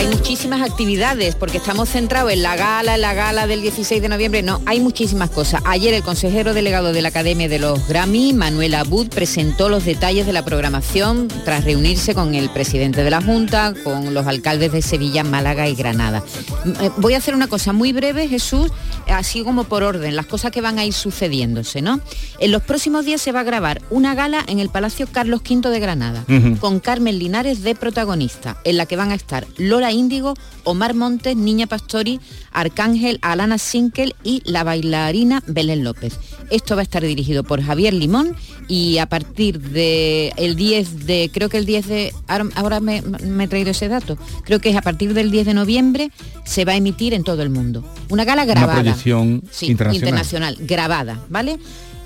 Hay 0.00 0.06
muchísimas 0.06 0.62
actividades 0.62 1.34
porque 1.34 1.58
estamos 1.58 1.90
centrados 1.90 2.32
en 2.32 2.42
la 2.42 2.56
gala, 2.56 2.94
en 2.94 3.02
la 3.02 3.12
gala 3.12 3.46
del 3.46 3.60
16 3.60 4.00
de 4.00 4.08
noviembre. 4.08 4.42
No, 4.42 4.62
hay 4.64 4.80
muchísimas 4.80 5.28
cosas. 5.28 5.60
Ayer 5.66 5.92
el 5.92 6.02
consejero 6.02 6.54
delegado 6.54 6.94
de 6.94 7.02
la 7.02 7.08
Academia 7.08 7.50
de 7.50 7.58
los 7.58 7.86
Grammy, 7.86 8.32
Manuel 8.32 8.76
Abud, 8.76 9.08
presentó 9.10 9.68
los 9.68 9.84
detalles 9.84 10.24
de 10.24 10.32
la 10.32 10.42
programación 10.42 11.28
tras 11.44 11.64
reunirse 11.64 12.14
con 12.14 12.34
el 12.34 12.48
presidente 12.48 13.04
de 13.04 13.10
la 13.10 13.20
Junta, 13.20 13.74
con 13.84 14.14
los 14.14 14.26
alcaldes 14.26 14.72
de 14.72 14.80
Sevilla, 14.80 15.22
Málaga 15.22 15.68
y 15.68 15.74
Granada. 15.74 16.24
Mm, 16.64 16.70
eh, 16.80 16.90
Voy 16.96 17.12
a 17.12 17.18
hacer 17.18 17.34
una 17.34 17.48
cosa 17.48 17.74
muy 17.74 17.92
breve, 17.92 18.26
Jesús, 18.26 18.72
así 19.06 19.42
como 19.42 19.64
por 19.64 19.82
orden, 19.82 20.16
las 20.16 20.24
cosas 20.24 20.50
que 20.50 20.62
van 20.62 20.78
a 20.78 20.86
ir 20.86 20.94
sucediéndose, 20.94 21.82
¿no? 21.82 22.00
En 22.38 22.52
los 22.52 22.62
próximos 22.62 23.04
días 23.04 23.20
se 23.20 23.32
va 23.32 23.40
a 23.40 23.44
grabar 23.44 23.82
una 23.90 24.14
gala 24.14 24.44
en 24.46 24.60
el 24.60 24.70
Palacio 24.70 25.06
Carlos 25.12 25.42
V 25.46 25.68
de 25.68 25.78
Granada, 25.78 26.24
con 26.58 26.80
Carmen 26.80 27.18
Linares 27.18 27.62
de 27.62 27.74
protagonista, 27.74 28.56
en 28.64 28.78
la 28.78 28.86
que 28.86 28.96
van 28.96 29.10
a 29.10 29.14
estar 29.14 29.46
Lola 29.58 29.89
Índigo, 29.92 30.34
Omar 30.64 30.94
Montes, 30.94 31.36
Niña 31.36 31.66
Pastori, 31.66 32.20
Arcángel, 32.52 33.18
Alana 33.22 33.58
Sinkel 33.58 34.14
y 34.24 34.42
la 34.44 34.64
bailarina 34.64 35.42
Belén 35.46 35.84
López. 35.84 36.18
Esto 36.50 36.74
va 36.74 36.80
a 36.80 36.82
estar 36.82 37.02
dirigido 37.02 37.44
por 37.44 37.62
Javier 37.62 37.94
Limón 37.94 38.34
y 38.66 38.98
a 38.98 39.06
partir 39.06 39.60
de 39.60 40.32
el 40.36 40.56
10 40.56 41.06
de, 41.06 41.30
creo 41.32 41.48
que 41.48 41.58
el 41.58 41.64
10 41.66 41.86
de, 41.88 42.14
ahora, 42.26 42.46
ahora 42.56 42.80
me, 42.80 43.02
me 43.02 43.44
he 43.44 43.48
traído 43.48 43.70
ese 43.70 43.88
dato, 43.88 44.18
creo 44.44 44.58
que 44.60 44.70
es 44.70 44.76
a 44.76 44.82
partir 44.82 45.14
del 45.14 45.30
10 45.30 45.46
de 45.46 45.54
noviembre 45.54 46.10
se 46.44 46.64
va 46.64 46.72
a 46.72 46.76
emitir 46.76 47.14
en 47.14 47.22
todo 47.22 47.42
el 47.42 47.50
mundo. 47.50 47.84
Una 48.08 48.24
gala 48.24 48.44
grabada. 48.44 48.72
Una 48.74 48.82
proyección 48.82 49.42
Sí, 49.50 49.66
internacional. 49.66 49.96
internacional, 49.96 50.56
grabada, 50.60 51.20
¿vale? 51.28 51.58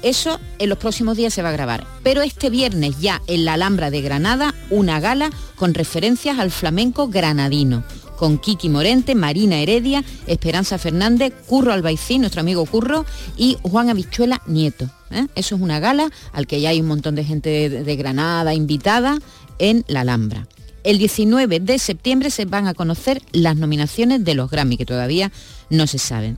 Eso 0.05 0.39
en 0.59 0.69
los 0.69 0.77
próximos 0.77 1.17
días 1.17 1.33
se 1.33 1.41
va 1.41 1.49
a 1.49 1.53
grabar. 1.53 1.87
Pero 2.03 2.21
este 2.21 2.51
viernes 2.51 3.01
ya 3.01 3.23
en 3.27 3.47
la 3.47 3.55
Alhambra 3.55 3.91
de 3.91 4.03
Granada, 4.03 4.55
una 4.69 5.01
gala 5.01 5.31
con 5.57 5.73
referencias 5.73 6.39
al 6.39 6.51
flamenco 6.51 7.09
granadino. 7.09 7.83
Con 8.19 8.39
Kiki 8.39 8.69
Morente, 8.69 9.15
Marina 9.15 9.59
Heredia, 9.59 10.05
Esperanza 10.27 10.77
Fernández, 10.77 11.33
Curro 11.47 11.73
Albaicín, 11.73 12.21
nuestro 12.21 12.43
amigo 12.43 12.67
Curro, 12.67 13.07
y 13.39 13.57
Juan 13.63 13.89
Habichuela 13.89 14.43
Nieto. 14.47 14.91
¿eh? 15.11 15.27
Eso 15.35 15.57
es 15.57 15.61
una 15.63 15.81
gala 15.81 16.11
al 16.33 16.47
que 16.47 16.61
ya 16.61 16.69
hay 16.69 16.83
un 16.83 16.87
montón 16.87 17.15
de 17.15 17.25
gente 17.25 17.49
de, 17.49 17.83
de 17.83 17.97
Granada 17.97 18.53
invitada 18.53 19.19
en 19.59 19.87
la 19.89 20.03
Alhambra. 20.03 20.47
El 20.85 20.99
19 20.99 21.61
de 21.61 21.79
septiembre 21.79 22.29
se 22.29 22.45
van 22.45 22.67
a 22.67 22.75
conocer 22.75 23.23
las 23.33 23.57
nominaciones 23.57 24.23
de 24.23 24.35
los 24.35 24.51
Grammy, 24.51 24.77
que 24.77 24.85
todavía 24.85 25.33
no 25.71 25.87
se 25.87 25.99
saben. 25.99 26.37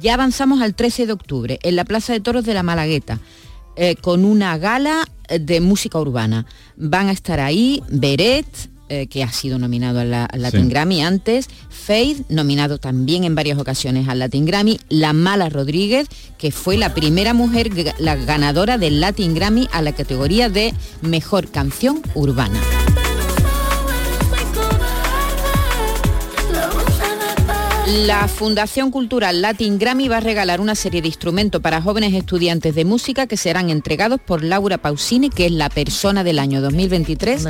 Ya 0.00 0.14
avanzamos 0.14 0.60
al 0.60 0.74
13 0.74 1.06
de 1.06 1.12
octubre 1.12 1.58
en 1.62 1.76
la 1.76 1.84
Plaza 1.84 2.12
de 2.12 2.20
Toros 2.20 2.44
de 2.44 2.54
la 2.54 2.62
Malagueta 2.62 3.18
eh, 3.76 3.96
con 3.96 4.24
una 4.24 4.58
gala 4.58 5.04
eh, 5.28 5.38
de 5.38 5.60
música 5.60 5.98
urbana. 5.98 6.46
Van 6.76 7.08
a 7.08 7.12
estar 7.12 7.40
ahí 7.40 7.82
Beret, 7.88 8.46
eh, 8.90 9.06
que 9.06 9.22
ha 9.22 9.30
sido 9.32 9.58
nominado 9.58 10.00
al, 10.00 10.10
la- 10.10 10.24
al 10.26 10.42
Latin 10.42 10.64
Sí. 10.64 10.68
Grammy 10.70 11.02
antes, 11.02 11.48
Faith, 11.68 12.28
nominado 12.28 12.78
también 12.78 13.24
en 13.24 13.34
varias 13.34 13.58
ocasiones 13.58 14.08
al 14.08 14.18
Latin 14.18 14.44
Grammy, 14.46 14.78
La 14.88 15.12
Mala 15.12 15.48
Rodríguez, 15.48 16.08
que 16.38 16.50
fue 16.52 16.76
la 16.76 16.92
primera 16.94 17.34
mujer 17.34 17.70
la 17.98 18.16
ganadora 18.16 18.78
del 18.78 19.00
Latin 19.00 19.34
Grammy 19.34 19.68
a 19.72 19.80
la 19.82 19.92
categoría 19.92 20.48
de 20.48 20.74
Mejor 21.02 21.50
Canción 21.50 22.02
Urbana. 22.14 22.60
La 27.88 28.28
Fundación 28.28 28.90
Cultural 28.90 29.40
Latin 29.40 29.78
Grammy 29.78 30.08
va 30.08 30.18
a 30.18 30.20
regalar 30.20 30.60
una 30.60 30.74
serie 30.74 31.00
de 31.00 31.08
instrumentos 31.08 31.62
para 31.62 31.80
jóvenes 31.80 32.12
estudiantes 32.12 32.74
de 32.74 32.84
música 32.84 33.26
que 33.26 33.38
serán 33.38 33.70
entregados 33.70 34.20
por 34.20 34.44
Laura 34.44 34.76
Pausini, 34.76 35.30
que 35.30 35.46
es 35.46 35.52
la 35.52 35.70
persona 35.70 36.22
del 36.22 36.38
año 36.38 36.60
2023 36.60 37.46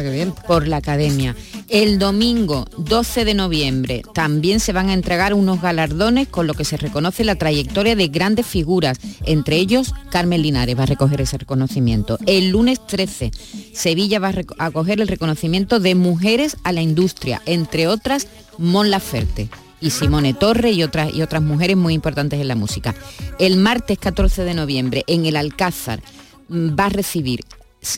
por 0.47 0.69
la 0.69 0.77
Academia. 0.77 1.35
El 1.69 1.99
domingo 1.99 2.67
12 2.77 3.25
de 3.25 3.35
noviembre 3.35 4.03
también 4.15 4.61
se 4.61 4.73
van 4.73 4.91
a 4.91 4.95
entregar 4.95 5.35
unos 5.35 5.61
galardones 5.61 6.29
con 6.29 6.47
lo 6.47 6.55
que 6.55 6.65
se 6.65 6.77
reconoce 6.77 7.25
la 7.25 7.35
trayectoria 7.35 7.97
de 7.97 8.07
grandes 8.07 8.47
figuras, 8.47 9.01
entre 9.25 9.57
ellos 9.57 9.93
Carmen 10.09 10.41
Linares 10.41 10.79
va 10.79 10.85
a 10.85 10.87
recoger 10.87 11.21
ese 11.21 11.39
reconocimiento. 11.39 12.17
El 12.27 12.51
lunes 12.51 12.87
13 12.87 13.33
Sevilla 13.73 14.21
va 14.21 14.29
a 14.29 14.67
a 14.67 14.71
coger 14.71 15.01
el 15.01 15.09
reconocimiento 15.09 15.81
de 15.81 15.97
mujeres 15.97 16.59
a 16.63 16.71
la 16.71 16.81
industria, 16.81 17.43
entre 17.45 17.89
otras 17.89 18.29
Mon 18.57 18.91
Laferte 18.91 19.49
y 19.81 19.91
Simone 19.91 20.35
Torre 20.35 20.71
y 20.71 20.83
otras, 20.83 21.15
y 21.15 21.23
otras 21.23 21.43
mujeres 21.43 21.77
muy 21.77 21.95
importantes 21.95 22.41
en 22.41 22.49
la 22.49 22.55
música. 22.55 22.95
El 23.39 23.57
martes 23.57 23.99
14 23.99 24.45
de 24.45 24.55
noviembre 24.55 25.05
en 25.07 25.27
el 25.27 25.37
Alcázar 25.37 26.01
mm, 26.49 26.71
va 26.79 26.87
a 26.87 26.91
recibir, 26.91 27.41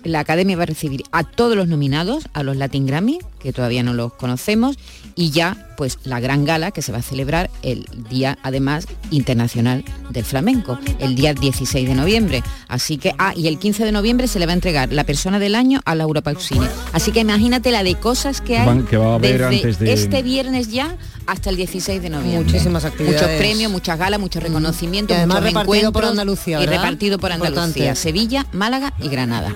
la 0.05 0.21
Academia 0.21 0.57
va 0.57 0.65
a 0.65 0.67
recibir 0.67 1.03
a 1.13 1.25
todos 1.25 1.57
los 1.57 1.69
nominados 1.69 2.25
a 2.33 2.43
los 2.43 2.57
Latin 2.57 2.87
Grammy, 2.87 3.19
que 3.39 3.53
todavía 3.53 3.83
no 3.83 3.95
los 3.95 4.13
conocemos, 4.13 4.77
y 5.15 5.31
ya 5.31 5.70
pues 5.81 5.97
la 6.05 6.21
gran 6.21 6.45
gala 6.45 6.73
que 6.73 6.83
se 6.83 6.93
va 6.93 6.99
a 6.99 7.03
celebrar 7.03 7.49
el 7.63 7.87
día 8.11 8.37
además 8.43 8.87
internacional 9.11 9.83
del 10.11 10.27
flamenco, 10.27 10.79
el 10.99 11.15
día 11.15 11.33
16 11.33 11.89
de 11.89 11.95
noviembre. 11.95 12.43
Así 12.69 12.99
que, 12.99 13.15
ah, 13.17 13.33
y 13.35 13.49
el 13.49 13.59
15 13.59 13.87
de 13.87 13.91
noviembre 13.91 14.29
se 14.29 14.39
le 14.39 14.45
va 14.45 14.53
a 14.53 14.57
entregar 14.57 14.93
la 14.93 15.05
persona 15.05 15.39
del 15.39 15.55
año 15.55 15.81
a 15.87 15.95
Laura 15.95 16.21
Pausini. 16.21 16.67
Así 16.93 17.13
que 17.13 17.21
imagínate 17.21 17.71
la 17.71 17.83
de 17.83 17.95
cosas 17.95 18.43
que 18.43 18.59
hay 18.59 18.67
Van- 18.67 18.85
que 18.85 18.99
va 18.99 19.13
a 19.13 19.15
haber 19.15 19.39
desde 19.41 19.47
antes 19.57 19.79
de- 19.79 19.93
este 19.95 20.23
viernes 20.23 20.69
ya 20.71 20.97
hasta 21.27 21.49
el 21.49 21.57
16 21.57 22.03
de 22.03 22.11
noviembre. 22.11 22.45
Muchísimas 22.45 22.85
actividades. 22.85 23.23
Muchos 23.23 23.37
premios, 23.39 23.73
muchas 23.73 23.99
galas, 23.99 24.21
muchos 24.21 24.43
reconocimientos, 24.43 25.15
Y 25.15 25.17
además 25.17 25.39
muchos 25.41 25.55
repartido 25.55 25.93
por 25.93 26.05
Andalucía, 26.05 26.61
y 26.63 26.67
repartido 26.67 27.19
por 27.19 27.33
Andalucía, 27.33 27.65
Importante. 27.65 27.97
Sevilla, 27.97 28.47
Málaga 28.53 28.93
y 29.03 29.09
Granada. 29.09 29.55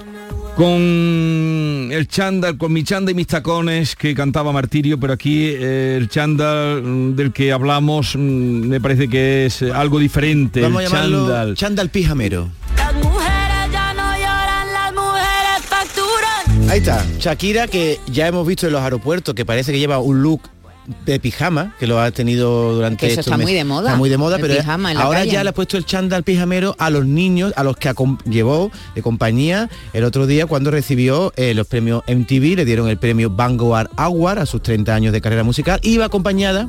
Con 0.56 1.90
el 1.90 2.06
chándal, 2.06 2.56
con 2.56 2.72
mi 2.72 2.84
chándal 2.84 3.10
y 3.10 3.14
mis 3.14 3.26
tacones 3.26 3.96
que 3.96 4.14
cantaba 4.14 4.52
Martirio, 4.52 5.00
pero 5.00 5.12
aquí 5.12 5.48
eh, 5.48 5.96
el 5.98 6.08
chándal 6.08 6.80
mm, 6.80 7.16
del 7.16 7.32
que 7.32 7.50
hablamos 7.50 8.14
mm, 8.14 8.20
me 8.20 8.80
parece 8.80 9.08
que 9.08 9.46
es 9.46 9.62
eh, 9.62 9.72
algo 9.72 9.98
diferente. 9.98 10.60
Vamos 10.60 10.78
a 10.78 10.84
el 10.84 10.90
llamarlo 10.90 11.18
chándal. 11.26 11.54
chándal 11.56 11.88
pijamero. 11.90 12.50
Las 12.76 12.94
mujeres 12.94 13.72
ya 13.72 13.94
no 13.94 14.12
lloran, 14.16 14.72
las 14.72 14.92
mujeres 14.94 15.64
facturan. 15.64 16.70
Ahí 16.70 16.78
está, 16.78 17.04
Shakira 17.18 17.66
que 17.66 17.98
ya 18.06 18.28
hemos 18.28 18.46
visto 18.46 18.68
en 18.68 18.74
los 18.74 18.82
aeropuertos 18.82 19.34
que 19.34 19.44
parece 19.44 19.72
que 19.72 19.80
lleva 19.80 19.98
un 19.98 20.22
look 20.22 20.42
de 21.06 21.18
pijama 21.20 21.74
que 21.78 21.86
lo 21.86 22.00
ha 22.00 22.10
tenido 22.10 22.74
durante 22.74 23.06
Que 23.06 23.12
eso 23.12 23.20
estos 23.20 23.32
está 23.32 23.42
muy 23.42 23.54
de 23.54 23.64
moda, 23.64 23.88
está 23.90 23.98
muy 23.98 24.10
de 24.10 24.18
moda 24.18 24.36
el 24.36 24.42
pero 24.42 24.56
pijama 24.56 24.90
ahora 24.90 25.20
calle. 25.20 25.32
ya 25.32 25.42
le 25.42 25.50
ha 25.50 25.54
puesto 25.54 25.76
el 25.76 25.84
chándal 25.86 26.22
pijamero 26.22 26.76
a 26.78 26.90
los 26.90 27.06
niños 27.06 27.52
a 27.56 27.64
los 27.64 27.76
que 27.76 27.92
llevó 28.28 28.70
de 28.94 29.02
compañía 29.02 29.70
el 29.92 30.04
otro 30.04 30.26
día 30.26 30.46
cuando 30.46 30.70
recibió 30.70 31.32
eh, 31.36 31.54
los 31.54 31.66
premios 31.66 32.02
MTV 32.06 32.56
le 32.56 32.64
dieron 32.64 32.88
el 32.88 32.98
premio 32.98 33.30
Vanguard 33.30 33.88
Award 33.96 34.38
a 34.38 34.46
sus 34.46 34.62
30 34.62 34.94
años 34.94 35.12
de 35.12 35.20
carrera 35.20 35.42
musical. 35.42 35.80
Iba 35.82 36.06
acompañada 36.06 36.68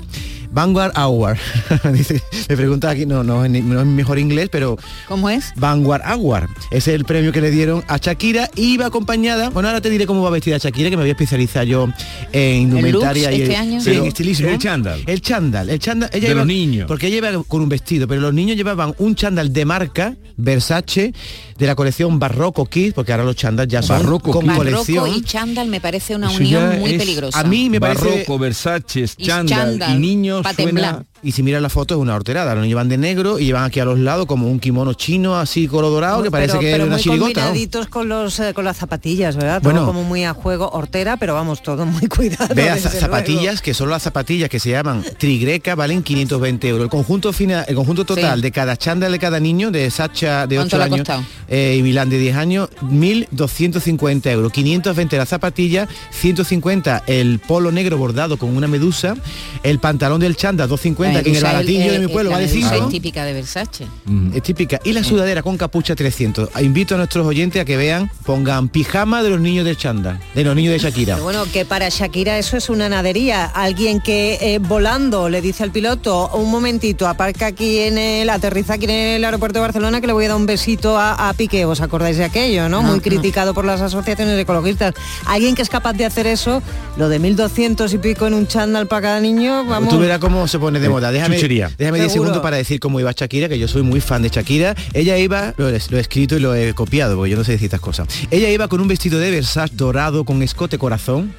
Vanguard 0.56 0.94
Award 0.96 1.38
Dice- 1.94 2.24
me 2.50 2.56
pregunta 2.58 2.90
aquí 2.90 3.06
no 3.06 3.24
no 3.24 3.46
no 3.48 3.80
es 3.80 3.86
mi 3.86 3.94
mejor 3.94 4.18
inglés 4.18 4.48
pero 4.52 4.78
¿Cómo 5.08 5.30
es? 5.30 5.52
Vanguard 5.58 6.02
Award. 6.06 6.50
Ese 6.72 6.92
es 6.92 6.96
el 6.96 7.06
premio 7.06 7.32
que 7.32 7.42
le 7.42 7.52
dieron 7.52 7.84
a 7.88 7.98
Shakira. 7.98 8.50
Iba 8.56 8.86
acompañada, 8.88 9.50
bueno, 9.50 9.68
ahora 9.70 9.82
te 9.82 9.90
diré 9.90 10.06
cómo 10.08 10.22
va 10.24 10.30
vestida 10.30 10.58
Shakira, 10.58 10.90
que 10.90 10.96
me 10.98 11.04
voy 11.04 11.10
a 11.10 11.14
especializar 11.14 11.66
yo 11.66 11.88
en 12.32 12.62
indumentaria 12.64 13.30
looks 13.30 13.38
y 13.40 13.42
este 13.44 13.56
año? 13.58 13.82
sí, 13.82 13.92
en 13.92 14.06
estilismo. 14.06 14.48
el 14.48 14.58
chándal. 14.58 15.04
El 15.06 15.22
chándal. 15.22 15.70
El 15.70 15.80
chándal. 15.80 16.10
Ella 16.14 16.22
De 16.28 16.32
iba- 16.32 16.40
los 16.40 16.48
niños. 16.48 16.88
Porque 16.88 17.08
ella 17.08 17.18
iba 17.18 17.44
con 17.44 17.62
un 17.62 17.70
vestido, 17.70 18.08
pero 18.08 18.22
los 18.22 18.34
niños 18.34 18.56
llevaban 18.56 18.96
un 18.98 19.16
chándal 19.16 19.52
de 19.54 19.66
marca, 19.66 20.16
Versace, 20.38 21.14
de 21.58 21.66
la 21.68 21.76
colección 21.76 22.20
Barroco 22.20 22.66
Kids, 22.66 22.94
porque 22.94 23.12
ahora 23.14 23.24
los 23.24 23.36
chándal 23.36 23.68
ya 23.68 23.82
son 23.82 23.98
Barroco 24.00 24.32
con 24.32 24.44
Kids. 24.46 24.56
colección. 24.58 25.04
Barroco 25.04 25.18
y 25.20 25.22
chándal 25.24 25.68
me 25.68 25.80
parece 25.80 26.16
una 26.16 26.28
Eso 26.30 26.38
unión 26.38 26.80
muy 26.80 26.92
es- 26.94 26.98
peligrosa. 27.00 27.40
A 27.40 27.44
mí 27.44 27.70
me 27.70 27.80
parece... 27.80 28.06
Barroco, 28.10 28.38
Versace, 28.40 29.08
chándal 29.08 29.82
y, 29.92 29.96
niños 30.00 30.44
suena... 30.44 30.56
temblar. 30.56 31.06
Y 31.24 31.32
si 31.32 31.42
miras 31.42 31.60
la 31.62 31.70
foto 31.70 31.96
es 31.96 32.00
una 32.00 32.14
horterada, 32.14 32.54
niños 32.54 32.68
llevan 32.68 32.88
de 32.88 32.98
negro 33.00 33.40
y 33.40 33.46
llevan 33.46 33.64
aquí 33.64 33.80
a 33.80 33.86
los 33.86 33.98
lados 33.98 34.28
como 34.28 34.48
un 34.48 34.60
kimono 34.60 34.94
chino 34.94 35.36
así 35.40 35.68
color 35.68 35.90
dorado 35.90 36.22
que 36.22 36.30
parece 36.30 36.52
pero, 36.52 36.60
que 36.60 36.72
pero 36.72 36.84
es 36.84 36.88
una 36.88 36.96
muy 36.98 37.04
chirigota. 37.04 37.46
¿no? 37.46 37.90
con 37.90 38.10
los 38.10 38.40
eh, 38.40 38.54
con 38.54 38.64
las 38.64 38.78
zapatillas, 38.78 39.36
¿verdad? 39.36 39.60
Bueno. 39.64 39.80
todo 39.80 39.88
como 39.88 40.04
muy 40.04 40.24
a 40.24 40.36
juego, 40.36 40.70
hortera, 40.70 41.18
pero 41.18 41.34
vamos, 41.34 41.64
todo 41.64 41.84
muy 41.88 42.06
cuidado. 42.08 42.54
Vea, 42.54 42.78
zapatillas, 42.78 43.44
luego. 43.44 43.62
que 43.64 43.74
son 43.74 43.90
las 43.90 44.04
zapatillas 44.04 44.50
que 44.50 44.60
se 44.60 44.70
llaman 44.70 45.04
trigreca, 45.18 45.74
valen 45.74 46.04
520 46.04 46.68
euros. 46.68 46.84
El 46.84 46.90
conjunto 46.92 47.34
final, 47.34 47.66
el 47.68 47.76
conjunto 47.76 48.06
total 48.06 48.36
Sí. 48.36 48.42
de 48.44 48.52
cada 48.52 48.78
chándal 48.78 49.12
de 49.12 49.18
cada 49.20 49.40
niño, 49.40 49.72
de 49.72 49.90
Sacha 49.90 50.46
de 50.46 50.58
¿Cuánto 50.58 50.76
8 50.76 50.78
le 50.78 50.84
ha 50.84 50.86
años 50.86 50.98
costado? 51.00 51.24
Eh, 51.48 51.76
y 51.78 51.84
Milán 51.84 52.10
de 52.10 52.18
10 52.18 52.36
años, 52.36 52.70
1.250 52.82 54.32
euros. 54.32 54.52
520 54.52 55.18
la 55.18 55.26
zapatilla, 55.26 55.88
150 56.12 57.04
el 57.08 57.40
polo 57.40 57.72
negro 57.72 57.98
bordado 57.98 58.38
con 58.38 58.56
una 58.56 58.68
medusa, 58.68 59.16
el 59.64 59.80
pantalón 59.80 60.20
del 60.20 60.36
chándal 60.36 60.70
250, 60.70 61.24
que 61.24 61.30
en 61.30 61.36
el 61.36 61.44
baratillo 61.44 61.92
de 61.92 62.00
mi 62.00 62.08
pueblo 62.08 62.32
vale 62.32 62.48
medusa 62.48 62.70
5. 62.70 62.86
es 62.86 62.92
típica 62.92 63.26
de 63.26 63.34
Versace. 63.34 63.88
Es 64.34 64.44
típica. 64.44 64.80
Y 64.84 64.94
la 64.94 65.04
sudadera 65.04 65.42
con 65.44 65.58
capucha 65.58 65.96
300. 65.96 66.50
Invito 66.62 66.96
a 66.96 66.98
nuestros 66.98 67.26
oyentes 67.26 67.62
a 67.62 67.66
que 67.66 67.78
vean, 67.78 68.10
pongan 68.26 68.70
pijama 68.70 69.24
de 69.24 69.30
los 69.30 69.40
niños 69.40 69.66
del 69.66 69.78
chándal, 69.78 70.20
de 70.34 70.44
los 70.44 70.56
niños 70.56 70.74
de 70.74 70.80
Shakira. 70.80 71.18
Bueno, 71.18 71.46
que 71.52 71.66
para 71.66 71.90
Shakira 71.90 72.38
eso 72.38 72.58
es 72.58 72.70
una 72.70 72.90
nadería. 72.90 73.46
Alguien 73.46 74.00
que 74.02 74.38
eh, 74.42 74.60
volando 74.60 75.30
le 75.30 75.42
dice 75.42 75.64
al 75.64 75.72
piloto, 75.72 76.30
un 76.34 76.50
momentito, 76.52 77.08
aparca 77.08 77.48
aquí 77.48 77.80
en 77.80 77.98
el, 77.98 78.30
aterriza 78.30 78.74
aquí 78.74 78.86
en 78.86 78.92
el 78.92 79.26
aeropuerto 79.26 79.60
de 79.60 79.62
Barcelona 79.62 80.02
que 80.02 80.08
le 80.08 80.14
voy 80.14 80.26
a 80.26 80.30
dar 80.30 80.38
un 80.38 80.46
besito 80.46 80.98
a, 80.98 81.30
a 81.30 81.34
Piqué. 81.36 81.66
¿Os 81.66 81.82
acordáis 81.82 82.18
de 82.18 82.24
aquello, 82.24 82.64
no? 82.70 82.82
No, 82.82 82.88
Muy 82.90 82.98
no. 82.98 83.02
criticado 83.02 83.54
por 83.54 83.66
las 83.66 83.82
asociaciones 83.82 84.40
ecologistas. 84.40 84.94
Alguien 85.26 85.56
que 85.56 85.62
es 85.62 85.70
capaz 85.70 85.94
de 85.94 86.06
hacer 86.06 86.28
eso, 86.28 86.62
lo 86.98 87.10
de 87.10 87.20
1.200 87.22 87.94
y 87.94 87.98
pico 88.00 88.28
en 88.28 88.34
un 88.34 88.48
chándal 88.48 88.88
para 88.88 89.02
cada 89.04 89.20
niño, 89.20 89.66
vamos... 89.66 89.90
Tú 89.90 90.00
verás 90.00 90.20
cómo 90.20 90.48
se 90.48 90.60
pone 90.60 90.80
de 90.80 90.90
moda. 90.90 91.12
Déjame, 91.12 91.36
chuchería. 91.36 91.70
déjame 91.78 92.00
10 92.00 92.12
Seguro. 92.12 92.28
segundos 92.30 92.44
para 92.44 92.58
decir 92.58 92.80
cómo 92.80 93.00
iba 93.00 93.12
Shakira, 93.12 93.48
que 93.50 93.60
yo 93.60 93.68
soy 93.68 93.84
muy 93.84 94.02
fan 94.02 94.22
de 94.22 94.30
Shakira. 94.30 94.76
Ella 94.94 95.18
iba, 95.18 95.54
lo, 95.58 95.70
he- 95.70 95.80
lo 95.90 95.98
he 95.98 96.02
escrito 96.02 96.36
y 96.38 96.40
lo 96.40 96.56
he 96.56 96.74
copiado, 96.74 97.16
porque 97.16 97.32
yo 97.32 97.38
no 97.38 97.44
sé 97.44 97.54
decir 97.54 97.66
estas 97.66 97.82
cosas. 97.82 98.08
Ella 98.32 98.50
iba 98.50 98.68
con 98.68 98.82
un 98.82 98.88
vestido 98.88 99.20
de 99.20 99.32
Versace 99.32 99.74
dorado 99.76 100.26
con 100.26 100.42
escote 100.42 100.78
corazón. 100.78 101.34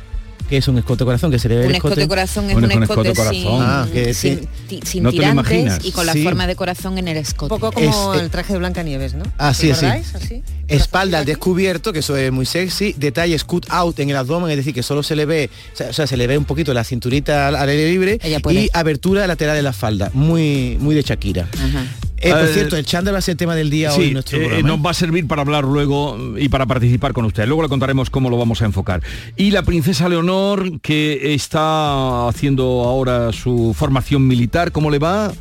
Que 0.48 0.56
es 0.56 0.68
un 0.68 0.78
escote 0.78 1.04
corazón? 1.04 1.30
Que 1.30 1.38
se 1.38 1.48
le 1.48 1.56
ve 1.56 1.62
Un 1.64 1.70
el 1.70 1.76
escote 1.76 2.06
corazón 2.08 2.50
es 2.50 2.56
un 2.56 2.64
escote, 2.82 3.14
sin, 3.14 3.14
corazón. 3.16 3.58
Ah, 3.62 3.86
que 3.92 4.14
sin, 4.14 4.40
sí. 4.40 4.48
ti- 4.68 4.80
sin 4.84 5.02
No 5.02 5.10
te 5.10 5.16
lo 5.16 5.22
tirantes 5.42 5.84
y 5.84 5.92
con 5.92 6.06
la 6.06 6.12
Sí. 6.12 6.22
forma 6.22 6.46
de 6.46 6.56
corazón 6.56 6.98
en 6.98 7.08
el 7.08 7.16
escote. 7.16 7.52
Un 7.54 7.60
poco 7.60 7.72
como 7.72 8.14
Es- 8.14 8.20
el 8.22 8.30
traje 8.30 8.52
de 8.52 8.58
Blancanieves, 8.58 9.14
¿no? 9.14 9.24
Así 9.38 9.70
es. 9.70 9.82
Así. 9.82 10.42
Espalda 10.68 11.18
al 11.18 11.24
descubierto, 11.24 11.92
que 11.92 12.00
eso 12.00 12.16
es 12.16 12.32
muy 12.32 12.44
sexy. 12.46 12.92
Detalles 12.96 13.44
cut 13.44 13.66
out 13.68 13.98
en 14.00 14.10
el 14.10 14.16
abdomen, 14.16 14.50
es 14.50 14.56
decir, 14.56 14.74
que 14.74 14.82
solo 14.82 15.02
se 15.02 15.14
le 15.14 15.24
ve, 15.24 15.48
o 15.88 15.92
sea, 15.92 16.06
se 16.06 16.16
le 16.16 16.26
ve 16.26 16.36
un 16.36 16.44
poquito 16.44 16.74
la 16.74 16.82
cinturita 16.82 17.48
al, 17.48 17.56
aire 17.68 17.88
libre 17.90 18.18
y 18.24 18.68
abertura 18.72 19.26
lateral 19.26 19.56
de 19.56 19.62
la 19.62 19.72
falda, 19.72 20.10
muy, 20.12 20.76
muy 20.80 20.94
de 20.94 21.02
Shakira. 21.02 21.48
Ajá. 21.52 21.84
Eh, 22.18 22.30
por 22.30 22.40
Eh, 22.40 22.50
cierto, 22.52 22.76
el 22.76 22.84
chándal 22.86 23.14
va 23.14 23.18
a 23.18 23.22
ser 23.22 23.36
tema 23.36 23.54
del 23.54 23.68
día 23.70 23.92
hoy 23.92 24.06
en 24.08 24.12
nuestro 24.14 24.38
eh, 24.38 24.40
programa. 24.42 24.68
nos 24.68 24.86
va 24.86 24.90
a 24.90 24.94
servir 24.94 25.26
para 25.26 25.42
hablar 25.42 25.64
luego 25.64 26.16
y 26.38 26.48
para 26.48 26.64
participar 26.66 27.12
con 27.12 27.24
usted. 27.26 27.46
Luego 27.46 27.62
le 27.62 27.68
contaremos 27.68 28.08
cómo 28.10 28.30
lo 28.30 28.38
vamos 28.38 28.62
a 28.62 28.64
enfocar. 28.64 29.02
Y 29.36 29.50
la 29.50 29.62
princesa 29.62 30.08
Leonor, 30.08 30.80
que 30.80 31.34
está 31.34 32.26
haciendo 32.28 32.64
ahora 32.84 33.32
su 33.32 33.74
formación 33.78 34.26
militar, 34.26 34.72
¿cómo 34.72 34.90
le 34.90 34.98
va? 34.98 35.32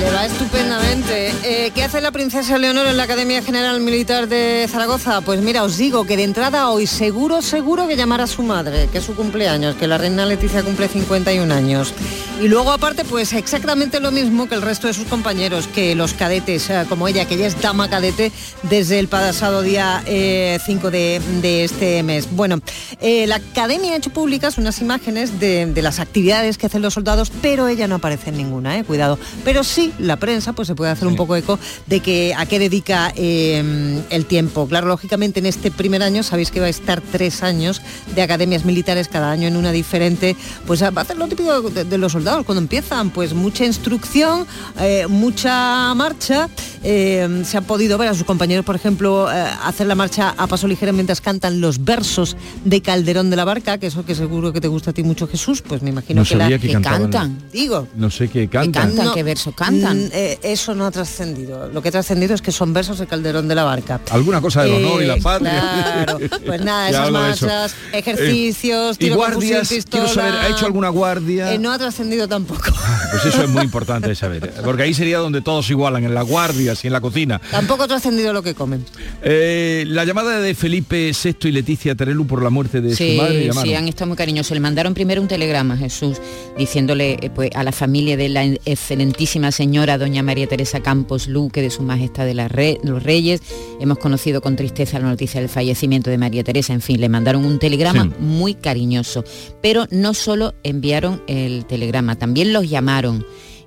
Le 0.00 0.10
va 0.10 0.26
estupendamente. 0.26 1.27
Eh, 1.44 1.72
¿Qué 1.74 1.82
hace 1.84 2.00
la 2.00 2.10
princesa 2.10 2.56
Leonor 2.56 2.86
en 2.86 2.96
la 2.96 3.02
Academia 3.02 3.42
General 3.42 3.78
Militar 3.80 4.28
de 4.28 4.66
Zaragoza? 4.70 5.20
Pues 5.20 5.40
mira, 5.42 5.62
os 5.62 5.76
digo 5.76 6.04
que 6.04 6.16
de 6.16 6.22
entrada 6.22 6.70
hoy 6.70 6.86
seguro, 6.86 7.42
seguro 7.42 7.86
que 7.86 7.96
llamará 7.96 8.24
a 8.24 8.26
su 8.26 8.42
madre, 8.42 8.88
que 8.90 8.98
es 8.98 9.04
su 9.04 9.14
cumpleaños, 9.14 9.76
que 9.76 9.86
la 9.86 9.98
reina 9.98 10.24
Leticia 10.24 10.62
cumple 10.62 10.88
51 10.88 11.52
años. 11.52 11.92
Y 12.40 12.48
luego 12.48 12.72
aparte, 12.72 13.04
pues 13.04 13.32
exactamente 13.32 14.00
lo 14.00 14.10
mismo 14.10 14.48
que 14.48 14.54
el 14.54 14.62
resto 14.62 14.86
de 14.86 14.94
sus 14.94 15.06
compañeros, 15.06 15.66
que 15.66 15.94
los 15.94 16.14
cadetes, 16.14 16.70
eh, 16.70 16.86
como 16.88 17.08
ella, 17.08 17.26
que 17.26 17.34
ella 17.34 17.46
es 17.48 17.60
dama 17.60 17.90
cadete 17.90 18.32
desde 18.62 18.98
el 18.98 19.08
pasado 19.08 19.60
día 19.62 20.02
eh, 20.06 20.58
5 20.64 20.90
de, 20.90 21.20
de 21.42 21.64
este 21.64 22.02
mes. 22.04 22.28
Bueno, 22.30 22.60
eh, 23.00 23.26
la 23.26 23.36
Academia 23.36 23.92
ha 23.92 23.96
hecho 23.96 24.10
públicas 24.10 24.56
unas 24.56 24.80
imágenes 24.80 25.40
de, 25.40 25.66
de 25.66 25.82
las 25.82 25.98
actividades 25.98 26.56
que 26.58 26.66
hacen 26.66 26.80
los 26.80 26.94
soldados, 26.94 27.30
pero 27.42 27.68
ella 27.68 27.86
no 27.86 27.96
aparece 27.96 28.30
en 28.30 28.38
ninguna, 28.38 28.78
eh, 28.78 28.84
cuidado. 28.84 29.18
Pero 29.44 29.62
sí, 29.64 29.92
la 29.98 30.16
prensa 30.16 30.52
pues 30.52 30.68
se 30.68 30.74
puede 30.74 30.92
hacer 30.92 31.06
un 31.08 31.18
poco 31.18 31.27
eco 31.36 31.58
de 31.86 32.00
que 32.00 32.34
a 32.36 32.46
qué 32.46 32.58
dedica 32.58 33.12
eh, 33.16 34.02
el 34.10 34.26
tiempo. 34.26 34.66
Claro, 34.66 34.86
lógicamente 34.88 35.40
en 35.40 35.46
este 35.46 35.70
primer 35.70 36.02
año 36.02 36.22
sabéis 36.22 36.50
que 36.50 36.60
va 36.60 36.66
a 36.66 36.70
estar 36.70 37.00
tres 37.00 37.42
años 37.42 37.80
de 38.14 38.22
academias 38.22 38.64
militares, 38.64 39.08
cada 39.08 39.30
año 39.30 39.48
en 39.48 39.56
una 39.56 39.72
diferente, 39.72 40.36
pues 40.66 40.82
va 40.82 40.88
a 40.94 41.00
hacer 41.00 41.16
lo 41.16 41.26
típico 41.28 41.62
de, 41.70 41.84
de 41.84 41.98
los 41.98 42.12
soldados 42.12 42.44
cuando 42.44 42.60
empiezan, 42.62 43.10
pues 43.10 43.34
mucha 43.34 43.64
instrucción, 43.64 44.46
eh, 44.80 45.06
mucha 45.08 45.94
marcha. 45.94 46.48
eh, 46.82 47.42
se 47.44 47.56
han 47.56 47.64
podido 47.64 47.98
ver 47.98 48.08
a 48.08 48.14
sus 48.14 48.24
compañeros, 48.24 48.64
por 48.64 48.76
ejemplo, 48.76 49.30
eh, 49.32 49.44
hacer 49.64 49.86
la 49.86 49.94
marcha 49.94 50.34
a 50.36 50.46
paso 50.46 50.68
ligero 50.68 50.92
mientras 50.92 51.20
cantan 51.20 51.60
los 51.60 51.84
versos 51.84 52.36
de 52.64 52.80
Calderón 52.82 53.30
de 53.30 53.36
la 53.36 53.44
Barca, 53.44 53.78
que 53.78 53.88
eso 53.88 54.04
que 54.04 54.14
seguro 54.14 54.52
que 54.52 54.60
te 54.60 54.68
gusta 54.68 54.90
a 54.90 54.94
ti 54.94 55.02
mucho 55.02 55.26
Jesús, 55.26 55.62
pues 55.62 55.82
me 55.82 55.90
imagino 55.90 56.22
No 56.22 56.26
que, 56.28 56.36
la- 56.36 56.48
que 56.48 56.58
que 56.60 56.72
cantaban. 56.72 57.02
cantan. 57.02 57.38
Digo, 57.52 57.88
No 57.96 58.10
sé 58.10 58.28
qué 58.28 58.48
cantan. 58.48 58.94
No, 58.94 59.12
¿Qué 59.12 59.22
versos 59.22 59.54
cantan? 59.54 60.04
mm, 60.04 60.10
eh, 60.12 60.38
eso 60.42 60.74
no 60.74 60.86
ha 60.86 60.90
trascendido. 61.08 61.68
Lo 61.72 61.82
que 61.82 61.88
ha 61.88 61.92
trascendido 61.92 62.34
es 62.34 62.42
que 62.42 62.52
son 62.52 62.72
versos 62.72 62.98
de 62.98 63.06
Calderón 63.06 63.48
de 63.48 63.54
la 63.54 63.64
Barca. 63.64 64.00
Alguna 64.10 64.40
cosa 64.40 64.62
del 64.64 64.74
honor 64.84 65.02
y 65.02 65.06
la 65.06 65.14
Eh, 65.16 65.20
patria. 65.22 66.04
Claro, 66.04 66.18
pues 66.46 66.60
nada, 66.62 66.88
esas 66.90 67.10
marchas, 67.10 67.72
Eh, 67.92 67.98
ejercicios, 67.98 68.96
y 68.96 68.98
tiro 68.98 69.16
con 69.16 69.30
guardias, 69.32 69.68
fusil, 69.68 69.84
quiero 69.84 70.08
saber. 70.08 70.32
¿ha 70.34 70.48
hecho 70.48 70.66
alguna 70.66 70.88
guardia? 70.90 71.52
Eh, 71.52 71.58
no 71.58 71.72
ha 71.72 71.78
trascendido 71.78 72.28
tampoco. 72.28 72.62
Pues 73.10 73.24
eso 73.24 73.42
es 73.44 73.48
muy 73.48 73.62
importante 73.64 74.08
de 74.08 74.14
saber, 74.14 74.52
porque 74.64 74.82
ahí 74.82 74.94
sería 74.94 75.18
donde 75.18 75.40
todos 75.40 75.68
igualan, 75.70 76.04
en 76.04 76.14
las 76.14 76.26
guardias 76.26 76.84
y 76.84 76.86
en 76.88 76.92
la 76.92 77.00
cocina. 77.00 77.40
Tampoco 77.50 77.84
ha 77.84 77.88
trascendido 77.88 78.32
lo 78.32 78.42
que 78.42 78.54
comen. 78.54 78.84
Eh, 79.22 79.84
la 79.88 80.04
llamada 80.04 80.40
de 80.40 80.54
Felipe 80.54 81.12
VI 81.12 81.48
y 81.48 81.52
Leticia 81.52 81.94
Terelu 81.94 82.26
por 82.26 82.42
la 82.42 82.50
muerte 82.50 82.80
de 82.80 82.94
Sí, 82.94 83.16
su 83.16 83.22
madre 83.22 83.50
sí, 83.62 83.74
han 83.74 83.88
estado 83.88 84.08
muy 84.08 84.16
cariñosos. 84.16 84.52
Le 84.52 84.60
mandaron 84.60 84.94
primero 84.94 85.20
un 85.22 85.28
telegrama, 85.28 85.76
Jesús, 85.76 86.18
diciéndole 86.58 87.16
eh, 87.22 87.30
pues, 87.30 87.50
a 87.54 87.62
la 87.64 87.72
familia 87.72 88.16
de 88.16 88.28
la 88.28 88.44
excelentísima 88.44 89.52
señora 89.52 89.96
doña 89.96 90.22
María 90.22 90.46
Teresa 90.46 90.80
Campos 90.80 91.28
Luque, 91.28 91.62
de 91.62 91.70
su 91.70 91.82
majestad 91.82 92.26
de 92.26 92.34
la 92.34 92.48
Re- 92.48 92.78
los 92.82 93.02
Reyes. 93.02 93.40
Hemos 93.80 93.98
conocido 93.98 94.40
con 94.40 94.56
tristeza 94.56 94.98
la 94.98 95.06
noticia 95.08 95.40
del 95.40 95.48
fallecimiento 95.48 96.10
de 96.10 96.18
María 96.18 96.44
Teresa. 96.44 96.72
En 96.74 96.80
fin, 96.80 97.00
le 97.00 97.08
mandaron 97.08 97.44
un 97.44 97.58
telegrama 97.58 98.02
Sí. 98.04 98.10
muy 98.18 98.54
cariñoso. 98.54 99.24
Pero 99.62 99.86
no 99.90 100.12
solo 100.14 100.54
enviaron 100.64 101.22
el 101.28 101.64
telegrama, 101.64 102.16
también 102.16 102.52
los 102.52 102.68
llamaron 102.68 103.24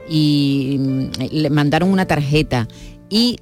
y 0.10 0.78
mm, 0.80 1.06
le 1.32 1.50
mandaron 1.50 1.90
una 1.90 2.06
tarjeta 2.08 2.68
y 3.10 3.38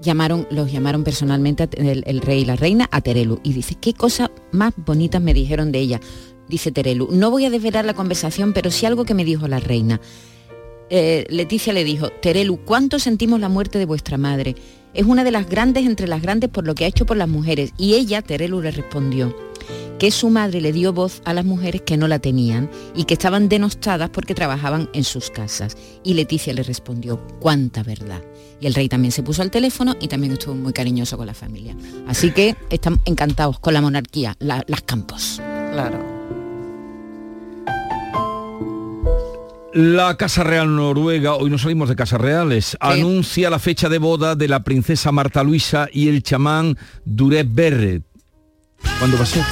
llamaron, 0.00 0.46
los 0.50 0.72
llamaron 0.72 1.04
personalmente 1.04 1.68
el, 1.76 2.02
el 2.06 2.20
rey 2.20 2.42
y 2.42 2.44
la 2.44 2.56
reina 2.56 2.88
a 2.90 3.00
Terelu 3.02 3.40
y 3.42 3.52
dice, 3.52 3.74
qué 3.80 3.92
cosas 3.92 4.30
más 4.52 4.72
bonitas 4.76 5.20
me 5.20 5.34
dijeron 5.34 5.72
de 5.72 5.80
ella. 5.80 6.00
Dice 6.48 6.70
Terelu, 6.72 7.08
no 7.10 7.30
voy 7.30 7.44
a 7.46 7.50
desvelar 7.50 7.84
la 7.84 7.94
conversación, 7.94 8.52
pero 8.52 8.70
sí 8.70 8.86
algo 8.86 9.04
que 9.04 9.14
me 9.14 9.24
dijo 9.24 9.48
la 9.48 9.60
reina. 9.60 10.00
Eh, 10.90 11.26
Leticia 11.30 11.72
le 11.72 11.84
dijo, 11.84 12.10
Terelu, 12.10 12.58
¿cuánto 12.64 12.98
sentimos 12.98 13.40
la 13.40 13.48
muerte 13.48 13.78
de 13.78 13.86
vuestra 13.86 14.18
madre? 14.18 14.54
Es 14.92 15.06
una 15.06 15.24
de 15.24 15.30
las 15.30 15.48
grandes 15.48 15.86
entre 15.86 16.06
las 16.06 16.20
grandes 16.22 16.50
por 16.50 16.66
lo 16.66 16.74
que 16.74 16.84
ha 16.84 16.88
hecho 16.88 17.06
por 17.06 17.16
las 17.16 17.28
mujeres. 17.28 17.72
Y 17.78 17.94
ella, 17.94 18.22
Terelu, 18.22 18.60
le 18.60 18.70
respondió 18.70 19.34
que 19.98 20.10
su 20.10 20.28
madre 20.28 20.60
le 20.60 20.72
dio 20.72 20.92
voz 20.92 21.22
a 21.24 21.32
las 21.32 21.44
mujeres 21.44 21.80
que 21.82 21.96
no 21.96 22.06
la 22.06 22.18
tenían 22.18 22.68
y 22.94 23.04
que 23.04 23.14
estaban 23.14 23.48
denostadas 23.48 24.10
porque 24.10 24.34
trabajaban 24.34 24.90
en 24.92 25.04
sus 25.04 25.30
casas. 25.30 25.76
Y 26.04 26.14
Leticia 26.14 26.52
le 26.52 26.62
respondió, 26.62 27.20
cuánta 27.40 27.82
verdad. 27.82 28.22
Y 28.60 28.66
el 28.66 28.74
rey 28.74 28.88
también 28.88 29.12
se 29.12 29.22
puso 29.22 29.40
al 29.42 29.50
teléfono 29.50 29.96
y 30.00 30.08
también 30.08 30.34
estuvo 30.34 30.54
muy 30.54 30.72
cariñoso 30.74 31.16
con 31.16 31.26
la 31.26 31.34
familia. 31.34 31.74
Así 32.06 32.30
que 32.32 32.54
están 32.70 33.00
encantados 33.06 33.58
con 33.58 33.72
la 33.74 33.80
monarquía, 33.80 34.36
la- 34.38 34.64
las 34.68 34.82
campos. 34.82 35.40
Claro. 35.72 36.13
La 39.74 40.16
Casa 40.16 40.44
Real 40.44 40.76
Noruega, 40.76 41.34
hoy 41.34 41.50
no 41.50 41.58
salimos 41.58 41.88
de 41.88 41.96
Casas 41.96 42.20
Reales, 42.20 42.76
anuncia 42.78 43.50
la 43.50 43.58
fecha 43.58 43.88
de 43.88 43.98
boda 43.98 44.36
de 44.36 44.46
la 44.46 44.62
princesa 44.62 45.10
Marta 45.10 45.42
Luisa 45.42 45.88
y 45.92 46.06
el 46.06 46.22
chamán 46.22 46.78
Duret 47.04 47.48
Berre. 47.50 48.02
¿Cuándo 49.00 49.16
va 49.16 49.24
a 49.24 49.26
ser? 49.26 49.42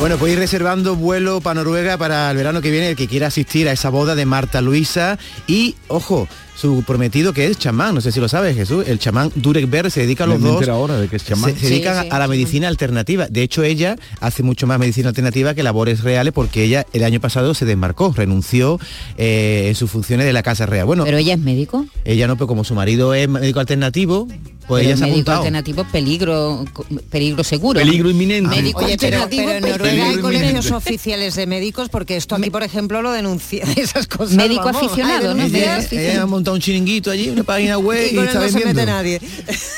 Bueno, 0.00 0.16
podéis 0.16 0.36
ir 0.36 0.40
reservando 0.40 0.96
vuelo 0.96 1.40
para 1.40 1.54
Noruega 1.54 1.96
para 1.96 2.28
el 2.32 2.36
verano 2.36 2.60
que 2.62 2.72
viene, 2.72 2.90
el 2.90 2.96
que 2.96 3.06
quiera 3.06 3.28
asistir 3.28 3.68
a 3.68 3.72
esa 3.72 3.90
boda 3.90 4.16
de 4.16 4.26
Marta 4.26 4.60
Luisa. 4.60 5.20
Y, 5.46 5.76
ojo, 5.86 6.26
su 6.56 6.82
prometido 6.84 7.32
que 7.32 7.46
es 7.46 7.58
chamán, 7.58 7.94
no 7.94 8.00
sé 8.00 8.10
si 8.12 8.18
lo 8.18 8.28
sabes 8.28 8.56
Jesús, 8.56 8.86
el 8.88 8.98
chamán 8.98 9.30
Durek 9.34 9.68
Ber 9.68 9.90
se 9.90 10.00
dedica 10.00 10.24
a 10.24 10.26
los 10.26 10.40
dos. 10.40 10.66
ahora 10.68 10.98
de 10.98 11.06
que 11.08 11.16
es 11.16 11.24
chamán. 11.24 11.52
Se, 11.54 11.60
se 11.60 11.66
Sí, 11.66 11.72
dedican 11.74 12.02
sí, 12.04 12.08
a 12.10 12.18
la 12.18 12.26
medicina 12.28 12.68
alternativa. 12.68 13.26
De 13.28 13.42
hecho, 13.42 13.62
ella 13.62 13.96
hace 14.20 14.42
mucho 14.42 14.66
más 14.66 14.78
medicina 14.78 15.08
alternativa 15.10 15.54
que 15.54 15.62
labores 15.62 16.02
reales 16.02 16.32
porque 16.32 16.64
ella 16.64 16.86
el 16.94 17.04
año 17.04 17.20
pasado 17.20 17.52
se 17.54 17.64
desmarcó, 17.66 18.12
renunció 18.16 18.80
eh, 19.18 19.66
en 19.68 19.74
sus 19.74 19.90
funciones 19.90 20.24
de 20.26 20.32
la 20.32 20.42
Casa 20.42 20.64
Real. 20.66 20.86
Bueno, 20.86 21.04
¿Pero 21.04 21.18
ella 21.18 21.34
es 21.34 21.40
médico? 21.40 21.86
ella 22.04 22.26
no, 22.26 22.36
pero 22.36 22.46
como 22.46 22.64
su 22.64 22.74
marido 22.74 23.12
es 23.14 23.28
médico 23.28 23.60
alternativo, 23.60 24.26
pues 24.66 24.80
Pero 24.80 24.80
ella 24.80 24.92
el 24.92 24.98
se 24.98 25.04
ha 25.04 25.06
médico 25.06 25.20
apuntado. 25.32 25.38
alternativo 25.38 25.86
peligro 25.92 26.64
peligro 27.10 27.44
seguro. 27.44 27.78
Peligro 27.80 28.10
inminente. 28.10 28.48
Médico 28.56 28.84
Oye, 28.84 28.96
pero, 28.98 29.22
alternativo, 29.22 29.44
pero 29.60 29.66
en 29.66 29.70
Noruega 29.78 30.08
hay 30.08 30.16
colegios 30.18 30.70
oficiales 30.72 31.34
de 31.36 31.46
médicos 31.46 31.88
porque 31.88 32.16
esto 32.16 32.34
aquí, 32.34 32.50
por 32.50 32.62
ejemplo, 32.62 33.02
lo 33.02 33.12
denuncia 33.12 33.64
esas 33.76 34.06
cosas. 34.06 34.36
Médico 34.36 34.64
vamos, 34.64 34.82
aficionado, 34.84 35.34
¿no? 35.34 35.44
denuncias. 35.44 35.92
Ella, 35.92 36.12
ella 36.14 36.26
un 36.52 36.60
chiringuito 36.60 37.10
allí, 37.10 37.28
una 37.30 37.44
página 37.44 37.78
web 37.78 38.08
Y 38.12 38.18
está 38.18 38.24
no 38.24 38.30
se 38.32 38.38
vendiendo. 38.54 38.68
mete 38.74 38.86
nadie. 38.86 39.20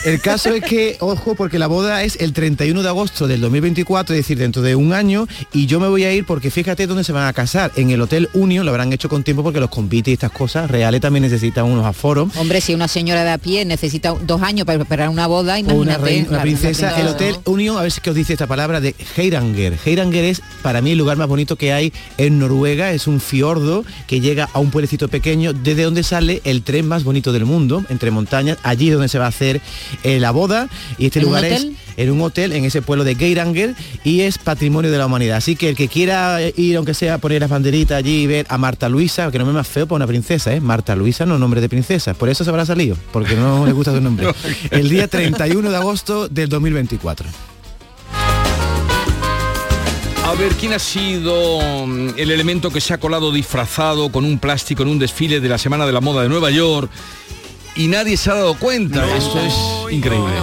El 0.05 0.21
caso 0.21 0.51
es 0.55 0.62
que, 0.64 0.97
ojo, 1.01 1.35
porque 1.35 1.59
la 1.59 1.66
boda 1.66 2.03
es 2.05 2.16
el 2.21 2.33
31 2.33 2.83
de 2.83 2.89
agosto 2.89 3.27
del 3.27 3.41
2024, 3.41 4.14
es 4.14 4.21
decir, 4.21 4.39
dentro 4.39 4.62
de 4.62 4.75
un 4.75 4.93
año, 4.93 5.27
y 5.53 5.66
yo 5.66 5.81
me 5.81 5.89
voy 5.89 6.05
a 6.05 6.12
ir 6.12 6.25
porque 6.25 6.51
fíjate 6.51 6.87
dónde 6.87 7.05
se 7.05 7.12
van 7.12 7.27
a 7.27 7.33
casar. 7.33 7.73
En 7.77 7.91
el 7.91 8.01
Hotel 8.01 8.29
Union 8.35 8.64
lo 8.64 8.71
habrán 8.71 8.93
hecho 8.93 9.09
con 9.09 9.23
tiempo 9.23 9.43
porque 9.43 9.61
los 9.61 9.71
convites 9.71 10.09
y 10.11 10.14
estas 10.14 10.33
cosas 10.33 10.71
reales 10.71 11.01
también 11.01 11.23
necesitan 11.23 11.64
unos 11.64 11.85
aforos. 11.87 12.35
Hombre, 12.37 12.61
si 12.61 12.75
una 12.75 12.89
señora 12.89 13.25
de 13.25 13.31
a 13.31 13.39
pie 13.39 13.64
necesita 13.64 14.14
dos 14.23 14.43
años 14.43 14.66
para 14.66 14.79
preparar 14.79 15.09
una 15.09 15.27
boda, 15.27 15.59
imagínate. 15.59 15.89
una, 15.89 15.99
reina, 15.99 16.21
una 16.23 16.29
claro, 16.29 16.43
princesa. 16.43 16.93
una 16.95 17.01
El 17.01 17.09
Hotel 17.09 17.37
Union, 17.45 17.77
a 17.79 17.83
ver 17.83 17.93
si 17.93 18.01
que 18.01 18.11
os 18.11 18.16
dice 18.16 18.33
esta 18.33 18.47
palabra 18.47 18.81
de 18.81 18.95
Heiranger. 19.16 19.77
Heiranger 19.85 20.25
es 20.25 20.43
para 20.62 20.81
mí 20.81 20.93
el 20.93 20.99
lugar 20.99 21.16
más 21.16 21.27
bonito 21.29 21.57
que 21.57 21.73
hay 21.73 21.93
en 22.16 22.39
Noruega. 22.39 22.93
Es 22.93 23.07
un 23.07 23.21
fiordo 23.21 23.85
que 24.07 24.21
llega 24.21 24.49
a 24.53 24.59
un 24.61 24.71
pueblecito 24.71 25.09
pequeño 25.09 25.53
desde 25.53 25.83
donde 25.83 26.03
sale 26.03 26.41
el 26.45 26.58
tren 26.61 26.87
más 26.87 27.05
bonito 27.05 27.33
del 27.33 27.45
mundo, 27.45 27.85
entre 27.89 28.11
montañas. 28.11 28.59
Allí 28.63 28.89
es 28.89 28.95
donde 28.95 29.09
se 29.09 29.19
va 29.19 29.27
a 29.27 29.29
hacer 29.29 29.61
eh, 30.03 30.21
la 30.21 30.31
boda. 30.31 30.69
Y 30.99 31.07
este 31.07 31.21
¿En 31.21 31.27
un 31.27 31.31
lugar 31.31 31.45
es 31.45 31.69
en 31.99 32.11
un 32.13 32.21
hotel 32.23 32.53
en 32.53 32.65
ese 32.65 32.81
pueblo 32.81 33.05
de 33.05 33.17
Geiranger 33.17 33.75
y 34.05 34.21
es 34.21 34.39
patrimonio 34.39 34.91
de 34.91 34.99
la 34.99 35.07
humanidad. 35.07 35.37
Así 35.37 35.57
que 35.57 35.71
el 35.71 35.77
que 35.77 35.89
quiera 35.89 36.39
ir, 36.57 36.77
aunque 36.77 36.95
sea 36.95 37.15
a 37.15 37.19
poner 37.19 37.41
las 37.41 37.51
banderitas 37.51 37.99
allí 37.99 38.23
y 38.23 38.27
ver 38.27 38.47
a 38.49 38.57
Marta 38.57 38.89
Luisa, 38.89 39.31
que 39.31 39.39
no 39.39 39.45
me 39.45 39.53
más 39.53 39.67
feo 39.67 39.87
para 39.87 39.97
una 39.97 40.07
princesa, 40.07 40.55
¿eh? 40.55 40.61
Marta 40.61 40.95
Luisa 40.95 41.27
no 41.27 41.35
es 41.35 41.41
nombre 41.41 41.61
de 41.61 41.69
princesa, 41.69 42.15
por 42.15 42.29
eso 42.29 42.45
se 42.45 42.51
habrá 42.51 42.65
salido, 42.65 42.97
porque 43.13 43.35
no 43.35 43.67
le 43.67 43.73
gusta 43.73 43.93
su 43.93 44.01
nombre. 44.01 44.29
El 44.71 44.89
día 44.89 45.09
31 45.09 45.71
de 45.71 45.77
agosto 45.77 46.29
del 46.29 46.49
2024. 46.49 47.29
A 50.29 50.35
ver, 50.35 50.53
¿quién 50.57 50.74
ha 50.74 50.79
sido 50.79 51.87
mm, 51.87 52.11
el 52.18 52.31
elemento 52.31 52.70
que 52.70 52.83
se 52.83 52.93
ha 52.93 53.01
colado 53.01 53.33
disfrazado 53.33 54.12
con 54.12 54.26
un 54.26 54.39
plástico 54.39 54.83
en 54.83 54.91
un 54.91 54.99
desfile 54.99 55.41
de 55.41 55.49
la 55.49 55.57
Semana 55.57 55.87
de 55.87 55.93
la 55.93 56.03
Moda 56.03 56.20
de 56.20 56.29
Nueva 56.29 56.51
York? 56.51 56.91
Y 57.76 57.89
nadie 57.89 58.18
se 58.18 58.31
ha 58.31 58.35
dado 58.35 58.55
cuenta. 58.59 59.16
Esto 59.16 59.41
es 59.41 59.55
increíble. 59.91 60.35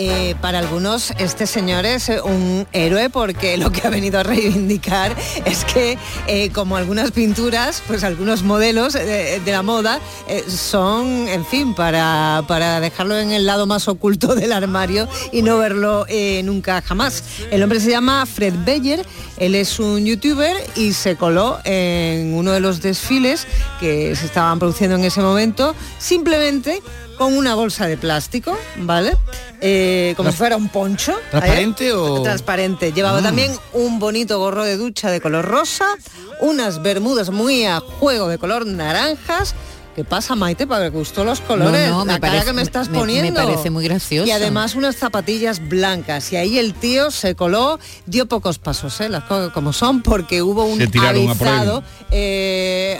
Eh, 0.00 0.36
para 0.40 0.60
algunos 0.60 1.10
este 1.18 1.44
señor 1.44 1.84
es 1.84 2.08
eh, 2.08 2.20
un 2.22 2.68
héroe 2.70 3.10
porque 3.10 3.56
lo 3.56 3.72
que 3.72 3.84
ha 3.84 3.90
venido 3.90 4.20
a 4.20 4.22
reivindicar 4.22 5.16
es 5.44 5.64
que 5.64 5.98
eh, 6.28 6.50
como 6.50 6.76
algunas 6.76 7.10
pinturas, 7.10 7.82
pues 7.84 8.04
algunos 8.04 8.44
modelos 8.44 8.92
de 8.92 9.42
la 9.44 9.62
moda 9.62 9.98
son, 10.46 11.26
en 11.26 11.44
fin, 11.44 11.74
para, 11.74 12.44
para 12.46 12.78
dejarlo 12.78 13.18
en 13.18 13.32
el 13.32 13.44
lado 13.44 13.66
más 13.66 13.88
oculto 13.88 14.36
del 14.36 14.52
armario 14.52 15.08
y 15.32 15.42
no 15.42 15.58
verlo 15.58 16.06
nunca 16.44 16.80
jamás. 16.80 17.24
El 17.50 17.62
hombre 17.64 17.80
se 17.80 17.90
llama 17.90 18.24
Fred 18.24 18.54
Beyer, 18.64 19.04
él 19.38 19.56
es 19.56 19.80
un 19.80 20.04
youtuber 20.04 20.56
y 20.76 20.92
se 20.92 21.16
coló 21.16 21.58
en 21.64 22.34
uno 22.34 22.52
de 22.52 22.60
los 22.60 22.82
desfiles 22.82 23.48
que 23.80 24.14
se 24.14 24.26
estaban 24.26 24.60
produciendo 24.60 24.96
en 24.96 25.04
ese 25.04 25.20
momento 25.20 25.74
simplemente 25.98 26.82
con 27.18 27.36
una 27.36 27.54
bolsa 27.54 27.86
de 27.86 27.96
plástico, 27.96 28.56
¿vale? 28.76 29.16
Eh, 29.60 30.14
como 30.16 30.28
Trans- 30.28 30.34
si 30.34 30.38
fuera 30.38 30.56
un 30.56 30.68
poncho. 30.68 31.14
¿Transparente 31.30 31.88
¿eh? 31.88 31.92
o...? 31.92 32.22
Transparente. 32.22 32.92
Llevaba 32.92 33.18
Ah. 33.18 33.22
también 33.22 33.52
un 33.72 33.98
bonito 33.98 34.38
gorro 34.38 34.64
de 34.64 34.76
ducha 34.76 35.10
de 35.10 35.20
color 35.20 35.44
rosa, 35.44 35.84
unas 36.40 36.82
bermudas 36.82 37.30
muy 37.30 37.64
a 37.66 37.80
juego 37.80 38.28
de 38.28 38.38
color 38.38 38.64
naranjas. 38.66 39.54
¿Qué 39.96 40.04
pasa, 40.04 40.36
Maite? 40.36 40.64
Para 40.64 40.92
que 40.92 40.96
gustó 40.96 41.24
los 41.24 41.40
colores. 41.40 41.90
No, 41.90 41.98
no, 41.98 42.04
me 42.04 42.20
cara 42.20 42.34
parece- 42.34 42.44
que 42.46 42.52
me 42.52 42.62
estás 42.62 42.86
me- 42.86 42.92
me 42.92 42.98
poniendo. 43.00 43.42
parece 43.42 43.68
muy 43.70 43.82
gracioso. 43.82 44.28
Y 44.28 44.30
además 44.30 44.76
unas 44.76 44.94
zapatillas 44.94 45.68
blancas. 45.68 46.30
Y 46.32 46.36
ahí 46.36 46.56
el 46.56 46.72
tío 46.74 47.10
se 47.10 47.34
coló, 47.34 47.80
dio 48.06 48.26
pocos 48.26 48.60
pasos, 48.60 49.00
¿eh? 49.00 49.08
las 49.08 49.24
cosas 49.24 49.52
como 49.52 49.72
son, 49.72 50.02
porque 50.02 50.40
hubo 50.40 50.66
un 50.66 50.80
avisado 50.80 51.82
eh, 52.12 52.96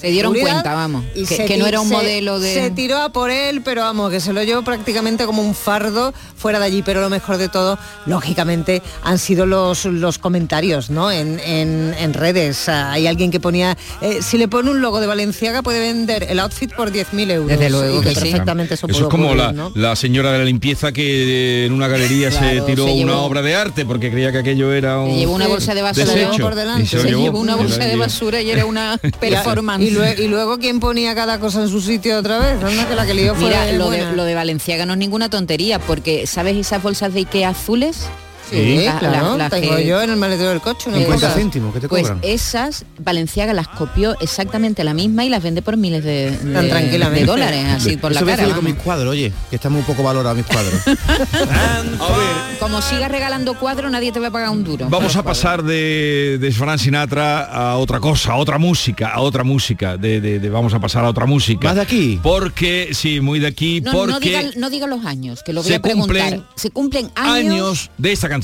Se 0.00 0.10
dieron 0.10 0.34
cuenta, 0.34 0.74
vamos, 0.74 1.04
y 1.14 1.24
que- 1.24 1.36
se 1.36 1.44
que 1.44 1.56
no 1.56 1.66
era 1.66 1.80
un 1.80 1.88
se- 1.88 1.94
modelo 1.94 2.38
de- 2.40 2.54
Se 2.54 2.70
tiró 2.70 2.98
a 2.98 3.08
por 3.10 3.30
él, 3.30 3.62
pero 3.62 3.82
vamos, 3.82 4.10
que 4.10 4.20
se 4.20 4.32
lo 4.32 4.42
llevó 4.42 4.62
prácticamente 4.62 5.24
como 5.26 5.42
un 5.42 5.54
fardo 5.54 6.14
fuera 6.36 6.58
de 6.58 6.66
allí. 6.66 6.82
Pero 6.82 7.00
lo 7.00 7.10
mejor 7.10 7.36
de 7.36 7.48
todo, 7.48 7.78
lógicamente, 8.06 8.82
han 9.02 9.18
sido 9.18 9.46
los, 9.46 9.84
los 9.84 10.18
comentarios, 10.18 10.90
¿no? 10.90 11.10
En, 11.10 11.40
en- 11.40 11.94
en 11.98 12.14
redes. 12.14 12.68
Hay 12.68 13.06
alguien 13.06 13.30
que 13.30 13.40
ponía, 13.40 13.76
eh, 14.00 14.20
si 14.22 14.38
le 14.38 14.48
pone 14.48 14.70
un 14.70 14.80
logo 14.80 15.00
de 15.00 15.06
Valenciaga 15.06 15.62
puede 15.62 15.80
vender 15.80 16.26
el 16.30 16.38
outfit 16.40 16.72
por 16.74 16.90
10.000 16.92 17.30
euros. 17.30 17.48
Desde 17.48 17.70
luego 17.70 18.00
Y 18.00 18.02
que 18.04 18.14
sí. 18.14 18.20
perfectamente 18.20 18.74
eso, 18.74 18.86
Eso 18.86 18.96
pudo 18.98 19.08
es 19.08 19.10
como 19.10 19.24
ocurrir, 19.26 19.44
la, 19.46 19.52
¿no? 19.52 19.72
la 19.74 19.96
señora 19.96 20.32
de 20.32 20.38
la 20.38 20.44
limpieza 20.44 20.92
que 20.92 21.66
en 21.66 21.72
una 21.72 21.88
galería 21.88 22.30
se 22.30 22.38
Claro, 22.38 22.64
tiró 22.64 22.84
se 22.86 22.92
una 22.92 23.12
llevó- 23.14 23.22
obra 23.24 23.42
de 23.42 23.54
arte 23.56 23.84
porque 23.84 24.10
creía 24.10 24.32
que 24.32 24.38
aquello 24.38 24.72
era 24.72 24.98
un 25.00 25.10
Se 25.12 25.16
llevó 25.18 25.34
una 25.34 25.48
bolsa 25.48 25.74
de 25.74 25.82
basura 25.82 26.30
por 26.40 26.54
delante. 26.54 26.86
se 26.86 27.00
Se 27.00 27.08
llevó. 27.08 27.22
llevó 27.22 27.40
una 27.40 27.56
bolsa 27.56 27.84
de 27.84 27.96
basura 27.96 28.40
y 28.40 28.50
era 28.50 28.64
una 28.64 28.98
performance. 29.20 29.87
Y, 29.88 29.90
lue- 29.90 30.14
y 30.18 30.28
luego 30.28 30.58
quién 30.58 30.80
ponía 30.80 31.14
cada 31.14 31.40
cosa 31.40 31.62
en 31.62 31.68
su 31.68 31.80
sitio 31.80 32.18
otra 32.18 32.38
vez, 32.38 32.62
anda 32.62 32.86
que 32.88 32.94
la 32.94 33.06
que 33.06 33.14
lió 33.14 33.34
Mira, 33.34 33.72
lo 33.72 33.90
de, 33.90 34.12
lo 34.16 34.24
de 34.24 34.34
Valenciaga 34.34 34.84
no 34.86 34.92
es 34.92 34.98
ninguna 34.98 35.30
tontería, 35.30 35.78
porque 35.78 36.26
¿sabes 36.26 36.56
esas 36.56 36.82
bolsas 36.82 37.14
de 37.14 37.20
Ikea 37.20 37.48
azules? 37.50 38.06
Sí, 38.50 38.84
La- 38.84 38.98
claro, 38.98 39.36
la- 39.36 39.44
la 39.44 39.50
tengo 39.50 39.76
que- 39.76 39.86
yo 39.86 40.00
en 40.02 40.10
el 40.10 40.16
maletero 40.16 40.50
del 40.50 40.60
coche. 40.60 40.88
una 40.88 40.98
50 40.98 41.26
cosa. 41.28 41.38
céntimos, 41.38 41.74
¿qué 41.74 41.80
te 41.80 41.88
Pues 41.88 42.02
cobran? 42.02 42.20
esas 42.22 42.84
Valenciaga 42.98 43.52
las 43.52 43.68
copió 43.68 44.18
exactamente 44.20 44.84
la 44.84 44.94
misma 44.94 45.24
y 45.24 45.28
las 45.28 45.42
vende 45.42 45.62
por 45.62 45.76
miles 45.76 46.02
de, 46.04 46.30
de- 46.30 46.52
Tan 46.54 46.68
tranquilamente. 46.68 47.20
de 47.20 47.26
dólares, 47.26 47.64
así 47.68 47.96
por 47.96 48.12
la 48.12 48.20
Eso 48.20 48.26
cara. 48.26 48.54
con 48.54 48.64
mis 48.64 48.74
cuadros, 48.74 49.10
oye, 49.10 49.32
que 49.50 49.56
están 49.56 49.72
muy 49.72 49.82
poco 49.82 50.02
valorados 50.02 50.36
mis 50.36 50.46
cuadros. 50.46 50.74
Como 52.60 52.82
sigas 52.82 53.10
regalando 53.10 53.58
cuadros, 53.58 53.90
nadie 53.90 54.12
te 54.12 54.20
va 54.20 54.28
a 54.28 54.30
pagar 54.30 54.50
un 54.50 54.64
duro. 54.64 54.86
Vamos 54.90 55.16
a 55.16 55.22
pasar 55.22 55.62
de, 55.62 56.38
de 56.40 56.52
Frank 56.52 56.78
Sinatra 56.78 57.44
a 57.44 57.76
otra 57.76 58.00
cosa, 58.00 58.32
a 58.32 58.36
otra 58.36 58.58
música, 58.58 59.08
a 59.08 59.20
otra 59.20 59.44
música. 59.44 59.96
De, 59.96 60.20
de- 60.20 60.38
de- 60.40 60.50
vamos 60.50 60.74
a 60.74 60.80
pasar 60.80 61.04
a 61.04 61.08
otra 61.08 61.26
música. 61.26 61.68
¿Más 61.68 61.76
de 61.76 61.82
aquí? 61.82 62.20
Porque, 62.22 62.90
sí, 62.92 63.20
muy 63.20 63.38
de 63.38 63.46
aquí, 63.46 63.80
No, 63.80 63.92
porque 63.92 64.12
no, 64.12 64.20
diga, 64.20 64.42
no 64.56 64.70
diga 64.70 64.86
los 64.86 65.04
años, 65.04 65.42
que 65.42 65.52
lo 65.52 65.62
voy 65.62 65.68
se 65.70 65.76
a 65.76 65.80
preguntar. 65.82 66.16
cumplen 66.16 66.44
Se 66.56 66.70
cumplen 66.70 67.10
años. 67.14 67.52
años 67.52 67.90
de 67.96 68.12
esta 68.12 68.28
canción. 68.28 68.37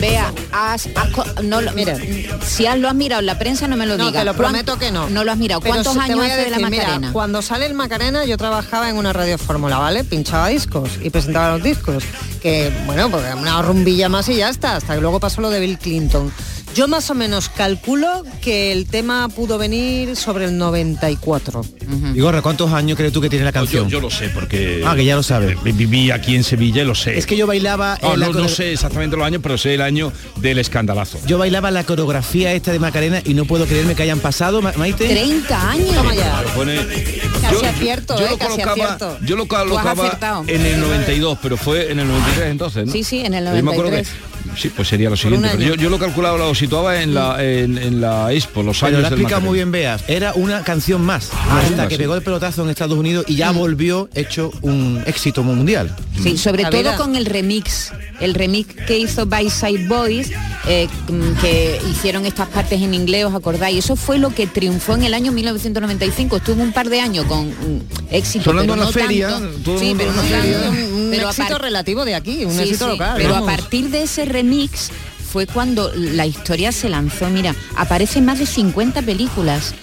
Vea, 0.00 0.32
has, 0.52 0.88
has 0.94 1.08
co- 1.12 1.24
no 1.42 1.60
mira, 1.74 1.96
si 2.44 2.66
has, 2.66 2.78
lo 2.78 2.88
has 2.88 2.94
mirado 2.94 3.20
en 3.20 3.26
la 3.26 3.38
prensa 3.38 3.66
no 3.66 3.76
me 3.76 3.86
lo 3.86 3.96
No, 3.96 4.06
digas. 4.06 4.20
te 4.22 4.24
lo 4.26 4.34
¿Cuán- 4.34 4.50
prometo 4.52 4.78
que 4.78 4.90
no. 4.92 5.08
No 5.08 5.24
lo 5.24 5.32
has 5.32 5.38
mirado. 5.38 5.60
Pero 5.60 5.74
¿Cuántos 5.74 5.96
años 5.96 6.20
de 6.20 6.50
la 6.50 6.56
mira, 6.58 6.70
Macarena? 6.84 7.12
cuando 7.12 7.42
sale 7.42 7.66
el 7.66 7.74
Macarena 7.74 8.24
yo 8.24 8.36
trabajaba 8.36 8.88
en 8.90 8.96
una 8.96 9.12
radio 9.12 9.38
fórmula, 9.38 9.78
¿vale? 9.78 10.04
Pinchaba 10.04 10.48
discos 10.48 10.90
y 11.02 11.10
presentaba 11.10 11.54
los 11.56 11.62
discos. 11.62 12.04
Que, 12.42 12.72
bueno, 12.86 13.10
pues 13.10 13.24
una 13.34 13.60
rumbilla 13.62 14.08
más 14.08 14.28
y 14.28 14.36
ya 14.36 14.48
está, 14.50 14.76
hasta 14.76 14.94
que 14.94 15.00
luego 15.00 15.18
pasó 15.18 15.40
lo 15.40 15.50
de 15.50 15.60
Bill 15.60 15.78
Clinton. 15.78 16.30
Yo 16.76 16.88
más 16.88 17.08
o 17.08 17.14
menos 17.14 17.48
calculo 17.48 18.22
que 18.42 18.70
el 18.70 18.84
tema 18.86 19.30
pudo 19.30 19.56
venir 19.56 20.14
sobre 20.14 20.44
el 20.44 20.58
94. 20.58 21.64
Y 22.14 22.20
Gorra, 22.20 22.42
¿cuántos 22.42 22.70
años 22.70 22.98
crees 22.98 23.14
tú 23.14 23.22
que 23.22 23.30
tiene 23.30 23.46
la 23.46 23.52
canción? 23.52 23.84
Yo, 23.88 23.92
yo 23.96 24.00
lo 24.02 24.10
sé 24.10 24.28
porque 24.28 24.82
Ah, 24.86 24.94
que 24.94 25.06
ya 25.06 25.16
lo 25.16 25.22
sabes. 25.22 25.56
eh, 25.64 25.72
viví 25.72 26.10
aquí 26.10 26.36
en 26.36 26.44
Sevilla 26.44 26.82
y 26.82 26.84
lo 26.84 26.94
sé. 26.94 27.16
Es 27.16 27.24
que 27.24 27.34
yo 27.34 27.46
bailaba 27.46 27.96
en 28.02 28.20
la 28.20 28.28
no, 28.28 28.46
sé 28.48 28.72
exactamente 28.74 29.16
los 29.16 29.24
años, 29.26 29.40
pero 29.42 29.56
sé 29.56 29.72
el 29.74 29.80
año 29.80 30.12
del 30.36 30.58
escandalazo. 30.58 31.18
Yo 31.26 31.38
bailaba 31.38 31.70
la 31.70 31.82
coreografía 31.84 32.52
esta 32.52 32.72
de 32.72 32.78
Macarena 32.78 33.22
y 33.24 33.32
no 33.32 33.46
puedo 33.46 33.64
creerme 33.64 33.94
que 33.94 34.02
hayan 34.02 34.20
pasado, 34.20 34.60
Ma- 34.60 34.74
Maite. 34.76 35.08
30 35.08 35.70
años. 35.70 35.94
Pone- 36.54 36.76
Casi 37.40 37.64
acierto, 37.64 38.18
yo 38.18 38.26
eh, 38.26 38.30
lo 38.32 38.38
casi 38.38 38.50
colocaba, 38.60 38.72
acierto. 38.94 39.18
yo 39.24 39.36
lo 39.36 39.48
colocaba 39.48 40.06
acertado. 40.06 40.44
en 40.46 40.60
el 40.66 40.78
92, 40.80 41.38
pero 41.40 41.56
fue 41.56 41.90
en 41.90 42.00
el 42.00 42.08
93 42.08 42.50
entonces, 42.50 42.86
¿no? 42.86 42.92
Sí, 42.92 43.02
sí, 43.02 43.20
en 43.20 43.32
el 43.32 43.46
Yo 43.46 43.62
me 43.62 43.70
acuerdo 43.72 43.84
que- 43.92 44.02
93. 44.02 44.35
Sí, 44.56 44.68
pues 44.70 44.88
sería 44.88 45.10
lo 45.10 45.16
siguiente. 45.16 45.48
pero 45.52 45.62
yo, 45.62 45.74
yo 45.74 45.90
lo 45.90 45.98
calculaba, 45.98 46.36
lo 46.38 46.54
situaba 46.54 47.00
en 47.02 47.14
la, 47.14 47.42
en, 47.44 47.78
en 47.78 48.00
la 48.00 48.32
Expo, 48.32 48.62
los 48.62 48.78
Pero 48.78 48.88
años 48.88 49.00
lo 49.02 49.06
ha 49.06 49.10
del 49.10 49.18
explicado 49.18 49.40
Macarena. 49.42 49.48
muy 49.48 49.56
bien 49.58 49.72
Bea. 49.72 49.98
Era 50.08 50.32
una 50.34 50.62
canción 50.62 51.02
más. 51.02 51.30
hasta 51.50 51.76
más, 51.76 51.86
que 51.88 51.94
sí. 51.96 51.98
pegó 51.98 52.14
el 52.14 52.22
pelotazo 52.22 52.62
en 52.64 52.70
Estados 52.70 52.98
Unidos 52.98 53.24
y 53.28 53.36
ya 53.36 53.50
volvió 53.52 54.08
hecho 54.14 54.50
un 54.62 55.02
éxito 55.06 55.42
mundial. 55.42 55.94
Sí, 56.22 56.36
sobre 56.38 56.62
La 56.62 56.70
todo 56.70 56.96
con 56.96 57.16
el 57.16 57.26
remix, 57.26 57.92
el 58.20 58.34
remix 58.34 58.74
que 58.86 58.98
hizo 58.98 59.26
By 59.26 59.50
Side 59.50 59.86
Boys, 59.88 60.30
eh, 60.66 60.88
mm, 61.08 61.40
que 61.40 61.80
hicieron 61.90 62.24
estas 62.26 62.48
partes 62.48 62.80
en 62.80 62.94
inglés, 62.94 63.24
¿os 63.26 63.34
acordáis? 63.34 63.78
Eso 63.84 63.96
fue 63.96 64.18
lo 64.18 64.30
que 64.30 64.46
triunfó 64.46 64.94
en 64.94 65.02
el 65.04 65.14
año 65.14 65.32
1995. 65.32 66.36
Estuvo 66.38 66.62
un 66.62 66.72
par 66.72 66.88
de 66.88 67.00
años 67.00 67.26
con 67.26 67.48
mm, 67.48 67.82
éxito. 68.10 68.44
Sonando 68.44 68.72
pero 68.72 68.74
en 68.74 68.78
la 68.80 68.86
no 68.86 68.92
feria, 68.92 69.28
tanto. 69.28 69.58
todo 69.64 69.78
Sí, 69.78 69.94
pero 69.96 70.10
no 70.12 70.22
la 70.22 70.28
feria. 70.28 70.60
tanto. 70.60 70.70
Un, 70.70 70.92
un 71.04 71.10
Pero 71.10 71.28
a 71.28 71.30
éxito 71.30 71.58
relativo 71.58 72.04
de 72.04 72.14
aquí, 72.14 72.44
un 72.44 72.52
Sí, 72.52 72.60
éxito 72.62 72.84
sí, 72.86 72.90
local. 72.92 73.14
Pero 73.18 73.36
a 73.36 73.44
partir 73.46 73.90
de 73.90 74.02
ese 74.04 74.24
remix 74.24 74.45
fue 75.36 75.46
cuando 75.46 75.92
la 75.94 76.26
historia 76.26 76.72
se 76.72 76.88
lanzó. 76.88 77.28
Mira, 77.28 77.54
aparecen 77.76 78.24
más 78.24 78.38
de 78.38 78.46
50 78.46 79.02
películas. 79.02 79.74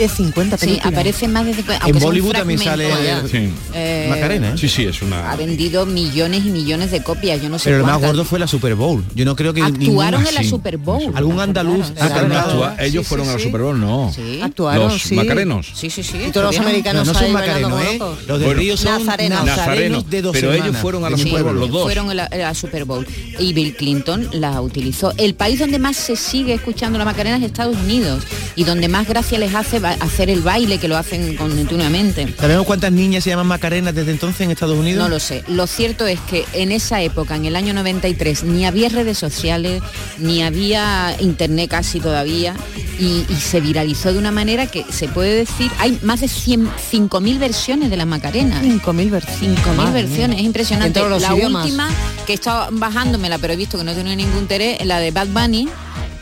De 0.00 0.08
50 0.08 0.56
Sí, 0.58 0.66
películas. 0.66 0.92
aparecen 0.92 1.32
más 1.32 1.46
de 1.46 1.54
50. 1.54 1.86
En 1.88 1.98
Bollywood 1.98 2.32
también 2.32 2.58
sale 2.58 2.88
Sí. 3.30 3.50
Eh, 3.74 4.06
Macarena, 4.10 4.50
¿eh? 4.50 4.58
Sí, 4.58 4.68
sí, 4.68 4.84
es 4.84 5.00
una... 5.02 5.30
Ha 5.30 5.36
vendido 5.36 5.86
millones 5.86 6.44
y 6.44 6.50
millones 6.50 6.90
de 6.90 7.02
copias. 7.02 7.40
Yo 7.42 7.48
no 7.48 7.58
sé 7.58 7.66
Pero 7.70 7.78
lo 7.78 7.86
más 7.86 8.00
gordo 8.00 8.24
fue 8.24 8.38
la 8.38 8.46
Super 8.46 8.74
Bowl. 8.74 9.04
Yo 9.14 9.24
no 9.24 9.36
creo 9.36 9.54
que 9.54 9.60
Actuaron 9.62 9.80
ningún- 10.22 10.28
en 10.28 10.34
la 10.34 10.42
sí. 10.42 10.48
Super 10.48 10.76
Bowl. 10.78 11.12
algún 11.14 11.38
andaluz 11.40 11.92
Ah, 12.00 12.10
pero 12.12 12.28
no 12.28 12.74
ellos 12.80 13.04
Sí, 13.04 13.08
fueron 13.08 13.26
sí, 13.26 13.30
a 13.30 13.32
la 13.34 13.38
sí. 13.38 13.44
Super 13.44 13.60
Bowl, 13.62 13.80
no. 13.80 14.12
Sí. 14.14 14.40
Actuaron, 14.42 14.88
Los 14.88 15.02
sí. 15.02 15.14
macarenos. 15.14 15.70
Sí, 15.74 15.90
sí, 15.90 16.02
sí. 16.02 16.16
Y 16.16 16.30
todos 16.30 16.46
los 16.46 16.54
estuvieron- 16.54 16.62
No, 16.62 16.68
americanos 16.68 17.06
no 17.06 17.14
son 17.14 17.32
macarenos, 17.32 17.82
¿eh? 17.82 17.98
Los 18.26 18.38
de 18.40 18.44
Bueno, 18.46 18.60
Río 18.60 18.76
son 18.76 19.04
Nazarenos. 19.06 19.44
nazarenos, 19.44 20.10
de 20.10 20.22
dos 20.22 20.32
pero 20.32 20.52
ellos 20.52 20.76
fueron 20.78 21.04
a 21.04 21.10
de 21.10 21.12
la 21.12 21.18
Super 21.18 21.42
Bowl, 21.44 21.60
los 21.60 21.70
dos. 21.70 21.82
Fueron 21.84 22.10
a 22.10 22.14
la, 22.14 22.54
Super 22.54 22.84
Bowl 22.84 23.06
y 23.38 23.52
Bill 23.52 23.74
Clinton 23.76 24.28
la 24.32 24.60
utilizó. 24.60 25.12
El 25.18 25.34
país 25.34 25.58
donde 25.58 25.78
más 25.78 25.96
se 25.96 26.16
sigue 26.16 26.54
escuchando 26.54 26.98
la 26.98 27.04
Macarena 27.04 27.36
es 27.36 27.42
Estados 27.42 27.76
Unidos 27.76 28.22
y 28.56 28.64
donde 28.64 28.88
más 28.88 29.06
gracia 29.08 29.38
les 29.38 29.54
hace 29.54 29.78
hacer 29.94 30.30
el 30.30 30.40
baile 30.40 30.78
que 30.78 30.88
lo 30.88 30.96
hacen 30.96 31.36
continuamente. 31.36 32.34
¿Sabemos 32.38 32.66
cuántas 32.66 32.92
niñas 32.92 33.24
se 33.24 33.30
llaman 33.30 33.46
Macarenas 33.46 33.94
desde 33.94 34.12
entonces 34.12 34.42
en 34.42 34.50
Estados 34.50 34.78
Unidos? 34.78 35.02
No 35.02 35.08
lo 35.08 35.20
sé. 35.20 35.44
Lo 35.48 35.66
cierto 35.66 36.06
es 36.06 36.20
que 36.20 36.44
en 36.52 36.72
esa 36.72 37.02
época, 37.02 37.36
en 37.36 37.44
el 37.44 37.56
año 37.56 37.72
93, 37.74 38.44
ni 38.44 38.66
había 38.66 38.88
redes 38.88 39.18
sociales, 39.18 39.82
ni 40.18 40.42
había 40.42 41.16
internet 41.20 41.70
casi 41.70 42.00
todavía, 42.00 42.54
y, 42.98 43.24
y 43.28 43.34
se 43.36 43.60
viralizó 43.60 44.12
de 44.12 44.18
una 44.18 44.30
manera 44.30 44.66
que 44.66 44.84
se 44.90 45.08
puede 45.08 45.34
decir, 45.34 45.70
hay 45.78 45.98
más 46.02 46.20
de 46.20 46.28
100 46.28 46.68
5.000 46.90 47.38
versiones 47.38 47.90
de 47.90 47.96
la 47.96 48.06
Macarena. 48.06 48.60
5.000 48.62 49.10
versiones. 49.10 49.58
5.000 49.60 49.74
Madre 49.74 50.02
versiones, 50.02 50.38
es 50.38 50.44
impresionante. 50.44 51.00
La 51.00 51.34
idiomas. 51.34 51.64
última, 51.64 51.88
que 52.26 52.32
he 52.32 52.34
estado 52.34 52.68
bajándomela, 52.72 53.38
pero 53.38 53.52
he 53.52 53.56
visto 53.56 53.78
que 53.78 53.84
no 53.84 53.94
tiene 53.94 54.16
ningún 54.16 54.38
interés, 54.38 54.84
la 54.84 54.98
de 54.98 55.10
Bad 55.10 55.28
Bunny, 55.28 55.68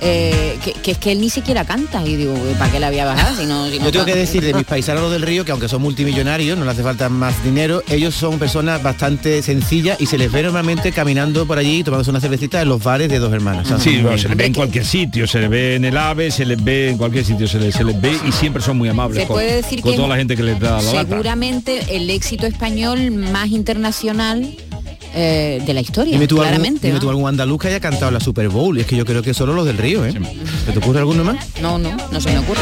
eh, 0.00 0.58
que, 0.64 0.72
que 0.72 0.90
es 0.92 0.98
que 0.98 1.12
él 1.12 1.20
ni 1.20 1.30
siquiera 1.30 1.64
canta. 1.64 2.06
Y 2.06 2.16
digo, 2.16 2.34
¿para 2.58 2.70
qué 2.70 2.80
la 2.80 2.90
voy 2.90 2.98
a 2.98 3.04
bajar? 3.06 3.34
Si 3.36 3.44
no, 3.46 3.68
si 3.68 3.78
no 3.78 3.86
Yo 3.86 3.90
tengo 3.92 4.04
que 4.04 4.14
decir 4.14 4.42
de 4.44 4.54
mis 4.54 4.64
paisanos 4.68 5.10
del 5.10 5.22
río 5.22 5.44
que 5.44 5.52
aunque 5.52 5.68
son 5.68 5.82
multimillonarios, 5.82 6.58
no 6.58 6.64
les 6.64 6.74
hace 6.74 6.82
falta 6.82 7.08
más 7.08 7.42
dinero, 7.44 7.82
ellos 7.88 8.14
son 8.14 8.38
personas 8.38 8.82
bastante 8.82 9.42
sencillas 9.42 10.00
y 10.00 10.06
se 10.06 10.18
les 10.18 10.30
ve 10.30 10.42
normalmente 10.42 10.92
caminando 10.92 11.46
por 11.46 11.58
allí 11.58 11.82
tomándose 11.82 12.10
una 12.10 12.20
cervecita 12.20 12.60
en 12.62 12.68
los 12.68 12.82
bares 12.82 13.08
de 13.08 13.18
dos 13.18 13.32
hermanos. 13.32 13.66
O 13.66 13.68
sea, 13.68 13.78
Sí, 13.78 14.00
bueno, 14.00 14.18
se 14.18 14.28
les 14.28 14.36
ve 14.36 14.46
en 14.46 14.54
cualquier 14.54 14.84
sitio, 14.84 15.26
se 15.26 15.40
les 15.40 15.50
ve 15.50 15.74
en 15.76 15.84
el 15.84 15.96
AVE, 15.96 16.30
se 16.30 16.44
les 16.44 16.62
ve 16.62 16.90
en 16.90 16.98
cualquier 16.98 17.24
sitio, 17.24 17.46
se 17.48 17.58
les, 17.58 17.74
se 17.74 17.84
les 17.84 18.00
ve 18.00 18.16
y 18.26 18.32
siempre 18.32 18.62
son 18.62 18.76
muy 18.78 18.88
amables 18.88 19.22
Se 19.22 19.26
con, 19.26 19.36
puede 19.36 19.56
decir 19.56 19.80
con 19.80 19.92
que 19.92 19.96
toda 19.96 20.08
la 20.08 20.16
gente 20.16 20.36
que 20.36 20.42
les 20.42 20.58
da 20.60 20.76
la 20.80 20.82
lata. 20.82 20.98
seguramente 21.08 21.96
el 21.96 22.08
éxito 22.10 22.46
español 22.46 23.10
más 23.10 23.48
internacional 23.48 24.54
eh, 25.14 25.62
de 25.64 25.74
la 25.74 25.80
historia, 25.80 26.12
Dime 26.12 26.26
tú, 26.28 26.36
algún, 26.36 26.48
claramente. 26.48 26.86
dime 26.86 26.94
¿no? 26.94 27.00
tú 27.00 27.10
algún 27.10 27.28
andaluz 27.28 27.60
que 27.60 27.68
haya 27.68 27.80
cantado 27.80 28.10
la 28.10 28.20
Super 28.20 28.48
Bowl 28.48 28.76
y 28.78 28.80
es 28.82 28.86
que 28.86 28.96
yo 28.96 29.04
creo 29.04 29.22
que 29.22 29.34
solo 29.34 29.52
los 29.54 29.66
del 29.66 29.78
río, 29.78 30.04
¿eh? 30.04 30.14
¿Te, 30.66 30.72
te 30.72 30.78
ocurre 30.78 30.98
alguno 31.00 31.24
más? 31.24 31.36
No, 31.60 31.78
no, 31.78 31.96
no 32.10 32.20
se 32.20 32.30
me 32.30 32.38
ocurre. 32.38 32.60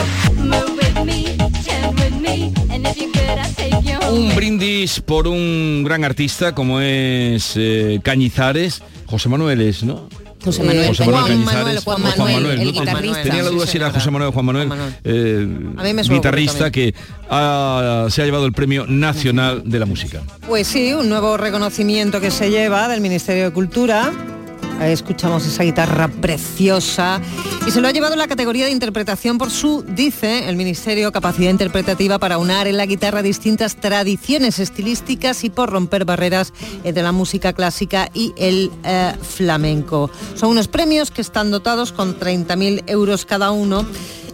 Un 4.11 4.35
brindis 4.35 5.01
por 5.01 5.27
un 5.27 5.83
gran 5.85 6.05
artista 6.05 6.55
como 6.55 6.81
es 6.81 7.53
eh, 7.57 8.01
Cañizares, 8.03 8.83
José 9.07 9.29
Manuel 9.29 9.61
es, 9.61 9.83
¿no? 9.83 10.09
José 10.47 10.63
Manuel, 10.63 10.87
José 10.89 11.05
Juan 11.05 11.25
Cañizares. 11.27 11.55
Manuel, 11.55 11.81
Juan 11.85 12.03
Manuel, 12.33 12.47
el 12.61 12.65
¿no? 12.67 12.73
guitarrista. 12.81 13.23
Tenía 13.23 13.43
la 13.43 13.51
duda 13.51 13.67
si 13.67 13.77
era. 13.77 13.91
José 13.91 14.11
Manuel 14.11 14.29
o 14.29 14.33
Juan 14.33 14.47
Manuel, 14.47 14.69
Juan 14.69 14.79
Manuel. 14.79 14.95
eh, 15.05 15.49
A 15.77 15.83
mí 15.83 15.93
me 15.95 16.05
suena 16.05 16.17
guitarrista 16.19 16.71
que 16.71 16.95
ha- 17.31 18.07
se 18.09 18.23
ha 18.23 18.25
llevado 18.25 18.47
el 18.47 18.53
premio 18.53 18.87
nacional 18.87 19.63
de 19.65 19.79
la 19.79 19.87
música. 19.87 20.23
Pues 20.49 20.67
sí, 20.67 20.93
un 20.95 21.09
nuevo 21.09 21.37
reconocimiento 21.37 22.21
que 22.21 22.31
se 22.31 22.51
lleva 22.51 22.89
del 22.89 23.01
Ministerio 23.01 23.45
de 23.45 23.53
Cultura. 23.53 24.13
Escuchamos 24.81 25.47
esa 25.47 25.63
guitarra 25.65 26.09
preciosa 26.09 27.21
y 27.67 27.71
se 27.71 27.81
lo 27.81 27.89
ha 27.89 27.93
llevado 27.93 28.15
la 28.15 28.29
categoría 28.29 28.67
de 28.67 28.71
interpretación 28.71 29.39
por 29.39 29.51
su, 29.51 29.85
dice 29.87 30.49
el 30.49 30.57
Ministerio, 30.57 31.11
capacidad 31.13 31.51
interpretativa 31.51 32.19
para 32.19 32.39
unar 32.39 32.67
en 32.67 32.77
la 32.77 32.87
guitarra 32.87 33.23
distintas 33.23 33.77
tradiciones 33.77 34.59
estilísticas 34.59 35.43
y 35.45 35.51
por 35.51 35.71
romper 35.71 36.05
barreras 36.05 36.53
entre 36.85 37.03
la 37.03 37.13
música 37.13 37.53
clásica 37.53 38.11
y 38.13 38.33
el 38.37 38.71
eh, 38.85 39.15
flamenco. 39.23 40.11
Son 40.35 40.51
unos 40.51 40.69
premios 40.69 41.11
que 41.11 41.23
están 41.23 41.51
dotados 41.51 41.93
con 41.93 42.19
30.000 42.19 42.85
euros 42.87 43.25
cada 43.25 43.51
uno 43.51 43.87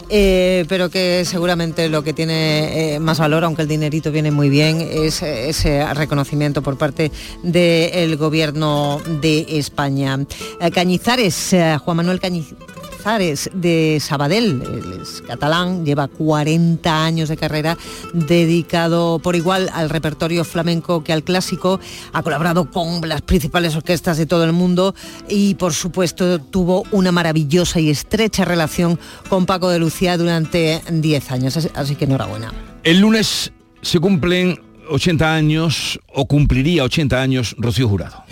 eh, 0.09 0.65
pero 0.69 0.91
que 0.91 1.25
seguramente 1.25 1.89
lo 1.89 2.03
que 2.03 2.13
tiene 2.13 2.95
eh, 2.95 3.01
más 3.01 3.19
valor, 3.19 3.45
aunque 3.45 3.63
el 3.63 3.69
dinerito 3.69 4.11
viene 4.11 4.31
muy 4.31 4.49
bien, 4.49 4.81
es 4.81 5.23
eh, 5.23 5.49
ese 5.49 5.85
reconocimiento 5.95 6.63
por 6.63 6.79
parte 6.79 7.11
del 7.43 8.17
gobierno 8.17 9.01
de 9.21 9.59
España. 9.59 10.19
Cañizares, 10.73 11.55
Juan 11.85 11.97
Manuel 11.97 12.21
Cañizares. 12.21 12.72
De 13.03 13.99
Sabadell, 14.01 14.63
él 14.63 15.01
es 15.03 15.23
catalán, 15.27 15.85
lleva 15.85 16.07
40 16.07 17.05
años 17.05 17.29
de 17.29 17.37
carrera 17.37 17.77
dedicado 18.15 19.19
por 19.19 19.35
igual 19.35 19.69
al 19.75 19.91
repertorio 19.91 20.45
flamenco 20.45 21.03
que 21.03 21.13
al 21.13 21.25
clásico, 21.25 21.81
ha 22.13 22.23
colaborado 22.23 22.71
con 22.71 23.07
las 23.09 23.21
principales 23.23 23.75
orquestas 23.75 24.19
de 24.19 24.27
todo 24.27 24.45
el 24.45 24.53
mundo 24.53 24.95
y 25.29 25.55
por 25.57 25.75
supuesto 25.75 26.41
tuvo 26.41 26.85
una 26.93 27.11
maravillosa 27.11 27.81
y 27.81 27.91
estrecha 27.91 28.45
relación 28.45 28.99
con 29.29 29.47
Paco 29.47 29.69
de 29.69 29.81
Lucía 29.81 30.17
durante 30.17 30.81
10 30.89 31.31
años, 31.33 31.57
así- 31.57 31.71
así 31.75 31.97
que 31.97 32.05
enhorabuena. 32.05 32.53
El 32.85 33.01
lunes 33.01 33.53
se 33.83 33.99
cumplen 33.99 34.61
80 34.89 35.35
años, 35.35 35.99
o 36.15 36.27
cumpliría 36.27 36.85
80 36.85 37.21
años, 37.21 37.57
Rocío 37.59 37.89
Jurado. 37.89 38.23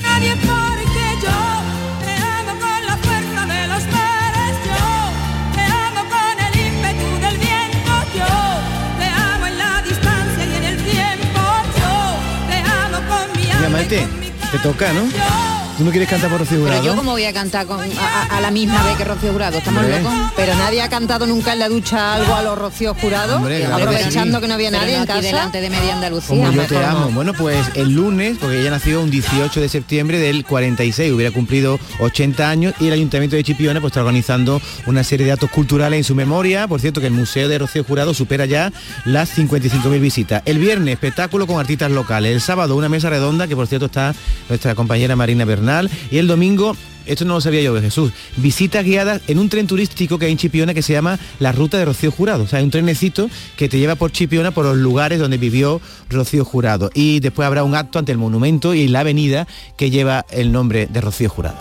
Te 13.91 14.59
toca, 14.63 14.93
¿no? 14.93 15.50
¿Tú 15.81 15.87
no 15.87 15.93
quieres 15.93 16.11
cantar 16.11 16.29
por 16.29 16.41
Rocío 16.41 16.59
Pero 16.59 16.67
Jurado? 16.69 16.85
yo 16.85 16.95
como 16.95 17.13
voy 17.13 17.25
a 17.25 17.33
cantar 17.33 17.65
con- 17.65 17.81
a, 17.81 18.39
la 18.43 18.51
misma 18.51 18.83
vez 18.85 18.99
que 18.99 19.05
Rocío 19.05 19.33
Jurado, 19.33 19.57
estamos 19.57 19.83
Hombre. 19.83 20.03
locos. 20.03 20.13
Pero 20.37 20.55
nadie 20.57 20.83
ha 20.83 20.91
cantado 20.91 21.27
nunca 21.27 21.55
en 21.55 21.59
la 21.59 21.71
ducha 21.71 22.17
algo 22.17 22.35
a 22.35 22.43
los 22.43 22.59
Rocío 22.59 22.93
Jurado, 22.93 23.37
Hombre, 23.37 23.61
claro 23.61 23.77
que 23.79 23.83
aprovechando 23.85 24.37
sí. 24.37 24.43
que 24.43 24.49
no 24.49 24.55
había 24.55 24.69
Pero 24.69 24.83
nadie 24.83 24.97
no 24.99 25.05
en 25.05 25.11
aquí 25.11 25.13
casa. 25.21 25.27
delante 25.37 25.61
de 25.63 25.71
media 25.71 25.95
Andalucía. 25.95 26.29
Como 26.29 26.53
yo 26.53 26.63
te 26.67 26.75
mejor 26.75 26.85
amo. 26.85 27.01
no. 27.07 27.11
Bueno, 27.13 27.33
pues 27.33 27.67
el 27.77 27.95
lunes, 27.95 28.37
porque 28.39 28.61
ella 28.61 28.69
nació 28.73 29.01
un 29.01 29.11
18 29.11 29.59
de 29.59 29.69
septiembre 29.71 30.19
del 30.19 30.45
46, 30.45 31.15
hubiera 31.15 31.33
cumplido 31.33 31.81
80 32.01 32.51
años 32.51 32.75
y 32.79 32.89
el 32.89 32.93
Ayuntamiento 32.93 33.37
de 33.37 33.43
Chipiona 33.45 33.81
pues 33.81 33.93
está 33.93 34.01
organizando 34.01 34.61
una 34.85 35.03
serie 35.03 35.25
de 35.25 35.33
actos 35.33 35.49
culturales 35.51 35.97
en 35.97 36.05
su 36.05 36.15
memoria. 36.15 36.69
Por 36.69 36.83
cierto, 36.83 37.01
que 37.01 37.07
el 37.07 37.15
Museo 37.15 37.49
de 37.49 37.59
Rocío 37.59 37.85
Jurado 37.85 38.13
supera 38.13 38.45
ya 38.45 38.71
las 39.07 39.31
55.000 39.39 39.99
visitas. 39.99 40.43
El 40.45 40.59
viernes, 40.59 40.93
espectáculo 40.93 41.47
con 41.47 41.59
artistas 41.59 41.91
locales. 41.91 42.35
El 42.35 42.43
sábado, 42.43 42.77
una 42.77 42.91
mesa 42.91 43.09
redonda, 43.09 43.49
que 43.49 43.57
por 43.57 43.67
cierto 43.67 43.87
está 43.87 44.15
nuestra 44.51 44.75
compañera 44.75 45.17
Marina 45.17 45.47
Bernal. 45.47 45.70
Y 46.11 46.19
el 46.19 46.27
domingo, 46.27 46.77
esto 47.07 47.25
no 47.25 47.35
lo 47.35 47.41
sabía 47.41 47.63
yo, 47.63 47.81
Jesús, 47.81 48.13
visitas 48.37 48.85
guiadas 48.85 49.23
en 49.29 49.39
un 49.39 49.49
tren 49.49 49.67
turístico 49.67 50.19
que 50.19 50.27
hay 50.27 50.33
en 50.33 50.39
Chipiona 50.39 50.75
que 50.75 50.83
se 50.83 50.93
llama 50.93 51.19
la 51.39 51.53
Ruta 51.53 51.79
de 51.79 51.85
Rocío 51.85 52.11
Jurado. 52.11 52.45
O 52.45 52.47
sea, 52.47 52.59
hay 52.59 52.65
un 52.65 52.71
trenecito 52.71 53.31
que 53.57 53.69
te 53.69 53.79
lleva 53.79 53.95
por 53.95 54.11
Chipiona 54.13 54.51
por 54.51 54.65
los 54.65 54.77
lugares 54.77 55.19
donde 55.19 55.39
vivió 55.39 55.81
Rocío 56.09 56.45
Jurado. 56.45 56.91
Y 56.95 57.21
después 57.21 57.47
habrá 57.47 57.63
un 57.63 57.75
acto 57.75 57.99
ante 57.99 58.13
el 58.13 58.19
monumento 58.19 58.75
y 58.75 58.89
la 58.89 59.01
avenida 59.01 59.47
que 59.77 59.91
lleva 59.91 60.27
el 60.31 60.53
nombre 60.53 60.87
de 60.87 61.01
Rocío 61.01 61.29
Jurado. 61.29 61.59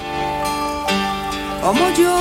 Como 1.62 1.82
yo. 1.98 2.19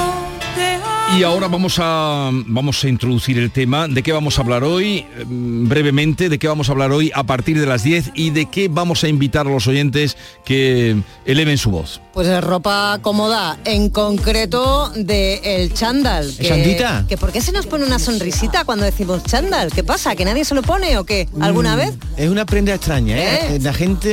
Y 1.17 1.23
ahora 1.25 1.49
vamos 1.49 1.79
a, 1.81 2.31
vamos 2.33 2.85
a 2.85 2.89
introducir 2.89 3.39
el 3.39 3.51
tema. 3.51 3.89
¿De 3.89 4.03
qué 4.03 4.13
vamos 4.13 4.39
a 4.39 4.43
hablar 4.43 4.63
hoy? 4.63 4.99
Eh, 4.99 5.25
brevemente, 5.27 6.29
¿de 6.29 6.39
qué 6.39 6.47
vamos 6.47 6.69
a 6.69 6.73
hablar 6.73 6.93
hoy 6.93 7.11
a 7.15 7.25
partir 7.25 7.59
de 7.59 7.67
las 7.67 7.83
10? 7.83 8.13
¿Y 8.15 8.31
de 8.31 8.47
qué 8.47 8.69
vamos 8.69 9.03
a 9.03 9.09
invitar 9.09 9.47
a 9.47 9.51
los 9.51 9.67
oyentes 9.67 10.17
que 10.45 10.97
eleven 11.25 11.57
su 11.59 11.71
voz? 11.71 12.01
Pues 12.13 12.29
de 12.29 12.41
ropa 12.41 12.99
cómoda, 13.01 13.59
en 13.65 13.89
concreto 13.89 14.93
de 14.95 15.41
el 15.57 15.73
chándal. 15.73 16.33
Que, 16.37 16.47
¿Chandita? 16.47 17.05
que 17.09 17.17
¿Por 17.17 17.33
qué 17.33 17.41
se 17.41 17.53
nos 17.53 17.67
pone 17.67 17.85
una 17.87 17.99
sonrisita 17.99 18.65
cuando 18.65 18.85
decimos 18.85 19.25
chándal? 19.25 19.73
¿Qué 19.73 19.83
pasa? 19.83 20.15
¿Que 20.15 20.25
nadie 20.25 20.45
se 20.45 20.55
lo 20.55 20.63
pone 20.63 20.99
o 20.99 21.05
qué? 21.05 21.27
¿Alguna 21.41 21.75
Mm, 21.75 21.79
vez? 21.79 21.95
Es 22.17 22.29
una 22.29 22.45
prenda 22.47 22.75
extraña, 22.75 23.17
¿eh? 23.17 23.57
¿Eh? 23.57 23.59
La 23.63 23.73
gente 23.73 24.09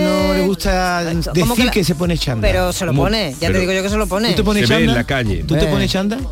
¿Eh? 0.00 0.04
no 0.04 0.34
le 0.34 0.46
gusta 0.46 1.04
decir 1.04 1.30
¿Cómo 1.40 1.54
que, 1.70 1.84
se 1.84 1.94
pone 1.94 2.16
chándal. 2.18 2.50
Pero 2.50 2.72
se 2.72 2.84
lo 2.86 2.92
¿Cómo? 2.92 3.02
pone, 3.04 3.32
ya 3.32 3.36
Pero- 3.48 3.52
te 3.54 3.60
digo 3.60 3.72
yo 3.72 3.82
que 3.82 3.90
se 3.90 3.96
lo 3.96 4.06
pone. 4.06 4.30
¿Tú 4.30 4.36
te 4.36 4.42
pones 4.44 4.66
Se 4.66 4.74
ve 4.74 4.80
en 4.80 4.86
chándal? 4.86 4.96
la 4.96 5.04
calle. 5.06 5.44
¿Tú 5.46 5.54
te 5.54 5.64
Eh. 5.64 5.68
pones 5.68 5.90
chándal? 5.92 6.26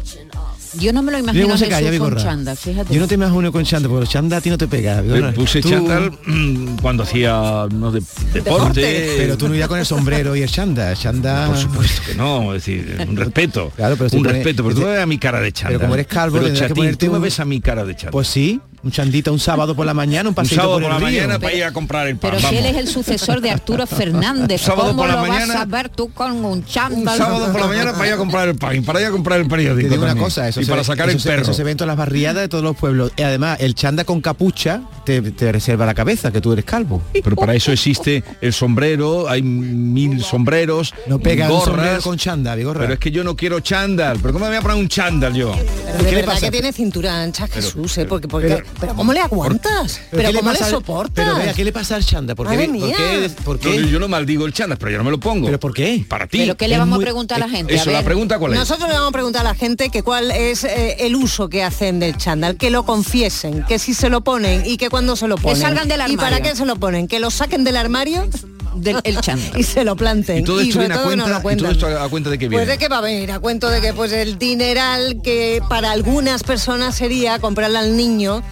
Yo 0.78 0.92
no 0.92 1.02
me 1.02 1.12
lo 1.12 1.18
imagino 1.18 1.48
Jesús 1.50 1.68
calla, 1.68 1.98
con 1.98 2.56
fíjate. 2.56 2.94
Yo 2.94 3.00
no 3.00 3.08
te 3.08 3.14
imagino 3.14 3.52
con 3.52 3.64
chándal, 3.64 3.90
porque 3.90 4.06
chándal 4.06 4.38
a 4.38 4.40
ti 4.40 4.50
no 4.50 4.58
te 4.58 4.68
pega. 4.68 5.02
Me 5.02 5.32
puse 5.32 5.60
Tú- 5.60 5.70
chándal 5.70 6.12
mm, 6.26 6.76
cuando 6.82 7.02
hacía 7.02 7.66
no, 7.72 7.90
de, 7.90 8.02
deporte. 8.32 9.14
Pero 9.16 9.36
tú 9.36 9.48
no 9.48 9.54
ibas 9.54 9.68
con 9.68 9.78
el 9.78 9.86
sombrero 9.86 10.36
y 10.36 10.42
el 10.42 10.50
chándal. 10.50 10.96
chándal... 10.96 11.48
Por 11.48 11.58
supuesto 11.58 12.02
que 12.06 12.14
no, 12.14 12.54
es 12.54 12.64
decir, 12.64 13.06
un 13.08 13.16
respeto. 13.16 13.72
Claro, 13.76 13.96
pero 13.96 14.10
si 14.10 14.16
un 14.16 14.22
pone- 14.22 14.34
respeto, 14.34 14.62
pero 14.62 14.74
tú 14.74 14.82
me 14.82 14.88
ves 14.88 15.02
a 15.02 15.06
mi 15.06 15.18
cara 15.18 15.40
de 15.40 15.52
chándal. 15.52 15.72
Pero 15.72 15.80
como 15.80 15.94
eres 15.94 16.06
calvo, 16.06 16.38
pero 16.38 16.52
que 16.52 16.58
chatín, 16.58 16.76
ponerte 16.76 17.06
tú 17.06 17.12
me 17.12 17.18
ves 17.18 17.40
a 17.40 17.44
mi 17.44 17.60
cara 17.60 17.84
de 17.84 17.94
chándal. 17.94 18.12
Pues 18.12 18.28
sí, 18.28 18.60
un 18.86 18.92
chandita 18.92 19.30
un 19.32 19.38
sábado 19.38 19.74
por 19.74 19.84
la 19.84 19.94
mañana, 19.94 20.22
un 20.22 20.28
un 20.28 20.34
paseo 20.34 20.56
sábado 20.56 20.74
por, 20.74 20.82
por 20.82 20.90
la 20.92 20.98
río. 20.98 21.06
mañana 21.06 21.38
para 21.38 21.52
ir 21.54 21.64
a 21.64 21.72
comprar 21.72 22.06
el 22.06 22.16
pan. 22.16 22.30
Pero 22.36 22.48
si 22.48 22.56
él 22.56 22.66
es 22.66 22.76
el 22.76 22.88
sucesor 22.88 23.40
de 23.40 23.50
Arturo 23.50 23.86
Fernández, 23.86 24.60
Sábado 24.62 24.88
¿cómo 24.90 25.02
por 25.02 25.08
la 25.08 25.16
lo 25.16 25.20
mañana- 25.28 25.54
vas 25.54 25.62
a 25.62 25.64
ver 25.66 25.88
tú 25.88 26.12
con 26.12 26.32
un 26.32 26.44
un 26.46 26.64
chándal? 26.64 27.18
sábado 27.18 27.50
por 27.52 27.60
la 27.60 27.66
mañana 27.66 27.92
para 27.92 28.06
ir 28.06 28.12
a 28.12 28.16
comprar 28.16 28.48
el 28.48 28.54
pan, 28.56 28.76
y 28.76 28.80
para 28.80 29.00
ir 29.00 29.06
a 29.06 29.10
comprar 29.10 29.40
el 29.40 29.48
periódico. 29.48 29.88
Te 29.88 29.94
digo 29.94 30.04
una 30.04 30.16
cosa, 30.16 30.48
eso 30.48 30.60
y 30.60 30.64
se 30.64 30.70
para 30.70 30.84
sacar 30.84 31.08
eso 31.08 31.16
el 31.16 31.22
se- 31.22 31.28
perro. 31.28 31.42
Eso 31.42 31.52
se 31.54 31.64
ve 31.64 31.72
en 31.72 31.76
todas 31.76 31.88
las 31.88 31.96
barriadas 31.96 32.42
de 32.42 32.48
todos 32.48 32.62
los 32.64 32.76
pueblos. 32.76 33.12
Y 33.16 33.22
además, 33.22 33.58
el 33.60 33.74
chanda 33.74 34.04
con 34.04 34.20
capucha 34.20 34.82
te, 35.04 35.20
te 35.32 35.50
reserva 35.52 35.84
la 35.86 35.94
cabeza, 35.94 36.30
que 36.30 36.40
tú 36.40 36.52
eres 36.52 36.64
calvo. 36.64 37.02
Pero 37.12 37.34
para 37.36 37.54
eso 37.54 37.72
existe 37.72 38.22
el 38.40 38.52
sombrero, 38.52 39.28
hay 39.28 39.42
mil 39.42 40.22
sombreros, 40.22 40.94
No 41.06 41.18
pega 41.18 41.46
un 41.46 41.52
gorras. 41.58 41.64
sombrero 41.66 42.02
con 42.02 42.16
chanda, 42.18 42.54
Vigorra. 42.54 42.80
Pero 42.80 42.92
es 42.94 42.98
que 43.00 43.10
yo 43.10 43.24
no 43.24 43.34
quiero 43.36 43.60
chándal. 43.60 44.18
¿Pero 44.20 44.32
cómo 44.32 44.44
me 44.44 44.50
voy 44.52 44.58
a 44.58 44.62
poner 44.62 44.76
un 44.76 44.88
chándal 44.88 45.34
yo? 45.34 45.52
Pero 45.54 45.98
¿Qué 45.98 46.04
de 46.04 46.10
le 46.10 46.16
verdad 46.18 46.32
pasa? 46.34 46.46
que 46.46 46.50
tiene 46.52 46.72
cintura 46.72 47.20
ancha 47.22 47.48
Jesús, 47.48 47.98
¿eh? 47.98 48.06
Porque, 48.06 48.28
porque, 48.28 48.48
pero- 48.48 48.64
pero, 48.80 48.94
¿cómo 48.94 49.12
le 49.12 49.20
aguantas? 49.20 50.00
Pero, 50.10 50.28
¿qué 50.30 50.34
¿cómo 50.36 50.50
le, 50.50 50.58
pasa 50.58 50.64
al- 50.66 50.70
soportas? 50.70 51.12
Pero 51.24 51.36
vea, 51.36 51.52
¿qué 51.54 51.64
le 51.64 51.72
pasa 51.72 51.96
al 51.96 52.04
chanda? 52.04 52.34
¿Por 52.34 52.48
qué? 52.48 52.56
¿Por 52.56 52.68
mía. 52.68 52.94
qué? 52.96 53.30
¿Por 53.44 53.64
No, 53.64 53.74
yo 53.74 53.98
no 53.98 54.08
maldigo 54.08 54.46
el 54.46 54.52
chándal, 54.52 54.78
pero 54.78 54.90
yo 54.92 54.98
no 54.98 55.04
me 55.04 55.10
lo 55.10 55.20
pongo. 55.20 55.46
¿Pero 55.46 55.60
por 55.60 55.72
qué? 55.74 56.04
Para 56.08 56.26
ti. 56.26 56.38
¿Pero 56.38 56.56
qué 56.56 56.68
le 56.68 56.78
vamos 56.78 56.96
muy- 56.96 57.04
a 57.04 57.06
preguntar 57.06 57.36
a 57.42 57.46
la 57.46 57.48
gente? 57.48 57.74
Eso, 57.74 57.90
a 57.90 57.92
la 57.92 58.02
pregunta 58.02 58.38
cuál 58.38 58.52
es. 58.52 58.58
Nosotros 58.58 58.88
le 58.88 58.94
vamos 58.94 59.08
a 59.10 59.12
preguntar 59.12 59.40
a 59.42 59.50
la 59.50 59.54
gente 59.54 59.88
que 59.90 60.02
cuál 60.02 60.30
es 60.30 60.64
eh, 60.64 60.96
el 61.06 61.16
uso 61.16 61.48
que 61.48 61.62
hacen 61.62 62.00
del 62.00 62.16
chándal, 62.16 62.56
que 62.56 62.70
lo 62.70 62.84
confiesen, 62.84 63.64
que 63.64 63.78
si 63.78 63.94
se 63.94 64.08
lo 64.10 64.22
ponen 64.22 64.62
y 64.66 64.76
que 64.76 64.90
cuando 64.90 65.16
se 65.16 65.28
lo 65.28 65.36
ponen. 65.38 65.60
salgan 65.60 65.88
del 65.88 66.00
¿Y 66.10 66.16
para 66.16 66.28
armario. 66.36 66.50
qué 66.52 66.56
se 66.56 66.66
lo 66.66 66.76
ponen? 66.76 67.08
Que 67.08 67.20
lo 67.20 67.30
saquen 67.30 67.64
del 67.64 67.76
armario 67.76 68.28
Del 68.74 69.00
el 69.04 69.20
chándal. 69.20 69.52
y 69.58 69.62
se 69.62 69.84
lo 69.84 69.96
planten. 69.96 70.38
Y 70.40 70.42
todo 70.44 70.60
esto 70.60 70.78
viene 70.80 70.94
a 70.94 70.98
todo 70.98 71.08
que 71.10 71.16
cuenta, 71.16 71.28
lo 71.40 71.50
y 71.52 71.56
todo 71.56 71.70
esto 71.70 71.86
a, 71.86 72.04
a 72.04 72.08
cuenta 72.08 72.30
de 72.30 72.38
que 72.38 72.48
viene. 72.48 72.64
Pues 72.64 72.68
de 72.68 72.78
qué 72.78 72.88
va 72.88 72.98
a 72.98 73.00
venir, 73.00 73.30
a 73.32 73.38
cuento 73.40 73.70
de 73.70 73.80
que 73.80 73.94
pues 73.94 74.12
el 74.12 74.38
dineral 74.38 75.20
que 75.22 75.62
para 75.68 75.92
algunas 75.92 76.42
personas 76.42 76.94
sería 76.94 77.38
comprarle 77.38 77.78
al 77.78 77.96
niño 77.96 78.42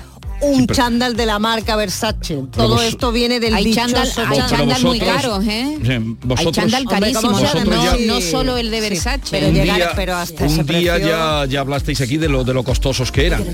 un 0.45 0.66
pero- 0.66 0.76
chándal 0.76 1.16
de 1.16 1.26
la 1.26 1.38
marca 1.38 1.76
Versace. 1.76 2.42
Todo 2.53 2.68
vos- 2.74 2.82
esto 2.82 3.12
viene 3.12 3.40
del 3.40 3.55
Hay 3.55 3.64
dichoso 3.66 3.86
chándal, 3.86 4.09
hay 4.28 4.38
chándal. 4.49 4.82
Muy 4.82 4.99
vosotros- 5.01 5.22
caros, 5.22 5.45
¿eh? 5.47 5.78
Sí, 5.82 5.90
Hay 5.92 5.99
vosotros- 6.22 6.55
chándal 6.55 6.82
Hombre, 6.82 7.01
carísimo, 7.01 7.32
¿cómo 7.32 7.38
se- 7.47 7.64
no, 7.64 7.84
ya- 7.84 8.07
no 8.07 8.20
solo 8.20 8.57
el 8.57 8.70
de 8.70 8.76
Sí, 8.82 8.88
Versace. 8.90 9.20
pero 9.30 9.49
un 9.49 9.55
llegar- 9.55 9.76
día, 9.76 9.92
pero 9.97 10.16
hasta 10.16 10.47
ese 10.47 10.61
un 10.61 10.66
día 10.66 10.95
precio- 10.95 11.09
ya, 11.09 11.47
ya 11.49 11.61
hablasteis 11.61 12.01
aquí 12.01 12.16
de 12.16 12.28
lo, 12.28 12.45
de 12.45 12.55
lo 12.55 12.62
costosos 12.64 13.11
que 13.12 13.26
eran. 13.26 13.45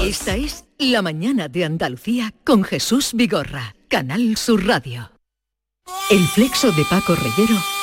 Esta 0.00 0.36
es 0.36 0.64
La 0.78 1.02
mañana 1.02 1.48
de 1.48 1.64
Andalucía 1.64 2.32
con 2.44 2.62
Jesús 2.64 3.10
Vigorra, 3.14 3.74
Canal 3.88 4.36
Sur 4.36 4.66
Radio. 4.66 5.10
El 6.10 6.26
flexo 6.26 6.70
de 6.72 6.84
Paco 6.84 7.14
Reyero 7.14 7.56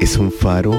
es 0.00 0.16
un 0.16 0.30
faro 0.30 0.72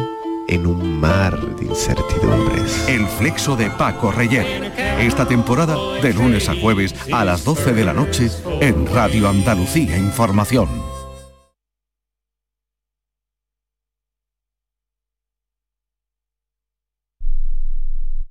en 0.48 0.66
un 0.66 1.00
mar 1.00 1.40
de 1.58 1.66
incertidumbres. 1.66 2.88
El 2.88 3.06
flexo 3.06 3.56
de 3.56 3.70
Paco 3.70 4.12
Reyer. 4.12 4.72
Esta 5.00 5.28
temporada 5.28 5.76
de 6.02 6.14
lunes 6.14 6.50
a 6.50 6.56
jueves 6.56 6.96
a 7.12 7.26
las 7.26 7.44
12 7.44 7.74
de 7.74 7.86
la 7.86 7.94
noche 7.94 8.30
en 8.62 8.88
Radio 8.88 9.30
Andalucía 9.30 9.98
Información. 9.98 10.70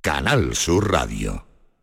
Canal 0.01 0.55
Sur 0.55 0.91
Radio. 0.91 1.48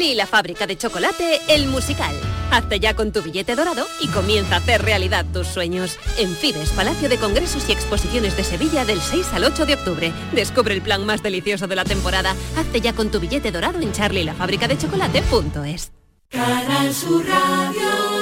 Charlie 0.00 0.14
la 0.14 0.26
fábrica 0.26 0.66
de 0.66 0.78
chocolate, 0.78 1.42
el 1.48 1.66
musical. 1.66 2.14
Hazte 2.50 2.80
ya 2.80 2.94
con 2.94 3.12
tu 3.12 3.22
billete 3.22 3.54
dorado 3.54 3.86
y 4.00 4.08
comienza 4.08 4.54
a 4.54 4.58
hacer 4.58 4.82
realidad 4.82 5.26
tus 5.30 5.46
sueños. 5.46 5.98
En 6.16 6.34
Fides, 6.34 6.70
Palacio 6.70 7.10
de 7.10 7.18
Congresos 7.18 7.68
y 7.68 7.72
Exposiciones 7.72 8.34
de 8.34 8.44
Sevilla 8.44 8.86
del 8.86 8.98
6 8.98 9.26
al 9.34 9.44
8 9.44 9.66
de 9.66 9.74
octubre. 9.74 10.10
Descubre 10.32 10.72
el 10.72 10.80
plan 10.80 11.04
más 11.04 11.22
delicioso 11.22 11.66
de 11.66 11.76
la 11.76 11.84
temporada. 11.84 12.34
Hazte 12.56 12.80
ya 12.80 12.94
con 12.94 13.10
tu 13.10 13.20
billete 13.20 13.52
dorado 13.52 13.78
en 13.80 13.92
charlielafábricadechocolate.es. 13.92 15.92
Canal 16.30 16.94
Sur 16.94 17.26
Radio. 17.26 18.19